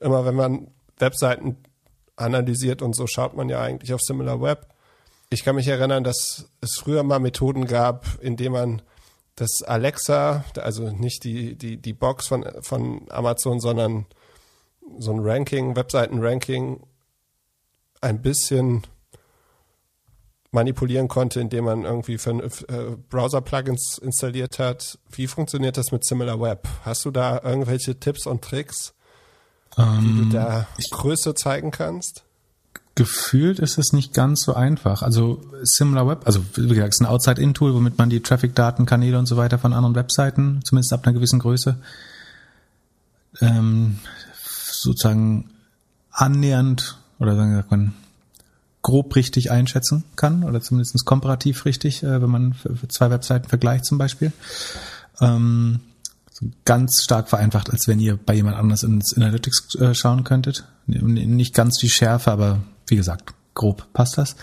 [0.00, 0.68] Immer wenn man
[0.98, 1.56] Webseiten
[2.16, 4.71] analysiert und so schaut man ja eigentlich auf Similar Web
[5.32, 8.82] ich kann mich erinnern, dass es früher mal Methoden gab, in denen man
[9.36, 14.06] das Alexa, also nicht die, die, die Box von, von Amazon, sondern
[14.98, 16.82] so ein Ranking, Webseiten-Ranking,
[18.00, 18.82] ein bisschen
[20.50, 24.98] manipulieren konnte, indem man irgendwie für äh, Browser-Plugins installiert hat.
[25.10, 26.68] Wie funktioniert das mit SimilarWeb?
[26.84, 28.92] Hast du da irgendwelche Tipps und Tricks,
[29.76, 32.24] um, die du ähm, da Größe zeigen kannst?
[32.94, 35.02] Gefühlt ist es nicht ganz so einfach.
[35.02, 39.36] Also SimilarWeb, also wie gesagt, ist ein Outside-In-Tool, womit man die Traffic-Daten, Kanäle und so
[39.36, 41.76] weiter von anderen Webseiten, zumindest ab einer gewissen Größe,
[43.40, 43.98] ähm,
[44.70, 45.50] sozusagen
[46.10, 47.94] annähernd oder sagen wir man
[48.82, 52.54] grob richtig einschätzen kann oder zumindest komparativ richtig, äh, wenn man
[52.88, 54.32] zwei Webseiten vergleicht zum Beispiel.
[55.20, 55.80] Ähm,
[56.64, 60.64] ganz stark vereinfacht, als wenn ihr bei jemand anders ins Analytics äh, schauen könntet.
[60.86, 62.58] Nicht ganz die Schärfe, aber
[62.92, 64.36] wie gesagt, grob passt das.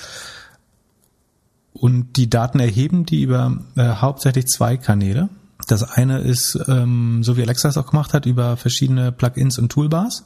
[1.71, 5.29] Und die Daten erheben die über äh, hauptsächlich zwei Kanäle.
[5.67, 9.71] Das eine ist, ähm, so wie Alexa es auch gemacht hat, über verschiedene Plugins und
[9.71, 10.25] Toolbars.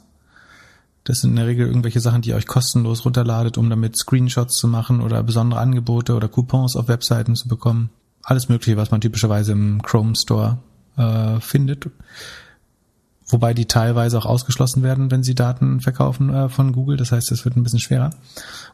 [1.04, 4.56] Das sind in der Regel irgendwelche Sachen, die ihr euch kostenlos runterladet, um damit Screenshots
[4.56, 7.90] zu machen oder besondere Angebote oder Coupons auf Webseiten zu bekommen.
[8.22, 10.58] Alles Mögliche, was man typischerweise im Chrome Store
[10.96, 11.90] äh, findet
[13.26, 16.96] wobei die teilweise auch ausgeschlossen werden, wenn sie Daten verkaufen äh, von Google.
[16.96, 18.10] Das heißt, es wird ein bisschen schwerer.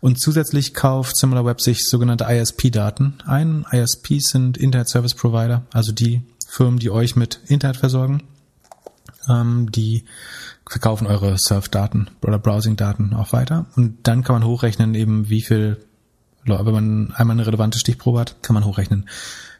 [0.00, 3.64] Und zusätzlich kauft SimilarWeb sich sogenannte ISP-Daten ein.
[3.70, 8.22] ISPs sind Internet Service Provider, also die Firmen, die euch mit Internet versorgen.
[9.28, 10.04] Ähm, die
[10.66, 13.66] verkaufen eure Surf-Daten oder Browsing-Daten auch weiter.
[13.76, 15.78] Und dann kann man hochrechnen, eben wie viel,
[16.44, 19.08] wenn man einmal eine relevante Stichprobe hat, kann man hochrechnen,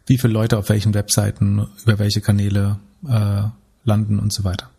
[0.07, 3.43] wie viele Leute auf welchen Webseiten, über welche Kanäle äh,
[3.85, 4.71] landen und so weiter.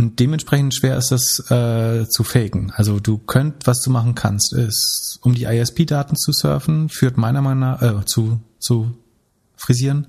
[0.00, 2.72] Und dementsprechend schwer ist das äh, zu faken.
[2.74, 7.42] Also du könnt, was du machen kannst, ist, um die ISP-Daten zu surfen, führt meiner
[7.42, 8.96] Meinung nach, äh, zu, zu
[9.56, 10.06] frisieren,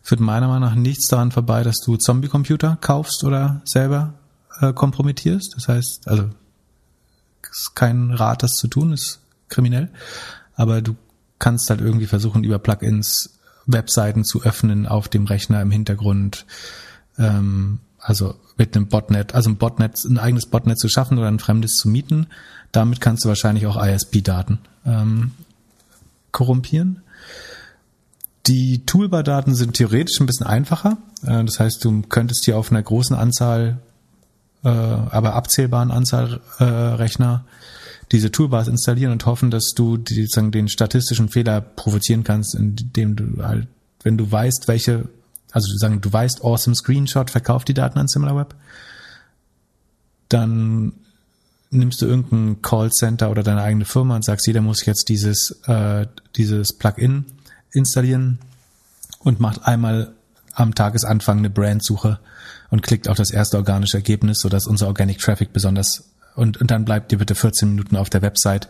[0.00, 4.14] führt meiner Meinung nach nichts daran vorbei, dass du Zombie-Computer kaufst oder selber
[4.60, 5.54] äh, kompromittierst.
[5.56, 6.30] Das heißt, also
[7.50, 9.90] ist kein Rat, das zu tun, ist kriminell.
[10.54, 10.94] Aber du
[11.40, 16.46] kannst halt irgendwie versuchen, über Plugins Webseiten zu öffnen auf dem Rechner im Hintergrund.
[17.18, 21.38] Ähm, also mit einem Botnet, also ein Botnet, ein eigenes Botnet zu schaffen oder ein
[21.38, 22.26] fremdes zu mieten.
[22.72, 25.32] Damit kannst du wahrscheinlich auch ISP-Daten ähm,
[26.32, 27.02] korrumpieren.
[28.46, 30.98] Die Toolbar-Daten sind theoretisch ein bisschen einfacher.
[31.24, 33.78] Äh, das heißt, du könntest hier auf einer großen Anzahl,
[34.64, 37.44] äh, aber abzählbaren Anzahl äh, Rechner
[38.10, 43.42] diese Toolbars installieren und hoffen, dass du sozusagen den statistischen Fehler provozieren kannst, indem du
[43.42, 43.68] halt,
[44.02, 45.08] wenn du weißt, welche
[45.52, 48.54] also du sagen, du weißt, Awesome Screenshot verkauft die Daten an SimilarWeb.
[50.28, 50.94] dann
[51.70, 56.06] nimmst du irgendein Callcenter oder deine eigene Firma und sagst, jeder muss jetzt dieses, äh,
[56.36, 57.24] dieses Plugin
[57.72, 58.38] installieren
[59.20, 60.12] und macht einmal
[60.54, 62.18] am Tagesanfang eine Brandsuche
[62.70, 66.04] und klickt auf das erste organische Ergebnis, sodass unser Organic Traffic besonders
[66.34, 68.68] und, und dann bleibt ihr bitte 14 Minuten auf der Website,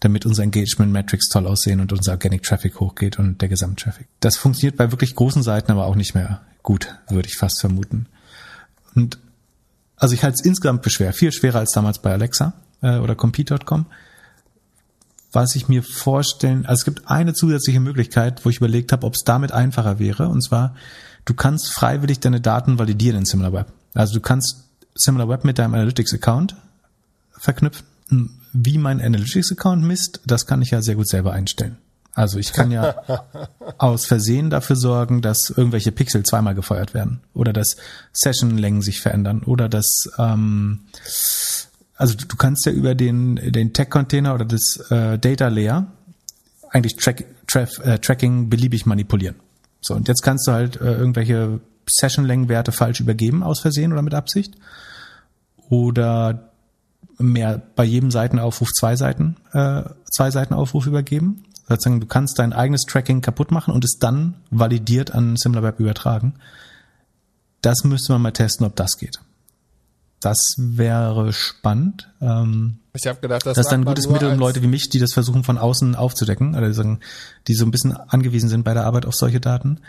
[0.00, 4.06] damit unsere Engagement Metrics toll aussehen und unser Organic Traffic hochgeht und der Gesamttraffic.
[4.20, 8.06] Das funktioniert bei wirklich großen Seiten aber auch nicht mehr gut, würde ich fast vermuten.
[8.94, 9.18] Und
[9.96, 13.14] also ich halte es insgesamt für schwer, viel schwerer als damals bei Alexa äh, oder
[13.14, 13.86] Compete.com.
[15.32, 19.14] Was ich mir vorstellen, also es gibt eine zusätzliche Möglichkeit, wo ich überlegt habe, ob
[19.14, 20.74] es damit einfacher wäre, und zwar,
[21.24, 23.66] du kannst freiwillig deine Daten validieren in SimilarWeb.
[23.94, 24.64] Also du kannst
[24.94, 26.56] SimilarWeb mit deinem Analytics-Account
[27.42, 27.84] verknüpfen.
[28.52, 31.78] Wie mein Analytics-Account misst, das kann ich ja sehr gut selber einstellen.
[32.14, 32.94] Also ich kann ja
[33.78, 37.76] aus Versehen dafür sorgen, dass irgendwelche Pixel zweimal gefeuert werden oder dass
[38.12, 40.80] Sessionlängen sich verändern oder dass ähm,
[41.96, 45.86] also du kannst ja über den den Tag-Container oder das äh, Data Layer
[46.68, 49.36] eigentlich Track, Traf, äh, Tracking beliebig manipulieren.
[49.80, 54.12] So und jetzt kannst du halt äh, irgendwelche Sessionlängenwerte falsch übergeben aus Versehen oder mit
[54.12, 54.54] Absicht
[55.70, 56.51] oder
[57.18, 61.44] mehr bei jedem Seitenaufruf zwei Seiten, äh, zwei Seitenaufruf übergeben.
[61.68, 66.34] Sozusagen, du kannst dein eigenes Tracking kaputt machen und es dann validiert an SimilarWeb übertragen.
[67.60, 69.20] Das müsste man mal testen, ob das geht.
[70.20, 72.08] Das wäre spannend.
[72.20, 74.98] Ähm, ich habe gedacht, das, das ist ein gutes Mittel, um Leute wie mich, die
[74.98, 77.00] das versuchen von außen aufzudecken, oder sagen,
[77.48, 79.80] die so ein bisschen angewiesen sind bei der Arbeit auf solche Daten,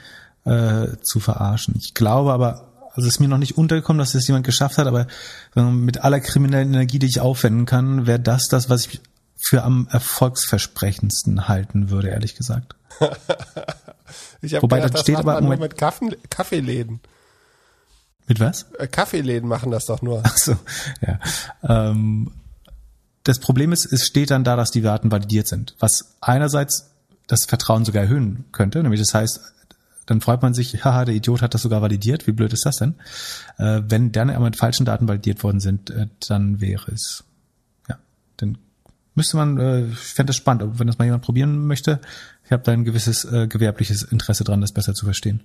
[0.45, 1.75] äh, zu verarschen.
[1.77, 4.85] Ich glaube aber, also es ist mir noch nicht untergekommen, dass das jemand geschafft hat,
[4.85, 5.07] aber
[5.55, 9.01] mit aller kriminellen Energie, die ich aufwenden kann, wäre das das, was ich
[9.45, 12.75] für am erfolgsversprechendsten halten würde, ehrlich gesagt.
[14.41, 17.01] ich Wobei gedacht, das steht aber nur mit Kaffee, Kaffeeläden.
[18.27, 18.67] Mit was?
[18.77, 20.21] Äh, Kaffeeläden machen das doch nur.
[20.23, 20.55] Ach so,
[21.01, 21.19] ja.
[21.67, 22.31] Ähm,
[23.23, 26.91] das Problem ist, es steht dann da, dass die Daten validiert sind, was einerseits
[27.27, 29.41] das Vertrauen sogar erhöhen könnte, nämlich das heißt,
[30.05, 32.77] dann freut man sich, haha, der Idiot hat das sogar validiert, wie blöd ist das
[32.77, 32.95] denn?
[33.57, 37.23] Äh, wenn dann aber mit falschen Daten validiert worden sind, äh, dann wäre es,
[37.89, 37.97] ja,
[38.37, 38.57] dann
[39.15, 42.01] müsste man, äh, ich fände das spannend, wenn das mal jemand probieren möchte,
[42.45, 45.41] ich habe da ein gewisses äh, gewerbliches Interesse dran, das besser zu verstehen.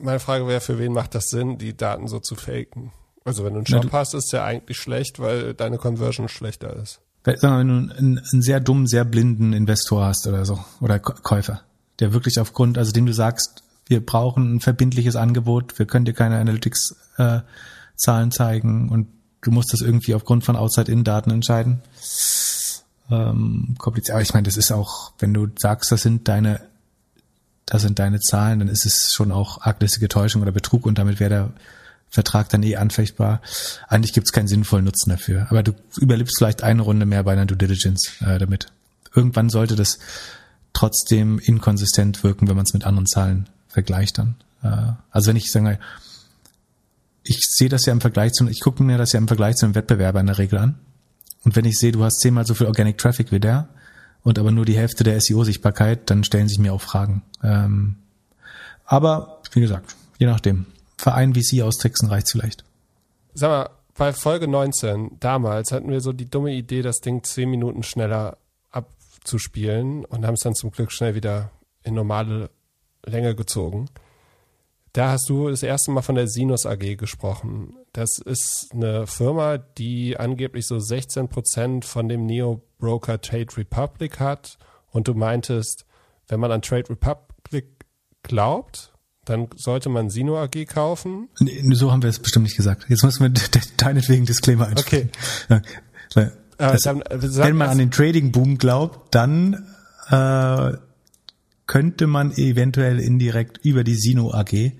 [0.00, 2.92] Meine Frage wäre, für wen macht das Sinn, die Daten so zu faken?
[3.24, 6.74] Also wenn du einen Shop ja, hast, ist ja eigentlich schlecht, weil deine Conversion schlechter
[6.76, 7.00] ist.
[7.24, 10.98] Sagen wir, wenn du einen, einen sehr dummen, sehr blinden Investor hast oder so, oder
[10.98, 11.60] Käufer,
[12.00, 16.14] der wirklich aufgrund, also dem du sagst, wir brauchen ein verbindliches Angebot, wir können dir
[16.14, 19.08] keine Analytics-Zahlen äh, zeigen und
[19.42, 21.80] du musst das irgendwie aufgrund von Outside-In-Daten entscheiden.
[23.10, 24.14] Ähm, kompliziert.
[24.14, 26.60] Aber ich meine, das ist auch, wenn du sagst, das sind deine,
[27.66, 31.18] das sind deine Zahlen, dann ist es schon auch arglistige Täuschung oder Betrug und damit
[31.18, 31.52] wäre der
[32.10, 33.40] Vertrag dann eh anfechtbar.
[33.88, 35.46] Eigentlich gibt es keinen sinnvollen Nutzen dafür.
[35.50, 38.66] Aber du überlebst vielleicht eine Runde mehr bei einer Due Diligence äh, damit.
[39.14, 39.98] Irgendwann sollte das
[40.72, 44.36] trotzdem inkonsistent wirken, wenn man es mit anderen Zahlen vergleicht dann.
[44.62, 45.78] Äh, also wenn ich sage,
[47.22, 49.66] ich sehe das ja im Vergleich zu, ich gucke mir das ja im Vergleich zu
[49.66, 50.78] einem Wettbewerber in der Regel an.
[51.44, 53.68] Und wenn ich sehe, du hast zehnmal so viel Organic Traffic wie der
[54.22, 57.22] und aber nur die Hälfte der SEO-Sichtbarkeit, dann stellen sich mir auch Fragen.
[57.42, 57.96] Ähm,
[58.84, 60.66] aber wie gesagt, je nachdem.
[60.96, 62.64] Verein VC austricksen reicht vielleicht.
[63.32, 67.50] Sag mal, bei Folge 19 damals hatten wir so die dumme Idee, das Ding zehn
[67.50, 68.36] Minuten schneller
[69.30, 71.50] zu spielen und haben es dann zum Glück schnell wieder
[71.82, 72.50] in normale
[73.06, 73.88] Länge gezogen.
[74.92, 77.76] Da hast du das erste Mal von der Sinus AG gesprochen.
[77.92, 84.58] Das ist eine Firma, die angeblich so 16 Prozent von dem Neo-Broker Trade Republic hat.
[84.90, 85.86] Und du meintest,
[86.26, 87.66] wenn man an Trade Republic
[88.24, 88.92] glaubt,
[89.24, 91.28] dann sollte man Sino AG kaufen.
[91.38, 92.86] Nee, so haben wir es bestimmt nicht gesagt.
[92.88, 93.30] Jetzt müssen wir
[93.76, 95.10] deinetwegen Disclaimer einstellen.
[95.48, 96.30] Okay.
[96.60, 99.66] Das, dann, äh, wenn man an den Trading Boom glaubt, dann
[100.08, 100.72] äh,
[101.66, 104.72] könnte man eventuell indirekt über die Sino AG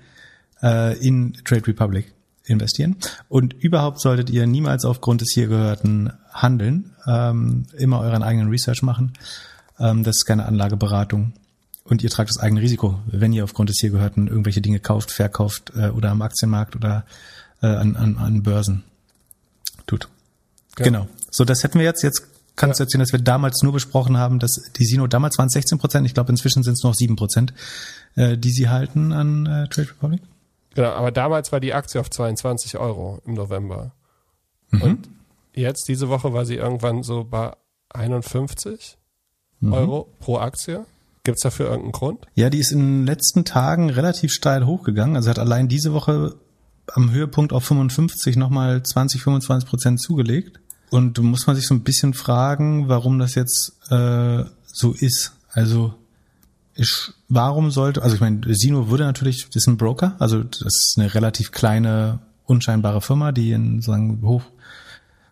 [0.61, 2.13] äh, in Trade Republic
[2.45, 2.97] investieren.
[3.29, 8.81] Und überhaupt solltet ihr niemals aufgrund des hier gehörten handeln, ähm, immer euren eigenen Research
[8.81, 9.13] machen.
[9.79, 11.33] Ähm, das ist keine Anlageberatung.
[11.83, 15.11] Und ihr tragt das eigene Risiko, wenn ihr aufgrund des hier gehörten irgendwelche Dinge kauft,
[15.11, 17.05] verkauft äh, oder am Aktienmarkt oder
[17.61, 18.83] äh, an, an, an Börsen
[19.87, 20.07] tut.
[20.77, 20.85] Ja.
[20.85, 21.07] Genau.
[21.31, 22.03] So, das hätten wir jetzt.
[22.03, 22.85] Jetzt kannst ja.
[22.85, 25.79] du erzählen, dass wir damals nur besprochen haben, dass die Sino damals waren es 16
[25.79, 27.53] Prozent, ich glaube inzwischen sind es noch 7 Prozent,
[28.15, 30.21] äh, die sie halten an äh, Trade Republic.
[30.75, 33.93] Genau, aber damals war die Aktie auf 22 Euro im November.
[34.69, 34.81] Mhm.
[34.81, 35.09] Und
[35.53, 37.53] jetzt, diese Woche, war sie irgendwann so bei
[37.89, 38.97] 51
[39.59, 39.73] mhm.
[39.73, 40.85] Euro pro Aktie.
[41.23, 42.25] Gibt es dafür irgendeinen Grund?
[42.35, 45.15] Ja, die ist in den letzten Tagen relativ steil hochgegangen.
[45.15, 46.35] Also hat allein diese Woche
[46.87, 50.59] am Höhepunkt auf 55 nochmal 20, 25 Prozent zugelegt.
[50.91, 55.31] Und da muss man sich so ein bisschen fragen, warum das jetzt äh, so ist.
[55.49, 55.93] Also
[56.75, 60.61] ich, warum sollte, also ich meine, Sino würde natürlich, das ist ein Broker, also das
[60.61, 64.43] ist eine relativ kleine, unscheinbare Firma, die ein sagen, hoch,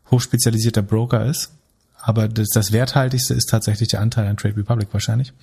[0.09, 1.51] hochspezialisierter Broker ist.
[1.97, 5.33] Aber das, das Werthaltigste ist tatsächlich der Anteil an Trade Republic wahrscheinlich.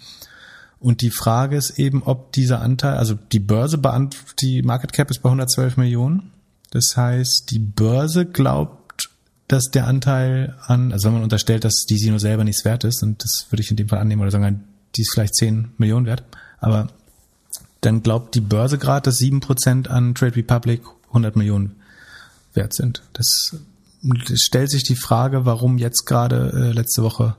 [0.80, 5.10] Und die Frage ist eben, ob dieser Anteil, also die Börse beantwortet, die Market Cap
[5.10, 6.32] ist bei 112 Millionen.
[6.70, 8.76] Das heißt, die Börse glaubt,
[9.48, 13.02] dass der Anteil an, also wenn man unterstellt, dass die Sino selber nichts wert ist,
[13.02, 14.64] und das würde ich in dem Fall annehmen, oder sagen,
[14.97, 16.24] die ist vielleicht 10 Millionen wert,
[16.59, 16.89] aber
[17.81, 21.77] dann glaubt die Börse gerade, dass 7% an Trade Republic 100 Millionen
[22.55, 23.02] wert sind.
[23.12, 23.56] Das,
[24.28, 27.36] das stellt sich die Frage, warum jetzt gerade äh, letzte Woche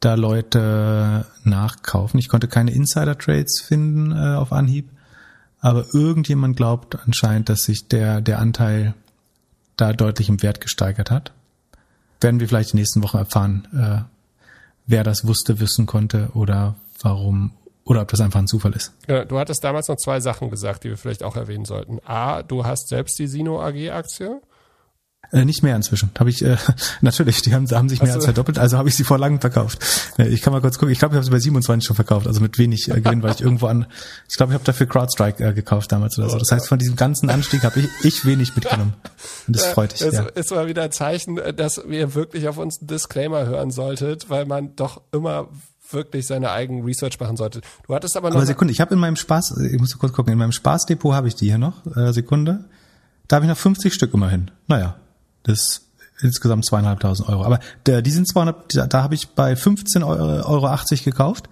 [0.00, 2.18] da Leute nachkaufen.
[2.20, 4.90] Ich konnte keine Insider-Trades finden äh, auf Anhieb,
[5.60, 8.94] aber irgendjemand glaubt anscheinend, dass sich der, der Anteil
[9.76, 11.32] da deutlich im Wert gesteigert hat.
[12.20, 14.02] Werden wir vielleicht die nächsten Wochen erfahren, äh,
[14.86, 17.52] wer das wusste, wissen konnte oder warum
[17.84, 18.92] oder ob das einfach ein Zufall ist.
[19.06, 22.00] Du hattest damals noch zwei Sachen gesagt, die wir vielleicht auch erwähnen sollten.
[22.04, 24.40] A, du hast selbst die Sino AG Aktie.
[25.32, 26.10] Äh, nicht mehr inzwischen.
[26.18, 26.56] Habe ich äh,
[27.00, 29.40] natürlich, die haben, haben sich mehr also, als verdoppelt, also habe ich sie vor langem
[29.40, 29.84] verkauft.
[30.18, 30.92] Äh, ich kann mal kurz gucken.
[30.92, 33.32] Ich glaube, ich habe sie bei 27 schon verkauft, also mit wenig äh, Gewinn, weil
[33.32, 33.86] ich irgendwo an.
[34.28, 36.38] Ich glaube, ich habe dafür CrowdStrike äh, gekauft damals oder so.
[36.38, 38.94] Das heißt, von diesem ganzen Anstieg habe ich, ich wenig mitgenommen.
[39.46, 40.02] Und das freut dich.
[40.02, 40.26] Es ja.
[40.26, 44.46] ist mal wieder ein Zeichen, dass ihr wirklich auf uns einen Disclaimer hören solltet, weil
[44.46, 45.48] man doch immer
[45.90, 47.60] wirklich seine eigenen Research machen sollte.
[47.86, 48.36] Du hattest aber noch.
[48.36, 51.28] Aber Sekunde, ich habe in meinem Spaß, ich muss kurz gucken, in meinem Spaßdepot habe
[51.28, 51.84] ich die hier noch.
[51.96, 52.64] Äh, Sekunde.
[53.28, 54.50] Da habe ich noch 50 Stück immerhin.
[54.68, 54.96] Naja,
[55.46, 55.82] das
[56.20, 57.44] insgesamt zweieinhalbtausend Euro.
[57.44, 61.48] Aber der, die sind 200, da, da habe ich bei 15,80 Euro 80 gekauft.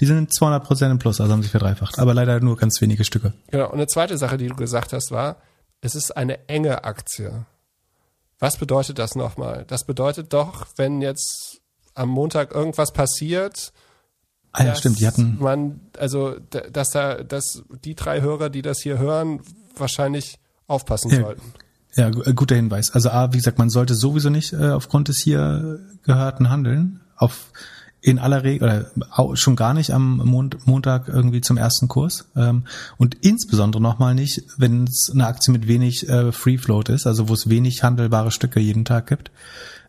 [0.00, 1.98] Die sind 200 Prozent im Plus, also haben sich verdreifacht.
[1.98, 3.32] Aber leider nur ganz wenige Stücke.
[3.50, 3.66] Genau.
[3.66, 5.36] Und eine zweite Sache, die du gesagt hast, war,
[5.80, 7.46] es ist eine enge Aktie.
[8.40, 9.64] Was bedeutet das nochmal?
[9.68, 11.60] Das bedeutet doch, wenn jetzt
[11.94, 13.72] am Montag irgendwas passiert,
[14.56, 15.36] Ah ja, stimmt, die hatten.
[15.40, 19.40] Man, also, dass da, dass die drei Hörer, die das hier hören,
[19.76, 20.38] wahrscheinlich
[20.68, 21.52] aufpassen ja, sollten.
[21.96, 22.90] Ja, äh, guter Hinweis.
[22.90, 27.52] Also A, wie gesagt, man sollte sowieso nicht äh, aufgrund des hier gehörten Handeln auf
[28.00, 32.64] in aller Regel oder schon gar nicht am Mond, Montag irgendwie zum ersten Kurs ähm,
[32.98, 37.30] und insbesondere nochmal nicht, wenn es eine Aktie mit wenig äh, Free Float ist, also
[37.30, 39.30] wo es wenig handelbare Stücke jeden Tag gibt.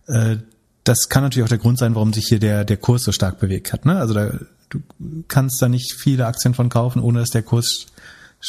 [0.08, 0.38] Äh,
[0.86, 3.38] das kann natürlich auch der Grund sein, warum sich hier der der Kurs so stark
[3.40, 3.86] bewegt hat.
[3.86, 3.98] Ne?
[3.98, 4.32] Also da,
[4.70, 4.80] du
[5.28, 7.88] kannst da nicht viele Aktien von kaufen, ohne dass der Kurs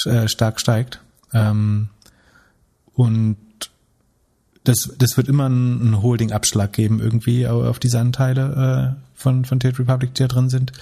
[0.04, 1.00] äh, stark steigt.
[1.32, 1.88] Ähm,
[2.94, 3.36] und
[4.68, 9.78] das, das wird immer einen Holding-Abschlag geben irgendwie auf diese Anteile äh, von, von Trade
[9.78, 10.72] Republic, die da drin sind.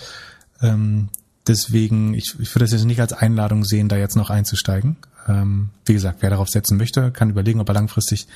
[0.63, 1.09] Ähm,
[1.47, 4.97] deswegen, ich, ich würde das jetzt nicht als Einladung sehen, da jetzt noch einzusteigen.
[5.29, 8.27] Ähm, wie gesagt, wer darauf setzen möchte, kann überlegen, ob er langfristig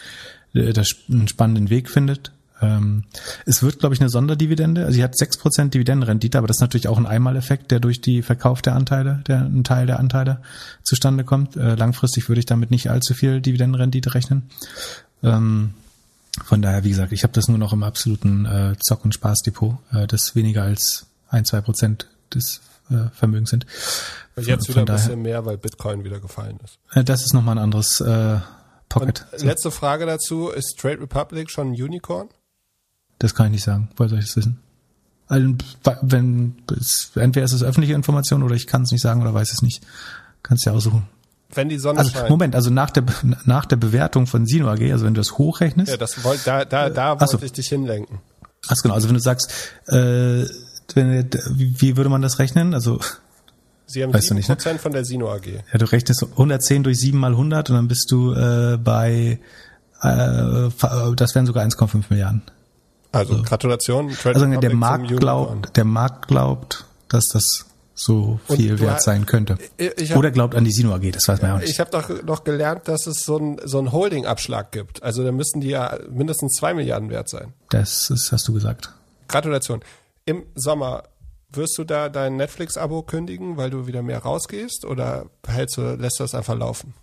[0.55, 2.33] äh, das, einen spannenden Weg findet.
[2.61, 3.05] Ähm,
[3.47, 4.83] es wird, glaube ich, eine Sonderdividende.
[4.85, 8.01] Also sie hat sechs Prozent Dividendenrendite, aber das ist natürlich auch ein Einmaleffekt, der durch
[8.01, 10.41] die Verkauf der Anteile, der ein Teil der Anteile
[10.83, 11.57] zustande kommt.
[11.57, 14.51] Äh, langfristig würde ich damit nicht allzu viel Dividendenrendite rechnen.
[15.23, 15.75] Ähm,
[16.45, 19.77] von daher, wie gesagt, ich habe das nur noch im absoluten äh, Zock- und Spaßdepot,
[19.93, 23.67] äh, das weniger als ein, zwei Prozent des äh, Vermögens sind.
[24.37, 26.79] Jetzt von, wieder ein daher, bisschen mehr, weil Bitcoin wieder gefallen ist.
[26.93, 28.39] Äh, das ist nochmal ein anderes äh,
[28.89, 29.27] Pocket.
[29.33, 32.29] Und letzte Frage dazu, ist Trade Republic schon ein Unicorn?
[33.19, 33.91] Das kann ich nicht sagen.
[33.97, 34.61] Woher soll ich das wissen?
[35.27, 35.55] Also,
[36.03, 36.55] wenn,
[37.17, 39.85] entweder ist es öffentliche Information oder ich kann es nicht sagen oder weiß es nicht.
[40.43, 41.07] Kannst du ja aussuchen.
[41.55, 42.31] Wenn die Sonne also, scheint.
[42.31, 43.05] Moment, also nach der,
[43.45, 45.91] nach der Bewertung von Sino AG, also wenn du das hochrechnest.
[45.91, 47.43] Ja, das wollt, da, da, da wollte so.
[47.43, 48.19] ich dich hinlenken.
[48.69, 49.51] Ach genau, also wenn du sagst,
[49.87, 50.45] äh,
[50.95, 52.75] wenn, wie würde man das rechnen?
[52.75, 53.01] Also
[53.87, 54.79] Sie haben weißt 7% nicht, ne?
[54.79, 55.47] von der Sino AG.
[55.47, 59.39] Ja, du rechnest 110 durch 7 mal 100 und dann bist du äh, bei,
[60.03, 60.69] äh,
[61.17, 62.43] das wären sogar 1,5 Milliarden.
[63.13, 64.11] Also, also Gratulation.
[64.11, 67.65] Trade also der Markt glaubt, der Markt glaubt, dass das
[67.99, 69.59] so viel wert sein könnte.
[69.81, 71.71] Hab, Oder glaubt an die Sino AG, das weiß man ja auch nicht.
[71.71, 75.03] Ich habe doch noch gelernt, dass es so einen so Holding-Abschlag gibt.
[75.03, 77.55] Also da müssten die ja mindestens zwei Milliarden wert sein.
[77.71, 78.95] Das ist, hast du gesagt.
[79.27, 79.81] Gratulation.
[80.27, 81.05] Im Sommer
[81.51, 86.21] wirst du da dein Netflix-Abo kündigen, weil du wieder mehr rausgehst oder hältst du, lässt
[86.21, 86.95] du das einfach laufen?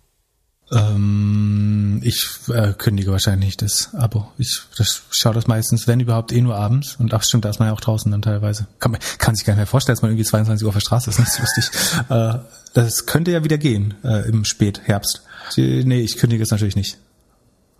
[0.72, 4.32] Ähm, ich äh, kündige wahrscheinlich das Abo.
[4.36, 6.96] Ich das, schaue das meistens, wenn überhaupt, eh nur abends.
[6.96, 8.66] Und ach stimmt, da ist man ja auch draußen dann teilweise.
[8.80, 10.80] Kann, man, kann sich gar nicht mehr vorstellen, dass man irgendwie 22 Uhr auf der
[10.80, 11.18] Straße ist.
[11.26, 12.10] Das ist lustig.
[12.10, 12.38] äh,
[12.74, 15.22] das könnte ja wieder gehen äh, im Spätherbst.
[15.56, 16.98] Nee, ich kündige es natürlich nicht.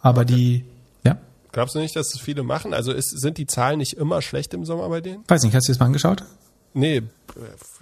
[0.01, 0.35] Aber okay.
[0.35, 0.65] die,
[1.05, 1.19] ja.
[1.51, 2.73] Glaubst du nicht, dass es viele machen?
[2.73, 5.25] Also ist, sind die Zahlen nicht immer schlecht im Sommer bei denen?
[5.27, 6.25] Weiß nicht, hast du das mal angeschaut?
[6.75, 7.03] Nee,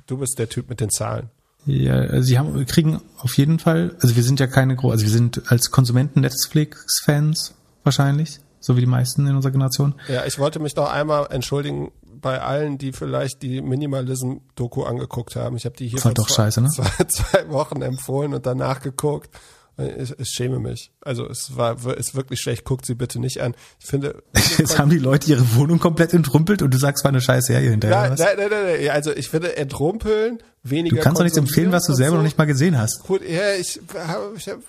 [0.06, 1.28] du bist der Typ mit den Zahlen.
[1.66, 5.10] Ja, sie haben, kriegen auf jeden Fall, also wir sind ja keine, gro- also wir
[5.12, 7.54] sind als Konsumenten Netflix-Fans
[7.84, 9.94] wahrscheinlich, so wie die meisten in unserer Generation.
[10.08, 15.56] Ja, ich wollte mich noch einmal entschuldigen bei allen, die vielleicht die Minimalism-Doku angeguckt haben.
[15.56, 16.68] Ich habe die hier vor doch zwei, scheiße, ne?
[16.70, 19.30] zwei, zwei Wochen empfohlen und danach geguckt.
[19.76, 20.92] Ich, ich schäme mich.
[21.00, 22.64] Also es war ist wirklich schlecht.
[22.64, 23.54] Guckt sie bitte nicht an.
[23.80, 24.22] Ich finde.
[24.58, 27.70] Jetzt haben die Leute ihre Wohnung komplett entrümpelt und du sagst, war eine scheiß Serie
[27.70, 28.10] hinterher.
[28.10, 28.90] Nein, nein, nein, nein, nein.
[28.90, 30.96] Also ich finde entrumpeln weniger.
[30.96, 32.26] Du kannst doch nichts empfehlen, was du selber und noch so.
[32.26, 33.02] nicht mal gesehen hast.
[33.02, 34.60] Gut, ja, ich habe ich hab,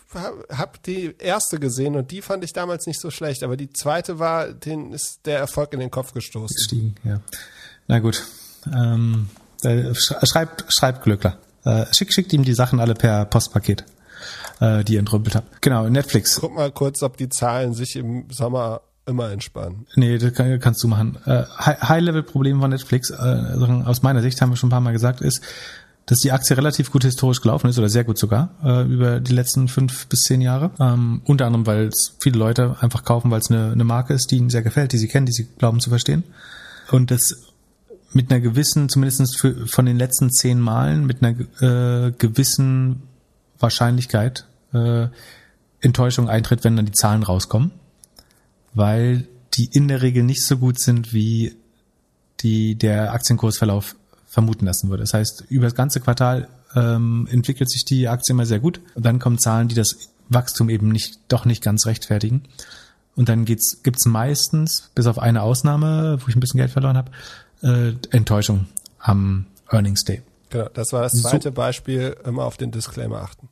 [0.50, 4.18] hab, die erste gesehen und die fand ich damals nicht so schlecht, aber die zweite
[4.18, 6.56] war, den ist der Erfolg in den Kopf gestoßen.
[6.56, 7.22] Gestiegen, ja.
[7.88, 8.24] Na gut.
[8.74, 9.30] Ähm,
[9.64, 11.38] äh, sch- schreibt, schreibt Glückler.
[11.64, 13.86] Äh, schick, schickt ihm die Sachen alle per Postpaket,
[14.60, 15.62] äh, die ihr entrümpelt habt.
[15.62, 16.40] Genau, Netflix.
[16.40, 19.86] Guck mal kurz, ob die Zahlen sich im Sommer immer entspannen.
[19.96, 21.18] Nee, das kann, kannst du machen.
[21.26, 24.82] Äh, High- High-Level-Problem von Netflix, äh, also aus meiner Sicht, haben wir schon ein paar
[24.82, 25.44] Mal gesagt, ist,
[26.08, 29.34] dass die Aktie relativ gut historisch gelaufen ist oder sehr gut sogar äh, über die
[29.34, 30.72] letzten fünf bis zehn Jahre.
[30.80, 34.32] Ähm, unter anderem, weil es viele Leute einfach kaufen, weil es eine, eine Marke ist,
[34.32, 36.24] die ihnen sehr gefällt, die sie kennen, die sie glauben zu verstehen.
[36.92, 37.52] Und das
[38.14, 43.02] mit einer gewissen, zumindest für, von den letzten zehn Malen, mit einer äh, gewissen
[43.66, 45.08] Wahrscheinlichkeit äh,
[45.82, 47.72] Enttäuschung eintritt, wenn dann die Zahlen rauskommen,
[48.74, 51.56] weil die in der Regel nicht so gut sind, wie
[52.42, 53.96] die der Aktienkursverlauf
[54.28, 55.04] vermuten lassen würde.
[55.04, 58.82] Das heißt, über das ganze Quartal ähm, entwickelt sich die Aktie immer sehr gut.
[58.94, 59.96] Und dann kommen Zahlen, die das
[60.30, 62.44] Wachstum eben nicht, doch nicht ganz rechtfertigen.
[63.16, 66.98] Und dann geht's, gibt's meistens, bis auf eine Ausnahme, wo ich ein bisschen Geld verloren
[66.98, 67.12] habe,
[67.64, 68.68] äh, Enttäuschung
[69.00, 70.22] am Earnings Day.
[70.50, 73.48] Genau, das war das zweite Beispiel, immer auf den Disclaimer achten.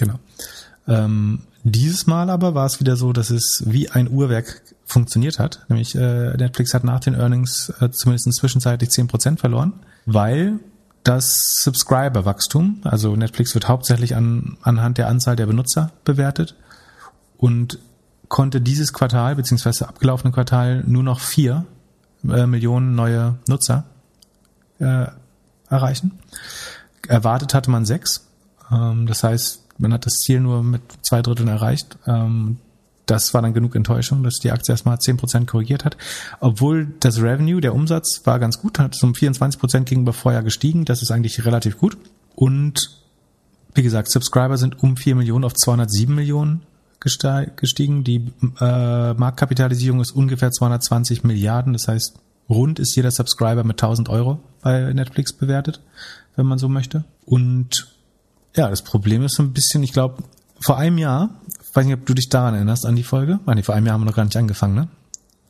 [0.00, 0.18] Genau.
[0.88, 5.66] Ähm, dieses Mal aber war es wieder so, dass es wie ein Uhrwerk funktioniert hat.
[5.68, 9.74] Nämlich äh, Netflix hat nach den Earnings äh, zumindest zwischenzeitlich 10% verloren,
[10.06, 10.58] weil
[11.04, 16.56] das Subscriber-Wachstum, also Netflix wird hauptsächlich an, anhand der Anzahl der Benutzer bewertet
[17.36, 17.78] und
[18.28, 21.66] konnte dieses Quartal beziehungsweise abgelaufene Quartal nur noch vier
[22.24, 23.84] äh, Millionen neue Nutzer
[24.78, 25.06] äh,
[25.68, 26.18] erreichen.
[27.06, 28.26] Erwartet hatte man sechs.
[28.70, 31.98] Ähm, das heißt, man hat das Ziel nur mit zwei Dritteln erreicht.
[32.06, 32.58] Ähm,
[33.06, 35.96] das war dann genug Enttäuschung, dass die Aktie erstmal 10% korrigiert hat.
[36.38, 40.84] Obwohl das Revenue, der Umsatz war ganz gut, hat um 24% gegenüber Vorjahr gestiegen.
[40.84, 41.96] Das ist eigentlich relativ gut.
[42.36, 43.00] Und
[43.74, 46.62] wie gesagt, Subscriber sind um 4 Millionen auf 207 Millionen
[47.00, 48.04] gestiegen.
[48.04, 51.72] Die äh, Marktkapitalisierung ist ungefähr 220 Milliarden.
[51.72, 52.14] Das heißt,
[52.48, 55.80] rund ist jeder Subscriber mit 1000 Euro bei Netflix bewertet,
[56.36, 57.04] wenn man so möchte.
[57.24, 57.88] Und
[58.54, 60.22] ja, das Problem ist so ein bisschen, ich glaube,
[60.60, 61.30] vor einem Jahr,
[61.72, 63.40] weiß nicht, ob du dich daran erinnerst, an die Folge.
[63.46, 64.88] Ah, nee, vor einem Jahr haben wir noch gar nicht angefangen, ne?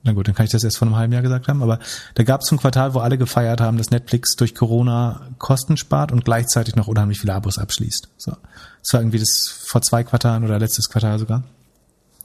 [0.02, 1.62] Na gut, dann kann ich das erst vor einem halben Jahr gesagt haben.
[1.62, 1.78] Aber
[2.14, 5.76] da gab es so ein Quartal, wo alle gefeiert haben, dass Netflix durch Corona Kosten
[5.76, 8.08] spart und gleichzeitig noch unheimlich viele Abos abschließt.
[8.16, 11.44] So, das war irgendwie das vor zwei Quartalen oder letztes Quartal sogar.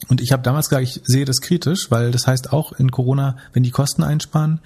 [0.08, 3.38] Und ich habe damals gesagt, ich sehe das kritisch, weil das heißt auch in Corona,
[3.54, 4.60] wenn die Kosten einsparen,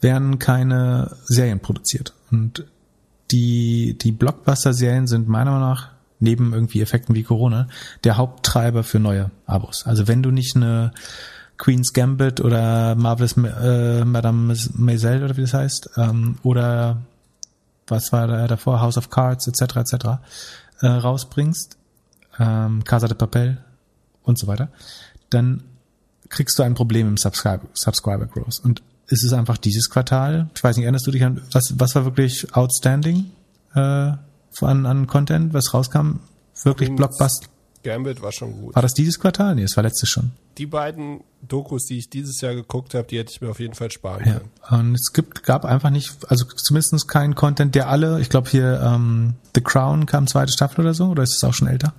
[0.00, 2.12] werden keine Serien produziert.
[2.30, 2.64] Und
[3.34, 5.90] die, die Blockbuster-Serien sind meiner Meinung nach,
[6.20, 7.66] neben irgendwie Effekten wie Corona,
[8.04, 9.84] der Haupttreiber für neue Abos.
[9.84, 10.92] Also wenn du nicht eine
[11.58, 17.02] Queen's Gambit oder Marvelous äh, Madame Maisel oder wie das heißt, ähm, oder
[17.88, 19.76] was war da davor, House of Cards etc.
[19.76, 19.94] etc.
[20.80, 21.76] Äh, rausbringst,
[22.38, 23.58] ähm, Casa de Papel
[24.22, 24.68] und so weiter,
[25.30, 25.64] dann
[26.28, 28.60] kriegst du ein Problem im Subscriber, Subscriber Growth.
[28.62, 31.94] Und es ist einfach dieses Quartal, ich weiß nicht, erinnerst du dich an, was, was
[31.94, 33.26] war wirklich outstanding
[33.74, 36.20] äh, an, an Content, was rauskam?
[36.62, 37.48] Wirklich Queen's- Blockbuster?
[37.82, 38.74] Gambit war schon gut.
[38.74, 39.54] War das dieses Quartal?
[39.56, 40.30] Nee, es war letztes schon.
[40.56, 43.74] Die beiden Dokus, die ich dieses Jahr geguckt habe, die hätte ich mir auf jeden
[43.74, 44.32] Fall sparen Ja.
[44.38, 44.88] können.
[44.88, 48.80] Und es gibt, gab einfach nicht, also zumindest keinen Content, der alle, ich glaube hier
[48.82, 51.92] ähm, The Crown kam zweite Staffel oder so, oder ist es auch schon älter?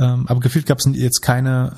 [0.00, 1.76] Ähm, aber gefühlt gab es jetzt keine,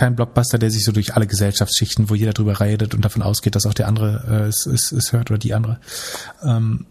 [0.00, 3.54] kein Blockbuster, der sich so durch alle Gesellschaftsschichten, wo jeder drüber redet und davon ausgeht,
[3.54, 5.78] dass auch der andere äh, es, es, es hört oder die andere.
[6.42, 6.86] Ähm,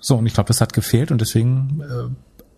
[0.00, 1.80] so, und ich glaube, das hat gefehlt und deswegen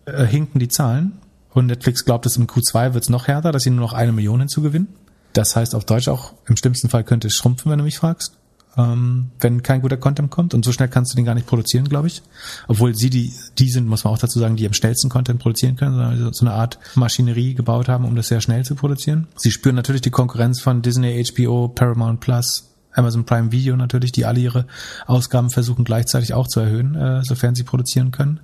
[0.06, 1.18] äh, hinken die Zahlen.
[1.50, 4.12] Und Netflix glaubt, dass im Q2 wird es noch härter, dass sie nur noch eine
[4.12, 4.88] Million hinzugewinnen.
[5.34, 8.38] Das heißt auf Deutsch auch, im schlimmsten Fall könnte es schrumpfen, wenn du mich fragst,
[8.76, 10.54] ähm, wenn kein guter Content kommt.
[10.54, 12.22] Und so schnell kannst du den gar nicht produzieren, glaube ich.
[12.68, 15.76] Obwohl sie die, die sind, muss man auch dazu sagen, die am schnellsten Content produzieren
[15.76, 19.28] können, sondern so eine Art Maschinerie gebaut haben, um das sehr schnell zu produzieren.
[19.36, 24.24] Sie spüren natürlich die Konkurrenz von Disney, HBO, Paramount Plus, Amazon Prime Video natürlich, die
[24.24, 24.66] alle ihre
[25.06, 28.40] Ausgaben versuchen gleichzeitig auch zu erhöhen, äh, sofern sie produzieren können.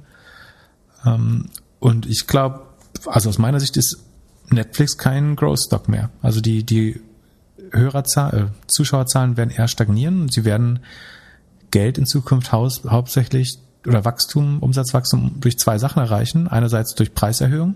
[1.04, 1.46] Ähm,
[1.80, 2.62] und ich glaube,
[3.06, 3.98] also aus meiner Sicht ist
[4.50, 6.10] Netflix kein Growth Stock mehr.
[6.22, 7.00] Also die, die
[7.72, 10.80] Hörerzahl, äh, Zuschauerzahlen werden eher stagnieren sie werden
[11.70, 16.48] Geld in Zukunft haus, hauptsächlich oder Wachstum, Umsatzwachstum durch zwei Sachen erreichen.
[16.48, 17.74] Einerseits durch Preiserhöhung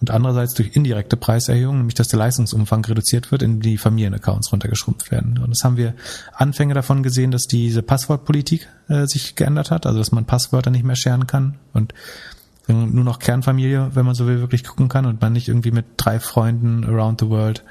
[0.00, 5.10] und andererseits durch indirekte Preiserhöhung, nämlich dass der Leistungsumfang reduziert wird, in die Familienaccounts runtergeschrumpft
[5.10, 5.38] werden.
[5.38, 5.94] Und das haben wir
[6.32, 10.84] Anfänge davon gesehen, dass diese Passwortpolitik äh, sich geändert hat, also dass man Passwörter nicht
[10.84, 11.94] mehr scheren kann und
[12.68, 15.86] nur noch Kernfamilie, wenn man so will, wirklich gucken kann und man nicht irgendwie mit
[15.96, 17.64] drei Freunden around the world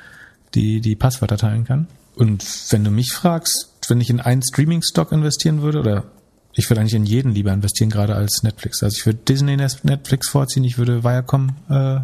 [0.55, 1.87] die, die Passwörter teilen kann.
[2.15, 6.03] Und wenn du mich fragst, wenn ich in einen Streaming-Stock investieren würde, oder
[6.53, 8.83] ich würde eigentlich in jeden lieber investieren, gerade als Netflix.
[8.83, 11.99] Also ich würde Disney Netflix vorziehen, ich würde Viacom äh,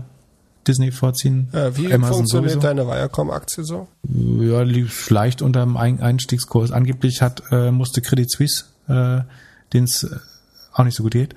[0.67, 1.49] Disney vorziehen.
[1.51, 2.67] Ja, wie Amazon funktioniert sowieso.
[2.67, 3.87] deine Viacom-Aktie so?
[4.03, 6.71] Ja, lief leicht unter dem Einstiegskurs.
[6.71, 9.21] Angeblich hat äh, musste Credit Suisse, äh,
[9.73, 10.15] den es äh,
[10.73, 11.35] auch nicht so gut geht,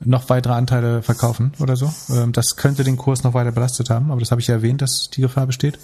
[0.00, 1.92] noch weitere Anteile verkaufen oder so.
[2.10, 4.82] Ähm, das könnte den Kurs noch weiter belastet haben, aber das habe ich ja erwähnt,
[4.82, 5.78] dass die Gefahr besteht.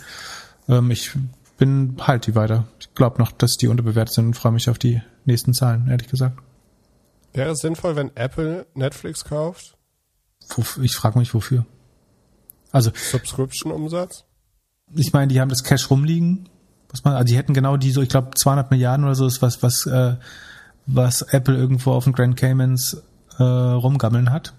[0.70, 1.10] Ähm, ich
[1.58, 2.64] bin halt die weiter.
[2.78, 6.08] Ich glaube noch, dass die unterbewertet sind und freue mich auf die nächsten Zahlen, ehrlich
[6.08, 6.38] gesagt.
[7.32, 9.76] Wäre es sinnvoll, wenn Apple Netflix kauft?
[10.82, 11.66] Ich frage mich, wofür.
[12.72, 14.24] Also Subscription-Umsatz?
[14.94, 16.48] Ich meine, die haben das Cash rumliegen.
[16.88, 19.42] Was man, also die hätten genau die so, ich glaube 200 Milliarden oder so ist
[19.42, 20.16] was, was, äh,
[20.86, 23.02] was Apple irgendwo auf den Grand Caymans
[23.38, 24.54] äh, rumgammeln hat.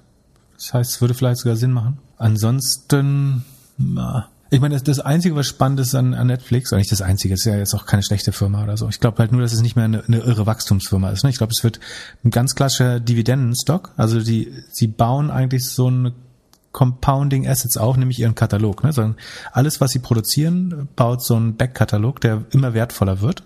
[0.55, 1.99] Das heißt, es würde vielleicht sogar Sinn machen.
[2.17, 3.43] Ansonsten,
[3.77, 7.01] na, ich meine, das, das Einzige, was spannend ist an, an Netflix, oder nicht das
[7.01, 8.89] Einzige, ist ja jetzt auch keine schlechte Firma oder so.
[8.89, 11.23] Ich glaube halt nur, dass es nicht mehr eine, eine irre Wachstumsfirma ist.
[11.23, 11.29] Ne?
[11.29, 11.79] Ich glaube, es wird
[12.25, 13.93] ein ganz klassischer Dividendenstock.
[13.95, 16.11] Also die, sie bauen eigentlich so eine
[16.73, 18.83] Compounding Assets auf, nämlich ihren Katalog.
[18.83, 18.91] Ne?
[18.91, 19.15] Sondern
[19.53, 23.43] alles, was sie produzieren, baut so einen Backkatalog, der immer wertvoller wird.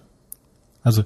[0.81, 1.03] Also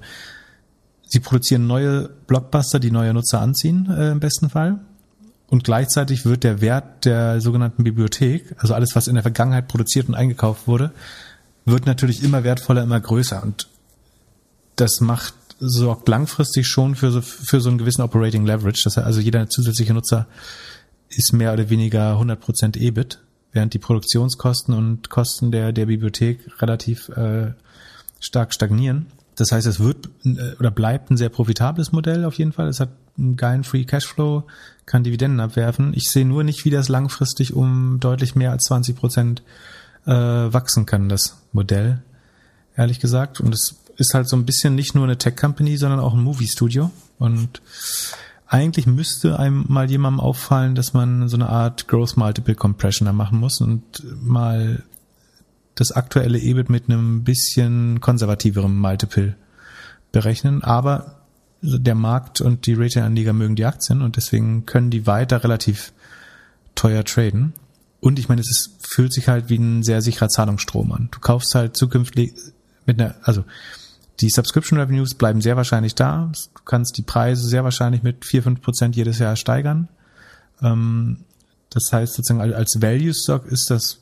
[1.06, 4.80] sie produzieren neue Blockbuster, die neue Nutzer anziehen, äh, im besten Fall.
[5.50, 10.08] Und gleichzeitig wird der Wert der sogenannten Bibliothek, also alles, was in der Vergangenheit produziert
[10.08, 10.92] und eingekauft wurde,
[11.64, 13.42] wird natürlich immer wertvoller, immer größer.
[13.42, 13.68] Und
[14.76, 18.82] das macht, sorgt langfristig schon für so, für so einen gewissen Operating Leverage.
[18.84, 20.28] Das heißt, also jeder zusätzliche Nutzer
[21.08, 23.18] ist mehr oder weniger 100% EBIT,
[23.52, 27.54] während die Produktionskosten und Kosten der, der Bibliothek relativ äh,
[28.20, 29.06] stark stagnieren.
[29.34, 32.68] Das heißt, es wird äh, oder bleibt ein sehr profitables Modell auf jeden Fall.
[32.68, 32.90] Es hat
[33.20, 34.44] einen geilen Free Cashflow,
[34.86, 35.92] kann Dividenden abwerfen.
[35.94, 39.42] Ich sehe nur nicht, wie das langfristig um deutlich mehr als 20 Prozent
[40.06, 42.02] äh, wachsen kann, das Modell,
[42.76, 43.40] ehrlich gesagt.
[43.40, 46.90] Und es ist halt so ein bisschen nicht nur eine Tech-Company, sondern auch ein Movie-Studio.
[47.18, 47.62] Und
[48.46, 53.12] eigentlich müsste einem mal jemandem auffallen, dass man so eine Art Growth Multiple Compression da
[53.12, 54.82] machen muss und mal
[55.76, 59.36] das aktuelle EBIT mit einem bisschen konservativeren Multiple
[60.10, 60.64] berechnen.
[60.64, 61.19] Aber
[61.62, 65.92] der Markt und die Retail-Anleger mögen die Aktien und deswegen können die weiter relativ
[66.74, 67.52] teuer traden.
[68.00, 71.08] Und ich meine, es ist, fühlt sich halt wie ein sehr sicherer Zahlungsstrom an.
[71.10, 72.32] Du kaufst halt zukünftig
[72.86, 73.44] mit einer, also
[74.20, 76.30] die Subscription Revenues bleiben sehr wahrscheinlich da.
[76.54, 79.88] Du kannst die Preise sehr wahrscheinlich mit vier fünf Prozent jedes Jahr steigern.
[80.62, 81.18] Ähm,
[81.70, 84.00] das heißt sozusagen als Value Stock ist das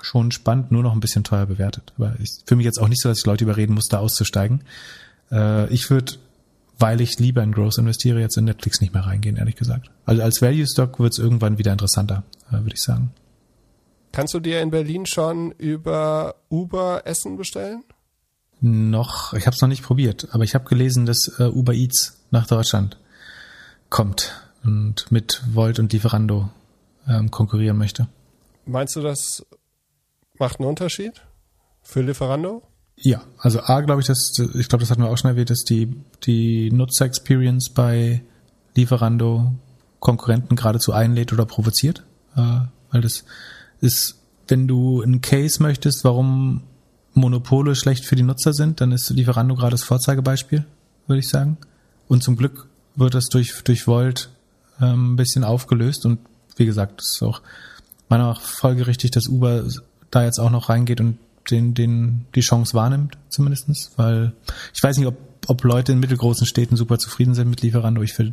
[0.00, 1.92] schon spannend, nur noch ein bisschen teuer bewertet.
[1.96, 4.62] Aber ich fühle mich jetzt auch nicht so, dass ich Leute überreden muss, da auszusteigen.
[5.30, 6.14] Äh, ich würde,
[6.78, 9.90] weil ich lieber in Growth investiere, jetzt in Netflix nicht mehr reingehen, ehrlich gesagt.
[10.04, 13.12] Also als Value Stock wird es irgendwann wieder interessanter, äh, würde ich sagen.
[14.12, 17.84] Kannst du dir in Berlin schon über Uber Essen bestellen?
[18.60, 22.24] Noch, ich habe es noch nicht probiert, aber ich habe gelesen, dass äh, Uber Eats
[22.30, 22.96] nach Deutschland
[23.90, 26.48] kommt und mit Volt und Lieferando
[27.06, 28.08] ähm, konkurrieren möchte.
[28.64, 29.46] Meinst du, das
[30.38, 31.22] macht einen Unterschied
[31.82, 32.62] für Lieferando?
[32.98, 35.64] Ja, also A, glaube ich, dass, ich glaube, das hatten wir auch schon erwähnt, dass
[35.64, 35.94] die,
[36.24, 38.22] die Nutzer-Experience bei
[38.74, 39.52] Lieferando
[40.00, 42.04] Konkurrenten geradezu einlädt oder provoziert.
[42.36, 42.60] Äh,
[42.90, 43.24] weil das
[43.80, 44.16] ist,
[44.48, 46.62] wenn du einen Case möchtest, warum
[47.14, 50.64] Monopole schlecht für die Nutzer sind, dann ist Lieferando gerade das Vorzeigebeispiel,
[51.06, 51.56] würde ich sagen.
[52.08, 54.30] Und zum Glück wird das durch, durch Volt
[54.80, 56.18] ähm, ein bisschen aufgelöst und
[56.56, 57.42] wie gesagt, es ist auch
[58.08, 59.64] meiner Meinung nach folgerichtig, dass Uber
[60.10, 61.18] da jetzt auch noch reingeht und
[61.50, 64.32] den, den, die Chance wahrnimmt, zumindestens, weil
[64.74, 65.16] ich weiß nicht, ob,
[65.46, 68.02] ob Leute in mittelgroßen Städten super zufrieden sind mit Lieferando.
[68.02, 68.32] Ich will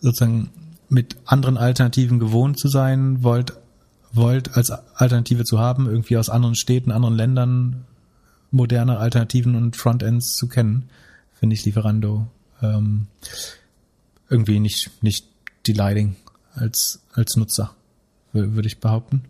[0.00, 0.50] sozusagen
[0.88, 3.54] mit anderen Alternativen gewohnt zu sein, wollt,
[4.12, 7.84] wollt als Alternative zu haben, irgendwie aus anderen Städten, anderen Ländern
[8.50, 10.88] moderne Alternativen und Frontends zu kennen,
[11.34, 12.28] finde ich Lieferando
[12.62, 13.08] ähm,
[14.28, 15.26] irgendwie nicht, nicht
[15.66, 16.16] delighting
[16.54, 17.74] als, als Nutzer,
[18.32, 19.24] würde ich behaupten.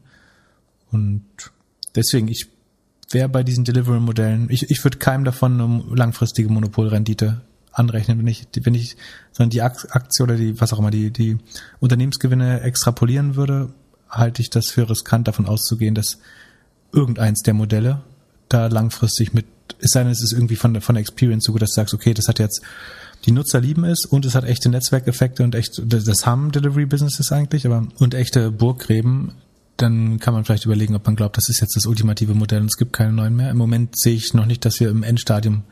[0.90, 1.24] Und
[1.94, 2.48] deswegen, ich
[3.14, 7.40] wäre bei diesen Delivery-Modellen, ich, ich würde keinem davon eine langfristige Monopolrendite
[7.72, 8.96] anrechnen, wenn ich, wenn ich,
[9.32, 11.38] sondern die Aktie oder die, was auch immer, die, die
[11.80, 13.72] Unternehmensgewinne extrapolieren würde,
[14.08, 16.18] halte ich das für riskant, davon auszugehen, dass
[16.92, 18.02] irgendeins der Modelle
[18.48, 19.46] da langfristig mit,
[19.80, 21.76] es sei denn, es ist irgendwie von der, von der Experience so gut, dass du
[21.76, 22.62] sagst, okay, das hat jetzt
[23.24, 27.32] die Nutzer lieben es und es hat echte Netzwerkeffekte und echt, das haben Delivery Businesses
[27.32, 29.32] eigentlich, aber und echte Burggräben,
[29.76, 32.66] dann kann man vielleicht überlegen, ob man glaubt, das ist jetzt das ultimative Modell und
[32.66, 33.50] es gibt keine neuen mehr.
[33.50, 35.64] Im Moment sehe ich noch nicht, dass wir im Endstadium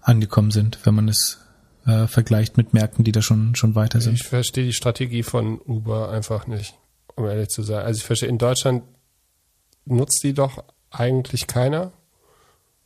[0.00, 1.38] angekommen sind, wenn man es
[1.86, 4.14] äh, vergleicht mit Märkten, die da schon, schon weiter sind.
[4.14, 6.74] Ich verstehe die Strategie von Uber einfach nicht,
[7.14, 7.84] um ehrlich zu sein.
[7.84, 8.84] Also ich verstehe, in Deutschland
[9.84, 11.92] nutzt die doch eigentlich keiner.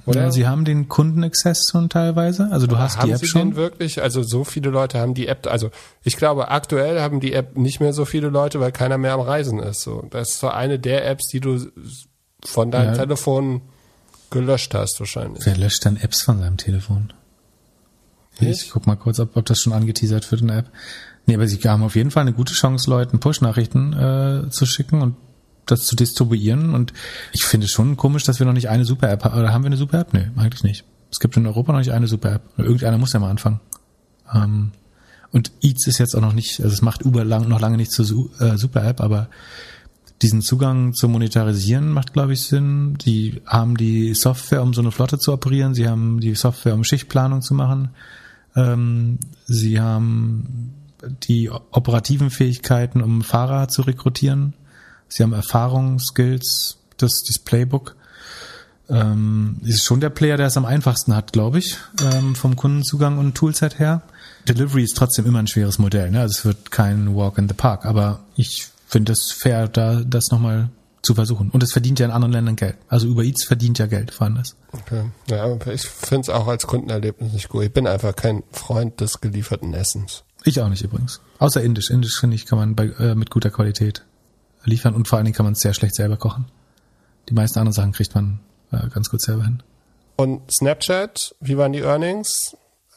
[0.07, 0.23] Oder?
[0.23, 2.49] Ja, sie haben den Kundenaccess schon teilweise.
[2.51, 3.51] Also du hast haben die App sie schon.
[3.51, 4.03] Den wirklich?
[4.03, 5.47] Also so viele Leute haben die App.
[5.47, 5.71] Also
[6.03, 9.21] ich glaube, aktuell haben die App nicht mehr so viele Leute, weil keiner mehr am
[9.21, 9.83] Reisen ist.
[9.83, 11.59] So, das ist so eine der Apps, die du
[12.45, 13.03] von deinem ja.
[13.03, 13.63] Telefon
[14.31, 15.45] gelöscht hast wahrscheinlich.
[15.45, 17.13] Wer löscht dann Apps von seinem Telefon?
[18.39, 20.71] Ich, ich guck mal kurz, ob, ob das schon angeteasert wird in der App.
[21.27, 25.03] Nee, aber sie haben auf jeden Fall eine gute Chance, Leuten Push-Nachrichten äh, zu schicken
[25.03, 25.17] und
[25.71, 26.75] das zu distribuieren.
[26.75, 26.93] Und
[27.33, 29.39] ich finde schon komisch, dass wir noch nicht eine Super-App haben.
[29.39, 30.13] Oder haben wir eine Super-App?
[30.13, 30.85] Nee, eigentlich nicht.
[31.11, 32.43] Es gibt in Europa noch nicht eine Super-App.
[32.57, 33.61] Irgendeiner muss ja mal anfangen.
[34.33, 34.73] Ähm,
[35.33, 37.93] und Eats ist jetzt auch noch nicht, also es macht Uber lang, noch lange nicht
[37.93, 39.29] zur äh, Super-App, aber
[40.23, 42.99] diesen Zugang zu monetarisieren macht, glaube ich, Sinn.
[42.99, 45.75] Die haben die Software, um so eine Flotte zu operieren.
[45.75, 47.91] Sie haben die Software, um Schichtplanung zu machen.
[48.55, 50.75] Ähm, sie haben
[51.29, 54.55] die operativen Fähigkeiten, um Fahrer zu rekrutieren.
[55.11, 57.97] Sie haben Erfahrung, Skills, das, das Playbook.
[58.89, 63.19] Ähm, ist schon der Player, der es am einfachsten hat, glaube ich, ähm, vom Kundenzugang
[63.19, 64.03] und Toolset her.
[64.49, 66.11] Delivery ist trotzdem immer ein schweres Modell.
[66.11, 66.21] Ne?
[66.21, 70.31] Also es wird kein Walk in the Park, aber ich finde es fair, da das
[70.31, 70.71] nochmal
[71.03, 71.51] zu versuchen.
[71.51, 72.77] Und es verdient ja in anderen Ländern Geld.
[72.89, 74.43] Also Uber Eats verdient ja Geld, vor allem
[74.73, 75.05] Okay.
[75.29, 77.65] Ja, ich finde es auch als Kundenerlebnis nicht gut.
[77.65, 80.25] Ich bin einfach kein Freund des gelieferten Essens.
[80.45, 81.21] Ich auch nicht übrigens.
[81.39, 81.91] Außer Indisch.
[81.91, 84.05] Indisch finde ich, kann man bei, äh, mit guter Qualität
[84.65, 86.47] liefern und vor allen Dingen kann man es sehr schlecht selber kochen.
[87.29, 88.41] Die meisten anderen Sachen kriegt man
[88.73, 89.63] äh, ganz gut selber hin.
[90.17, 92.57] Und Snapchat, wie waren die Earnings?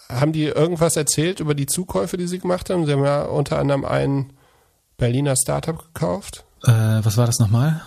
[0.09, 2.85] Haben die irgendwas erzählt über die Zukäufe, die sie gemacht haben?
[2.85, 4.33] Sie haben ja unter anderem ein
[4.97, 6.43] Berliner Startup gekauft.
[6.63, 7.81] Äh, was war das nochmal?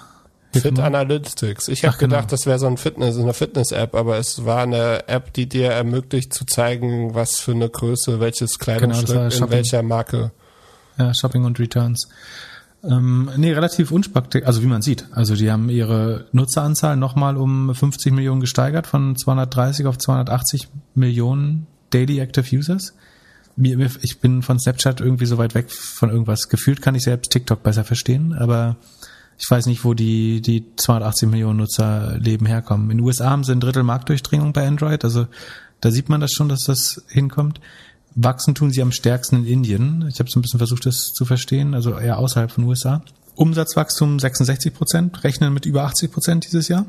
[0.53, 1.69] Fit Analytics.
[1.69, 2.31] Ich habe gedacht, genau.
[2.31, 6.33] das wäre so ein Fitness, eine Fitness-App, aber es war eine App, die dir ermöglicht
[6.33, 10.33] zu zeigen, was für eine Größe, welches Kleidungsstück genau, in welcher Marke.
[10.99, 12.09] Ja, Shopping und Returns.
[12.89, 15.07] Ähm, nee, relativ unspektakulär, also wie man sieht.
[15.13, 21.67] Also die haben ihre Nutzeranzahl nochmal um 50 Millionen gesteigert, von 230 auf 280 Millionen
[21.91, 22.95] Daily Active Users.
[24.03, 26.49] Ich bin von Snapchat irgendwie so weit weg von irgendwas.
[26.49, 28.77] Gefühlt kann ich selbst TikTok besser verstehen, aber
[29.39, 32.91] ich weiß nicht, wo die, die 280 Millionen Nutzerleben herkommen.
[32.91, 35.27] In den USA haben sie ein Drittel Marktdurchdringung bei Android, also
[35.81, 37.61] da sieht man das schon, dass das hinkommt.
[38.17, 40.07] Wachsen tun sie am stärksten in Indien.
[40.09, 43.03] Ich habe so ein bisschen versucht, das zu verstehen, also eher außerhalb von USA.
[43.35, 46.87] Umsatzwachstum 66 Prozent, rechnen mit über 80 Prozent dieses Jahr.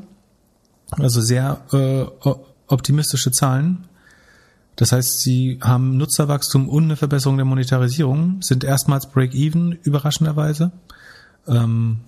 [0.90, 2.30] Also sehr äh,
[2.66, 3.84] optimistische Zahlen.
[4.76, 10.72] Das heißt, sie haben Nutzerwachstum und eine Verbesserung der Monetarisierung, sind erstmals Break-Even, überraschenderweise.
[11.46, 11.98] Ähm,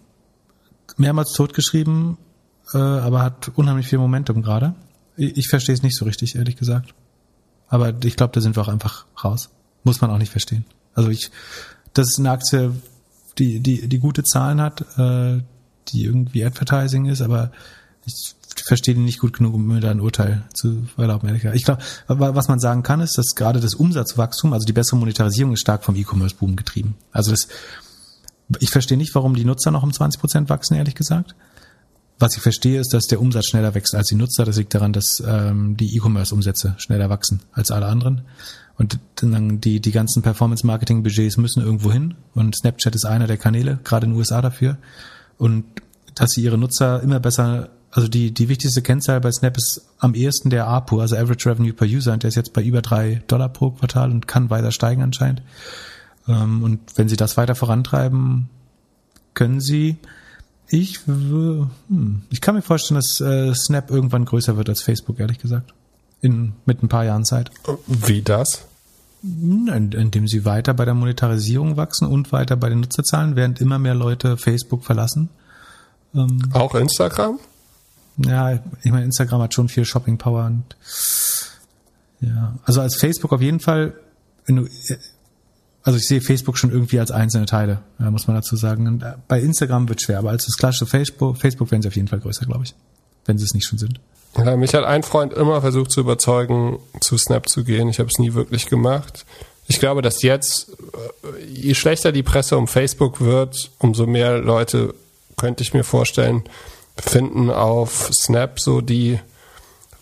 [0.96, 2.16] mehrmals totgeschrieben,
[2.72, 4.74] äh, aber hat unheimlich viel Momentum gerade.
[5.16, 6.94] Ich, ich verstehe es nicht so richtig, ehrlich gesagt.
[7.70, 9.48] Aber ich glaube, da sind wir auch einfach raus.
[9.84, 10.66] Muss man auch nicht verstehen.
[10.92, 11.30] Also ich,
[11.94, 12.74] das ist eine Aktie,
[13.38, 15.40] die, die, die gute Zahlen hat, äh,
[15.88, 17.52] die irgendwie Advertising ist, aber
[18.04, 18.34] ich
[18.64, 21.56] verstehe die nicht gut genug, um mir da ein Urteil zu erlauben, ehrlich gesagt.
[21.56, 25.52] Ich glaube, was man sagen kann, ist, dass gerade das Umsatzwachstum, also die bessere Monetarisierung
[25.52, 26.96] ist stark vom E-Commerce-Boom getrieben.
[27.12, 27.48] Also das,
[28.58, 31.34] ich verstehe nicht, warum die Nutzer noch um 20 Prozent wachsen, ehrlich gesagt.
[32.20, 34.44] Was ich verstehe, ist, dass der Umsatz schneller wächst als die Nutzer.
[34.44, 38.20] Das liegt daran, dass ähm, die E-Commerce-Umsätze schneller wachsen als alle anderen.
[38.76, 42.16] Und dann die, die ganzen Performance-Marketing-Budgets müssen irgendwo hin.
[42.34, 44.76] Und Snapchat ist einer der Kanäle, gerade in den USA dafür.
[45.38, 45.64] Und
[46.14, 50.14] dass sie ihre Nutzer immer besser, also die, die wichtigste Kennzahl bei Snap ist am
[50.14, 52.12] ehesten der APU, also Average Revenue per User.
[52.12, 55.40] Und der ist jetzt bei über drei Dollar pro Quartal und kann weiter steigen anscheinend.
[56.28, 58.50] Ähm, und wenn sie das weiter vorantreiben,
[59.32, 59.96] können sie
[60.70, 65.38] ich, hm, ich kann mir vorstellen, dass äh, Snap irgendwann größer wird als Facebook, ehrlich
[65.38, 65.74] gesagt.
[66.22, 67.50] In, mit ein paar Jahren Zeit.
[67.86, 68.66] Wie das?
[69.22, 73.94] Indem sie weiter bei der Monetarisierung wachsen und weiter bei den Nutzerzahlen, während immer mehr
[73.94, 75.28] Leute Facebook verlassen.
[76.14, 77.38] Ähm, Auch Instagram?
[78.18, 78.52] Ja,
[78.82, 80.76] ich meine, Instagram hat schon viel Shopping Power und
[82.20, 83.94] ja, also als Facebook auf jeden Fall,
[84.46, 84.68] wenn du
[85.82, 88.86] also ich sehe Facebook schon irgendwie als einzelne Teile, muss man dazu sagen.
[88.86, 91.96] Und äh, bei Instagram wird schwer, aber als das klassische Facebook, Facebook werden sie auf
[91.96, 92.74] jeden Fall größer, glaube ich.
[93.24, 94.00] Wenn sie es nicht schon sind.
[94.36, 97.88] Ja, mich hat ein Freund immer versucht zu überzeugen, zu Snap zu gehen.
[97.88, 99.24] Ich habe es nie wirklich gemacht.
[99.66, 104.94] Ich glaube, dass jetzt, äh, je schlechter die Presse um Facebook wird, umso mehr Leute,
[105.36, 106.44] könnte ich mir vorstellen,
[106.96, 109.18] finden auf Snap so die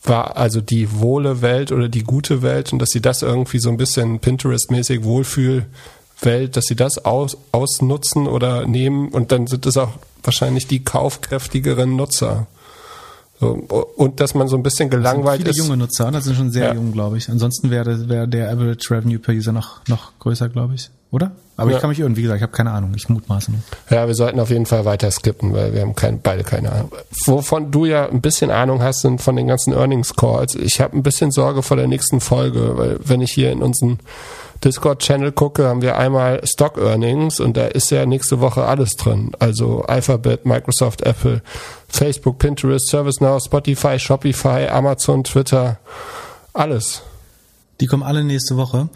[0.08, 3.68] war also die wohle Welt oder die gute Welt und dass sie das irgendwie so
[3.70, 9.76] ein bisschen Pinterest-mäßig Wohlfühlwelt, dass sie das aus, ausnutzen oder nehmen und dann sind es
[9.76, 9.90] auch
[10.22, 12.46] wahrscheinlich die kaufkräftigeren Nutzer.
[13.40, 13.50] So,
[13.96, 15.58] und dass man so ein bisschen gelangweilt viele ist.
[15.58, 16.74] junge Nutzer, das sind schon sehr Ja.
[16.74, 17.28] jung, glaube ich.
[17.28, 21.32] Ansonsten wäre wäre der Average Revenue per User noch noch größer, glaube ich, oder?
[21.56, 21.76] Aber Ja.
[21.76, 23.60] ich kann mich irren, wie gesagt, ich habe keine Ahnung, ich mutmaße nur.
[23.90, 26.92] Ja, wir sollten auf jeden Fall weiter skippen, weil wir haben kein, beide keine Ahnung.
[27.26, 30.54] Wovon du ja ein bisschen Ahnung hast, sind von den ganzen Earnings Calls.
[30.54, 33.98] Ich habe ein bisschen Sorge vor der nächsten Folge, weil wenn ich hier in unseren
[34.64, 39.30] Discord-Channel gucke, haben wir einmal Stock Earnings und da ist ja nächste Woche alles drin.
[39.38, 41.42] Also Alphabet, Microsoft, Apple,
[41.88, 45.78] Facebook, Pinterest, ServiceNow, Spotify, Shopify, Amazon, Twitter,
[46.52, 47.02] alles.
[47.80, 48.88] Die kommen alle nächste Woche.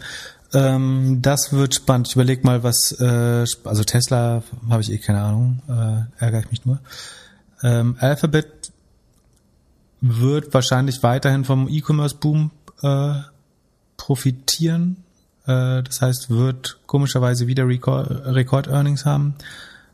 [0.53, 2.07] Ähm, das wird spannend.
[2.07, 6.51] Ich überleg mal, was, äh, also Tesla habe ich eh keine Ahnung, äh, ärgere ich
[6.51, 6.79] mich nur.
[7.63, 8.71] Ähm, Alphabet
[10.01, 12.51] wird wahrscheinlich weiterhin vom E-Commerce-Boom
[12.81, 13.13] äh,
[13.97, 14.97] profitieren.
[15.45, 19.35] Äh, das heißt, wird komischerweise wieder Rekord- Rekord-Earnings haben.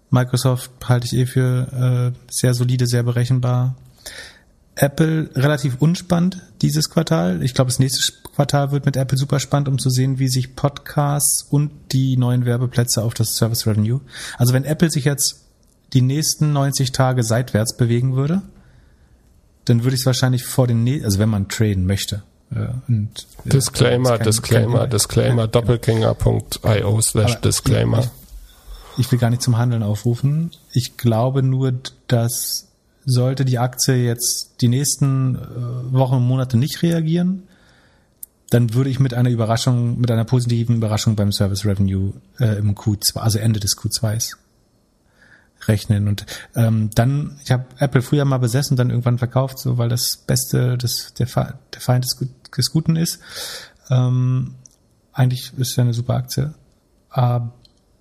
[0.09, 3.75] Microsoft halte ich eh für äh, sehr solide, sehr berechenbar.
[4.81, 7.43] Apple relativ unspannend dieses Quartal.
[7.43, 10.55] Ich glaube, das nächste Quartal wird mit Apple super spannend, um zu sehen, wie sich
[10.55, 13.99] Podcasts und die neuen Werbeplätze auf das Service Revenue.
[14.37, 15.41] Also wenn Apple sich jetzt
[15.91, 18.41] die nächsten 90 Tage seitwärts bewegen würde,
[19.65, 22.23] dann würde ich es wahrscheinlich vor den, nä- also wenn man traden möchte.
[22.55, 27.99] äh, Und, äh, Disclaimer, kein- Disclaimer, kein- Disclaimer, doppelgänger.io slash Disclaimer.
[27.99, 28.09] Ich,
[29.05, 30.51] ich will gar nicht zum Handeln aufrufen.
[30.71, 31.73] Ich glaube nur,
[32.07, 32.68] dass
[33.05, 37.43] sollte die Aktie jetzt die nächsten äh, Wochen und Monate nicht reagieren,
[38.49, 42.75] dann würde ich mit einer Überraschung, mit einer positiven Überraschung beim Service Revenue äh, im
[42.75, 44.35] Q2, also Ende des Q2s
[45.67, 46.07] rechnen.
[46.07, 50.17] Und ähm, dann, ich habe Apple früher mal besessen, dann irgendwann verkauft, so weil das
[50.17, 53.19] Beste, das der, der Feind des, des Guten ist.
[53.89, 54.55] Ähm,
[55.13, 56.53] eigentlich ist ja eine super Aktie.
[57.09, 57.53] Aber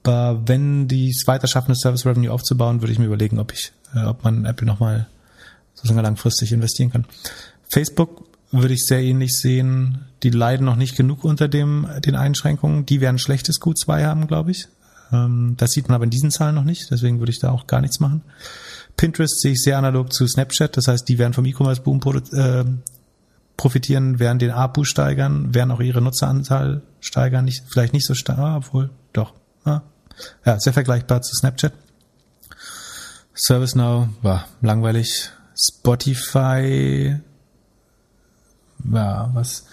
[0.05, 3.73] wenn die es weiter schaffen, das Service Revenue aufzubauen, würde ich mir überlegen, ob ich,
[3.95, 5.07] äh, ob man Apple nochmal
[5.75, 7.05] sozusagen langfristig investieren kann.
[7.71, 10.07] Facebook würde ich sehr ähnlich sehen.
[10.23, 12.87] Die leiden noch nicht genug unter dem, den Einschränkungen.
[12.87, 14.69] Die werden schlechtes Q2 haben, glaube ich.
[15.13, 16.91] Ähm, das sieht man aber in diesen Zahlen noch nicht.
[16.91, 18.23] Deswegen würde ich da auch gar nichts machen.
[18.97, 20.77] Pinterest sehe ich sehr analog zu Snapchat.
[20.77, 22.01] Das heißt, die werden vom E-Commerce-Boom
[22.33, 22.65] äh,
[23.57, 27.45] profitieren, werden den APU steigern, werden auch ihre Nutzeranzahl steigern.
[27.45, 28.91] Nicht, vielleicht nicht so stark, obwohl,
[29.69, 29.83] Ah.
[30.45, 31.73] Ja, sehr vergleichbar zu Snapchat.
[33.35, 35.31] ServiceNow war langweilig.
[35.57, 37.19] Spotify
[38.93, 39.65] ja, was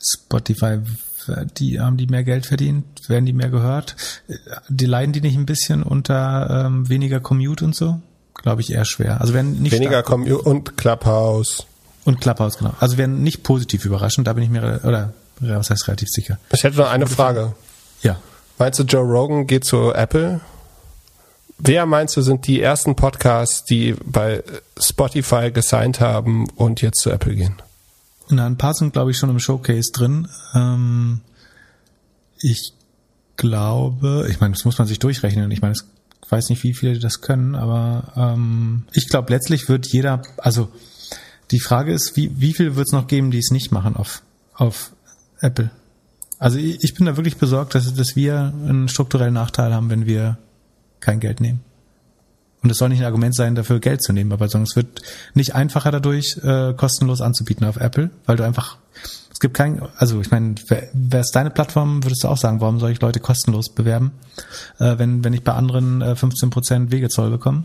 [0.00, 0.78] Spotify,
[1.58, 3.96] die haben die mehr Geld verdient, werden die mehr gehört.
[4.68, 8.00] Die leiden die nicht ein bisschen unter ähm, weniger Commute und so?
[8.34, 9.20] Glaube ich eher schwer.
[9.20, 11.66] Also werden nicht Weniger stark- Commu und Clubhouse.
[12.04, 12.74] und Clubhouse genau.
[12.80, 14.26] Also werden nicht positiv überraschend.
[14.26, 16.38] Da bin ich mir oder ja, was heißt relativ sicher.
[16.52, 17.54] Ich hätte noch eine Frage.
[18.02, 18.16] Ja,
[18.62, 20.40] Meinst du, Joe Rogan geht zu Apple?
[21.58, 24.44] Wer meinst du, sind die ersten Podcasts, die bei
[24.78, 27.60] Spotify gesigned haben und jetzt zu Apple gehen?
[28.28, 30.28] Na, ein paar sind, glaube ich, schon im Showcase drin.
[30.54, 31.22] Ähm,
[32.40, 32.72] ich
[33.36, 35.50] glaube, ich meine, das muss man sich durchrechnen.
[35.50, 39.88] Ich meine, ich weiß nicht, wie viele das können, aber ähm, ich glaube, letztlich wird
[39.88, 40.68] jeder, also
[41.50, 44.22] die Frage ist, wie, wie viel wird es noch geben, die es nicht machen auf,
[44.54, 44.92] auf
[45.40, 45.72] Apple?
[46.42, 50.38] Also ich, bin da wirklich besorgt, dass, dass wir einen strukturellen Nachteil haben, wenn wir
[50.98, 51.60] kein Geld nehmen.
[52.64, 55.02] Und es soll nicht ein Argument sein, dafür Geld zu nehmen, aber es wird
[55.34, 58.78] nicht einfacher dadurch, äh, kostenlos anzubieten auf Apple, weil du einfach,
[59.32, 62.80] es gibt kein, also ich meine, wäre es deine Plattform, würdest du auch sagen, warum
[62.80, 64.10] soll ich Leute kostenlos bewerben,
[64.80, 67.62] äh, wenn, wenn ich bei anderen äh, 15% Wegezoll bekomme?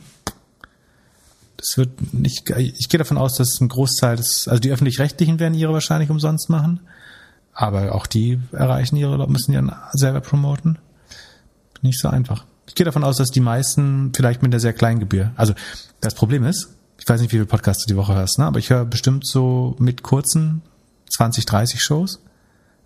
[1.57, 5.55] Das wird nicht, ich gehe davon aus, dass ein Großteil des, also die Öffentlich-Rechtlichen werden
[5.55, 6.81] ihre wahrscheinlich umsonst machen,
[7.57, 10.77] aber auch die erreichen ihre, müssen ja selber promoten.
[11.81, 12.45] Nicht so einfach.
[12.67, 15.31] Ich gehe davon aus, dass die meisten vielleicht mit einer sehr kleinen Gebühr.
[15.35, 15.55] Also
[15.99, 16.69] das Problem ist,
[16.99, 18.45] ich weiß nicht, wie viele Podcasts du die Woche hörst, ne?
[18.45, 20.61] aber ich höre bestimmt so mit kurzen
[21.09, 22.21] 20, 30 Shows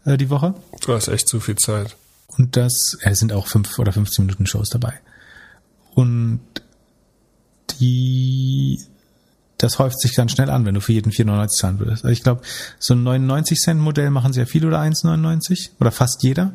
[0.05, 0.53] äh, die Woche.
[0.79, 1.97] Du hast echt zu viel Zeit.
[2.37, 4.93] Und das, äh, es sind auch fünf oder 15 Minuten Shows dabei.
[5.95, 6.39] Und
[7.81, 8.79] die,
[9.61, 12.03] das häuft sich ganz schnell an, wenn du für jeden 4,99 zahlen würdest.
[12.03, 12.41] Also ich glaube,
[12.79, 16.53] so ein 99 Cent Modell machen sehr viele oder 1,99 oder fast jeder.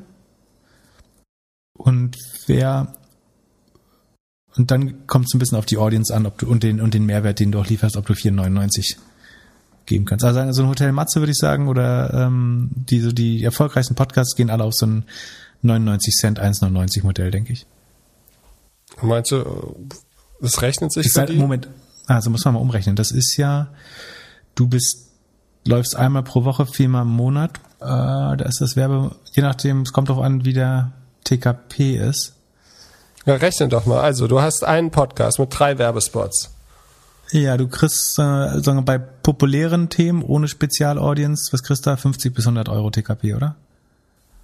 [1.75, 2.17] Und
[2.47, 2.93] wer
[4.57, 6.95] und dann kommt es ein bisschen auf die Audience an, ob du und den und
[6.95, 8.97] den Mehrwert, den du auch lieferst, ob du 4,99
[9.85, 10.25] geben kannst.
[10.25, 14.35] Also so ein Hotel Matze würde ich sagen oder ähm, die so die erfolgreichsten Podcasts
[14.35, 15.05] gehen alle auf so ein
[15.63, 17.67] 99 Cent 1,99 Modell, denke ich.
[19.03, 19.77] Meinst du,
[20.41, 21.37] das rechnet sich Ist für halt, die?
[21.37, 21.69] Moment,
[22.07, 22.97] also muss man mal umrechnen.
[22.97, 23.69] Das ist ja
[24.57, 25.13] du bist,
[25.65, 27.59] läufst einmal pro Woche, viermal im Monat.
[27.81, 30.93] Äh, da ist das Werbe, je nachdem, es kommt drauf an, wie der
[31.25, 32.35] TKP ist.
[33.25, 34.01] Ja, rechne doch mal.
[34.01, 36.53] Also, du hast einen Podcast mit drei Werbespots.
[37.33, 41.97] Ja, du kriegst, äh, sagen wir, bei populären Themen ohne Spezialaudience, was kriegst du da?
[41.97, 43.57] 50 bis 100 Euro TKP, oder?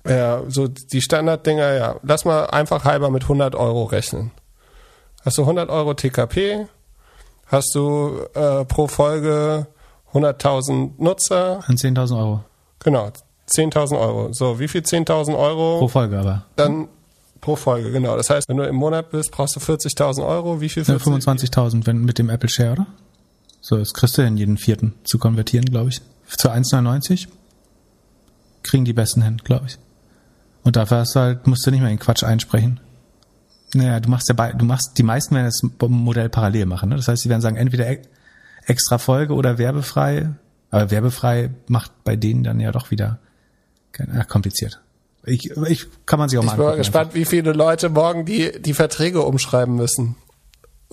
[0.06, 1.96] Ja, so die Standarddinger, ja.
[2.02, 4.32] Lass mal einfach halber mit 100 Euro rechnen.
[5.24, 6.66] Hast du 100 Euro TKP,
[7.52, 9.66] hast du äh, pro Folge
[10.12, 11.60] 100.000 Nutzer.
[11.66, 12.44] An 10.000 Euro.
[12.80, 13.10] Genau,
[13.50, 14.32] 10.000 Euro.
[14.32, 15.78] So, wie viel 10.000 Euro?
[15.78, 16.46] Pro Folge aber.
[16.56, 16.88] Dann
[17.40, 18.16] pro Folge, genau.
[18.16, 20.60] Das heißt, wenn du im Monat bist, brauchst du 40.000 Euro.
[20.60, 20.82] Wie viel?
[20.82, 22.86] Ja, 25.000, wenn mit dem Apple Share, oder?
[23.60, 26.00] So, das kriegst du in jeden vierten zu konvertieren, glaube ich.
[26.36, 27.28] Zu 1,99
[28.62, 29.78] kriegen die Besten hin, glaube ich.
[30.64, 32.80] Und dafür hast du halt, musst du nicht mehr den Quatsch einsprechen.
[33.74, 36.90] Naja, du machst ja bei, du machst, die meisten werden das Modell parallel machen.
[36.90, 36.96] Ne?
[36.96, 38.02] Das heißt, sie werden sagen, entweder e-
[38.66, 40.30] extra Folge oder werbefrei.
[40.70, 43.18] Aber werbefrei macht bei denen dann ja doch wieder
[44.18, 44.80] ach, kompliziert.
[45.24, 48.24] Ich, ich kann man sich auch mal Ich bin mal gespannt, wie viele Leute morgen
[48.24, 50.16] die, die Verträge umschreiben müssen.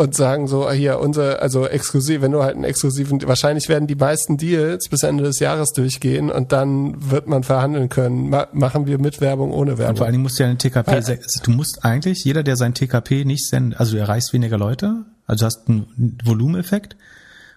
[0.01, 3.85] Und sagen so, ah, hier, unser, also exklusiv, wenn du halt einen exklusiven, wahrscheinlich werden
[3.85, 8.29] die meisten Deals bis Ende des Jahres durchgehen und dann wird man verhandeln können.
[8.29, 10.11] Ma machen wir mit Werbung, ohne Und vor allen Werbung.
[10.13, 13.45] Dingen musst du ja einen TKP, se- du musst eigentlich, jeder, der sein TKP nicht
[13.45, 16.95] sendet, also du erreichst weniger Leute, also du hast einen Volumeneffekt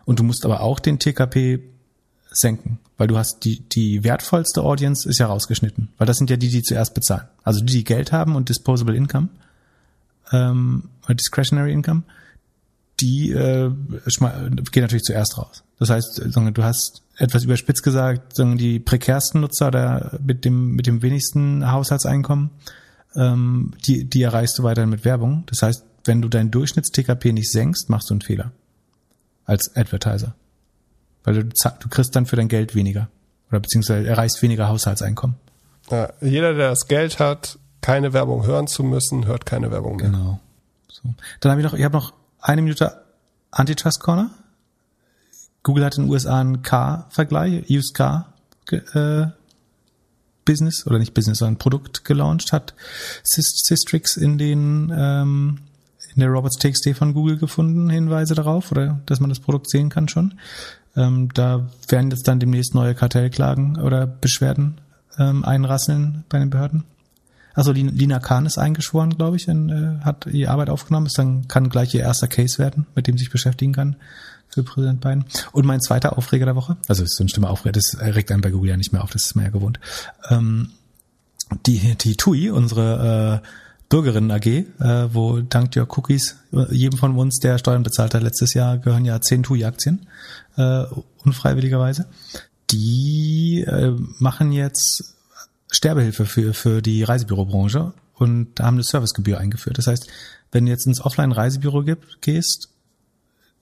[0.05, 1.61] und du musst aber auch den TKP
[2.33, 6.37] senken, weil du hast die, die wertvollste Audience ist ja rausgeschnitten, weil das sind ja
[6.37, 7.29] die, die zuerst bezahlen.
[7.45, 9.29] Also die, die Geld haben und Disposable Income,
[10.33, 12.03] ähm, Discretionary Income,
[13.03, 13.71] die äh,
[14.71, 15.65] gehen natürlich zuerst raus.
[15.79, 20.87] Das heißt, sagen, du hast etwas überspitzt gesagt, die prekärsten Nutzer oder mit dem mit
[20.87, 22.51] dem wenigsten Haushaltseinkommen,
[23.17, 25.45] ähm, die die erreichst du weiterhin mit Werbung.
[25.47, 28.53] Das heißt, wenn du dein Durchschnitts-TKP nicht senkst, machst du einen Fehler
[29.45, 30.35] als Advertiser,
[31.25, 33.09] weil du du kriegst dann für dein Geld weniger
[33.51, 35.37] oder beziehungsweise erreichst weniger Haushaltseinkommen.
[35.91, 40.11] Ja, jeder, der das Geld hat, keine Werbung hören zu müssen, hört keine Werbung mehr.
[40.11, 40.41] Genau.
[40.89, 41.13] So.
[41.41, 42.13] Dann habe ich noch, ich habe noch
[42.43, 43.03] eine Minute
[43.51, 44.31] Antitrust Corner.
[45.63, 48.33] Google hat in den USA einen Car-Vergleich, Used Car
[48.71, 49.27] äh,
[50.45, 52.75] Business oder nicht Business, sondern Produkt gelauncht, hat
[53.25, 55.59] Sys- Systrix in den ähm,
[56.15, 59.89] in der Robots TXT von Google gefunden, Hinweise darauf, oder dass man das Produkt sehen
[59.89, 60.35] kann schon.
[60.95, 64.81] Ähm, da werden jetzt dann demnächst neue Kartellklagen oder Beschwerden
[65.19, 66.85] ähm, einrasseln bei den Behörden.
[67.55, 71.07] Also Lin- Lina Kahn ist eingeschworen, glaube ich, und, äh, hat die Arbeit aufgenommen.
[71.07, 73.97] Ist dann kann gleich ihr erster Case werden, mit dem sie sich beschäftigen kann
[74.49, 75.25] für Präsident Biden.
[75.53, 78.43] Und mein zweiter Aufreger der Woche, also ist so ein Stimme Aufreger, das regt einen
[78.43, 79.81] bei Google ja nicht mehr auf, das ist man ja gewohnt.
[80.29, 80.71] Ähm,
[81.67, 83.47] die, die TUI, unsere äh,
[83.89, 84.65] Bürgerinnen AG, äh,
[85.13, 89.05] wo dank der Cookies äh, jedem von uns, der Steuern bezahlt hat letztes Jahr, gehören
[89.05, 90.07] ja zehn TUI-Aktien,
[90.57, 90.85] äh,
[91.25, 92.07] unfreiwilligerweise.
[92.71, 95.15] Die äh, machen jetzt
[95.73, 99.79] Sterbehilfe für, für die Reisebürobranche und haben eine Servicegebühr eingeführt.
[99.79, 100.07] Das heißt,
[100.53, 101.85] wenn du jetzt ins Offline-Reisebüro
[102.21, 102.69] gehst,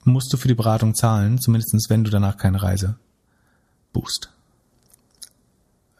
[0.03, 2.97] musst du für die Beratung zahlen, zumindestens wenn du danach keine Reise
[3.93, 4.29] buchst.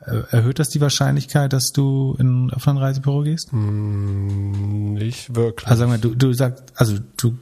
[0.02, 3.54] Erhöht das die Wahrscheinlichkeit, dass du in ein Offline-Reisebüro gehst?
[3.54, 5.68] Nicht wirklich.
[5.68, 7.38] Also sagen wir, du, du sagst, also du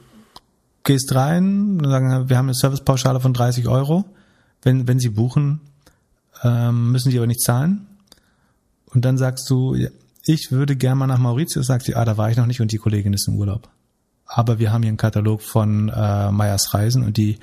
[0.84, 4.04] gehst rein, sagen, wir haben eine Servicepauschale von 30 Euro.
[4.62, 5.60] Wenn, wenn sie buchen,
[6.44, 7.86] ähm, müssen sie aber nicht zahlen.
[8.92, 9.76] Und dann sagst du,
[10.24, 12.72] ich würde gerne mal nach Mauritius, sagt sie, ah, da war ich noch nicht und
[12.72, 13.68] die Kollegin ist im Urlaub.
[14.26, 17.38] Aber wir haben hier einen Katalog von äh, Meyers Reisen und die,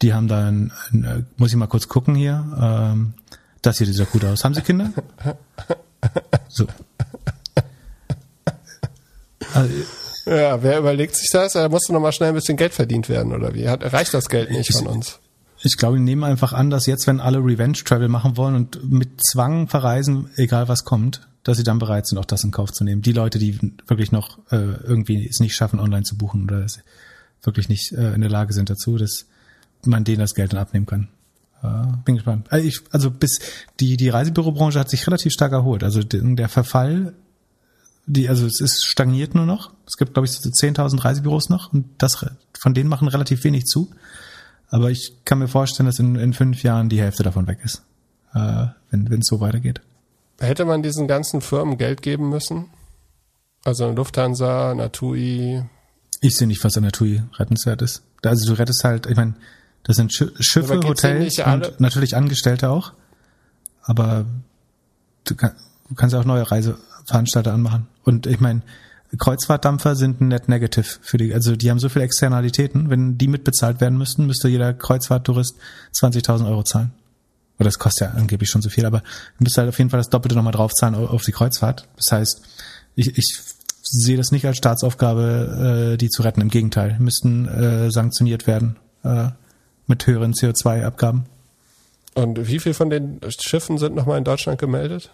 [0.00, 3.12] die haben da, ein, ein, äh, muss ich mal kurz gucken hier, ähm,
[3.60, 4.42] das hier sieht ja gut aus.
[4.44, 4.90] Haben Sie Kinder?
[6.48, 6.66] So.
[9.52, 9.74] Also,
[10.24, 11.52] ja, wer überlegt sich das?
[11.52, 13.68] Da musste noch mal schnell ein bisschen Geld verdient werden, oder wie?
[13.68, 15.18] Hat, reicht das Geld nicht von uns?
[15.62, 18.90] Ich glaube, die nehmen einfach an, dass jetzt, wenn alle Revenge Travel machen wollen und
[18.90, 22.72] mit Zwang verreisen, egal was kommt, dass sie dann bereit sind, auch das in Kauf
[22.72, 23.02] zu nehmen.
[23.02, 26.66] Die Leute, die wirklich noch äh, irgendwie es nicht schaffen, online zu buchen oder
[27.42, 29.26] wirklich nicht äh, in der Lage sind dazu, dass
[29.84, 31.08] man denen das Geld dann abnehmen kann.
[31.62, 32.46] Äh, bin gespannt.
[32.50, 33.38] Also, ich, also bis
[33.80, 35.84] die die Reisebürobranche hat sich relativ stark erholt.
[35.84, 37.14] Also der der Verfall,
[38.06, 39.72] die also es ist stagniert nur noch.
[39.86, 42.24] Es gibt glaube ich so 10.000 Reisebüros noch und das
[42.58, 43.90] von denen machen relativ wenig zu.
[44.70, 47.82] Aber ich kann mir vorstellen, dass in, in fünf Jahren die Hälfte davon weg ist,
[48.34, 49.80] äh, wenn es so weitergeht.
[50.38, 52.66] Hätte man diesen ganzen Firmen Geld geben müssen?
[53.64, 55.64] Also eine Lufthansa, eine TUI.
[56.22, 58.02] Ich sehe nicht, was an TUI rettenswert ist.
[58.22, 59.34] Also du rettest halt, ich meine,
[59.82, 62.92] das sind Schi Schiffe, Hotels und natürlich Angestellte auch.
[63.82, 64.24] Aber
[65.24, 65.52] du, kann,
[65.88, 67.86] du kannst ja auch neue Reiseveranstalter anmachen.
[68.04, 68.62] Und ich meine,
[69.18, 73.28] Kreuzfahrtdampfer sind ein Net Negative für die, also die haben so viele Externalitäten, wenn die
[73.28, 75.56] mitbezahlt werden müssten, müsste jeder Kreuzfahrttourist
[75.94, 76.92] 20.000 Euro zahlen.
[77.58, 80.00] Oder das kostet ja angeblich schon so viel, aber du müsst halt auf jeden Fall
[80.00, 81.88] das Doppelte nochmal draufzahlen auf die Kreuzfahrt.
[81.96, 82.42] Das heißt,
[82.94, 83.38] ich, ich
[83.82, 86.40] sehe das nicht als Staatsaufgabe, äh, die zu retten.
[86.40, 89.28] Im Gegenteil, müssten äh, sanktioniert werden äh,
[89.86, 91.26] mit höheren CO2-Abgaben.
[92.14, 95.10] Und wie viel von den Schiffen sind nochmal in Deutschland gemeldet?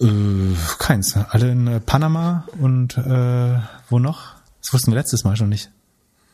[0.00, 1.16] Äh, keins.
[1.16, 3.58] Alle in äh, Panama und äh,
[3.88, 4.34] wo noch?
[4.62, 5.70] Das wussten wir letztes Mal schon nicht.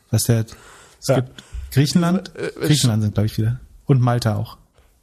[0.09, 0.45] Was der
[0.99, 1.15] es ja.
[1.15, 2.35] gibt Griechenland.
[2.35, 3.59] Äh, Griechenland sind, glaube ich, wieder.
[3.85, 4.57] Und Malta auch.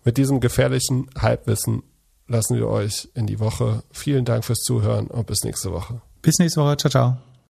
[0.05, 1.83] Mit diesem gefährlichen Halbwissen
[2.27, 3.83] lassen wir euch in die Woche.
[3.91, 6.01] Vielen Dank fürs Zuhören und bis nächste Woche.
[6.23, 6.77] Bis nächste Woche.
[6.77, 7.28] Ciao, ciao.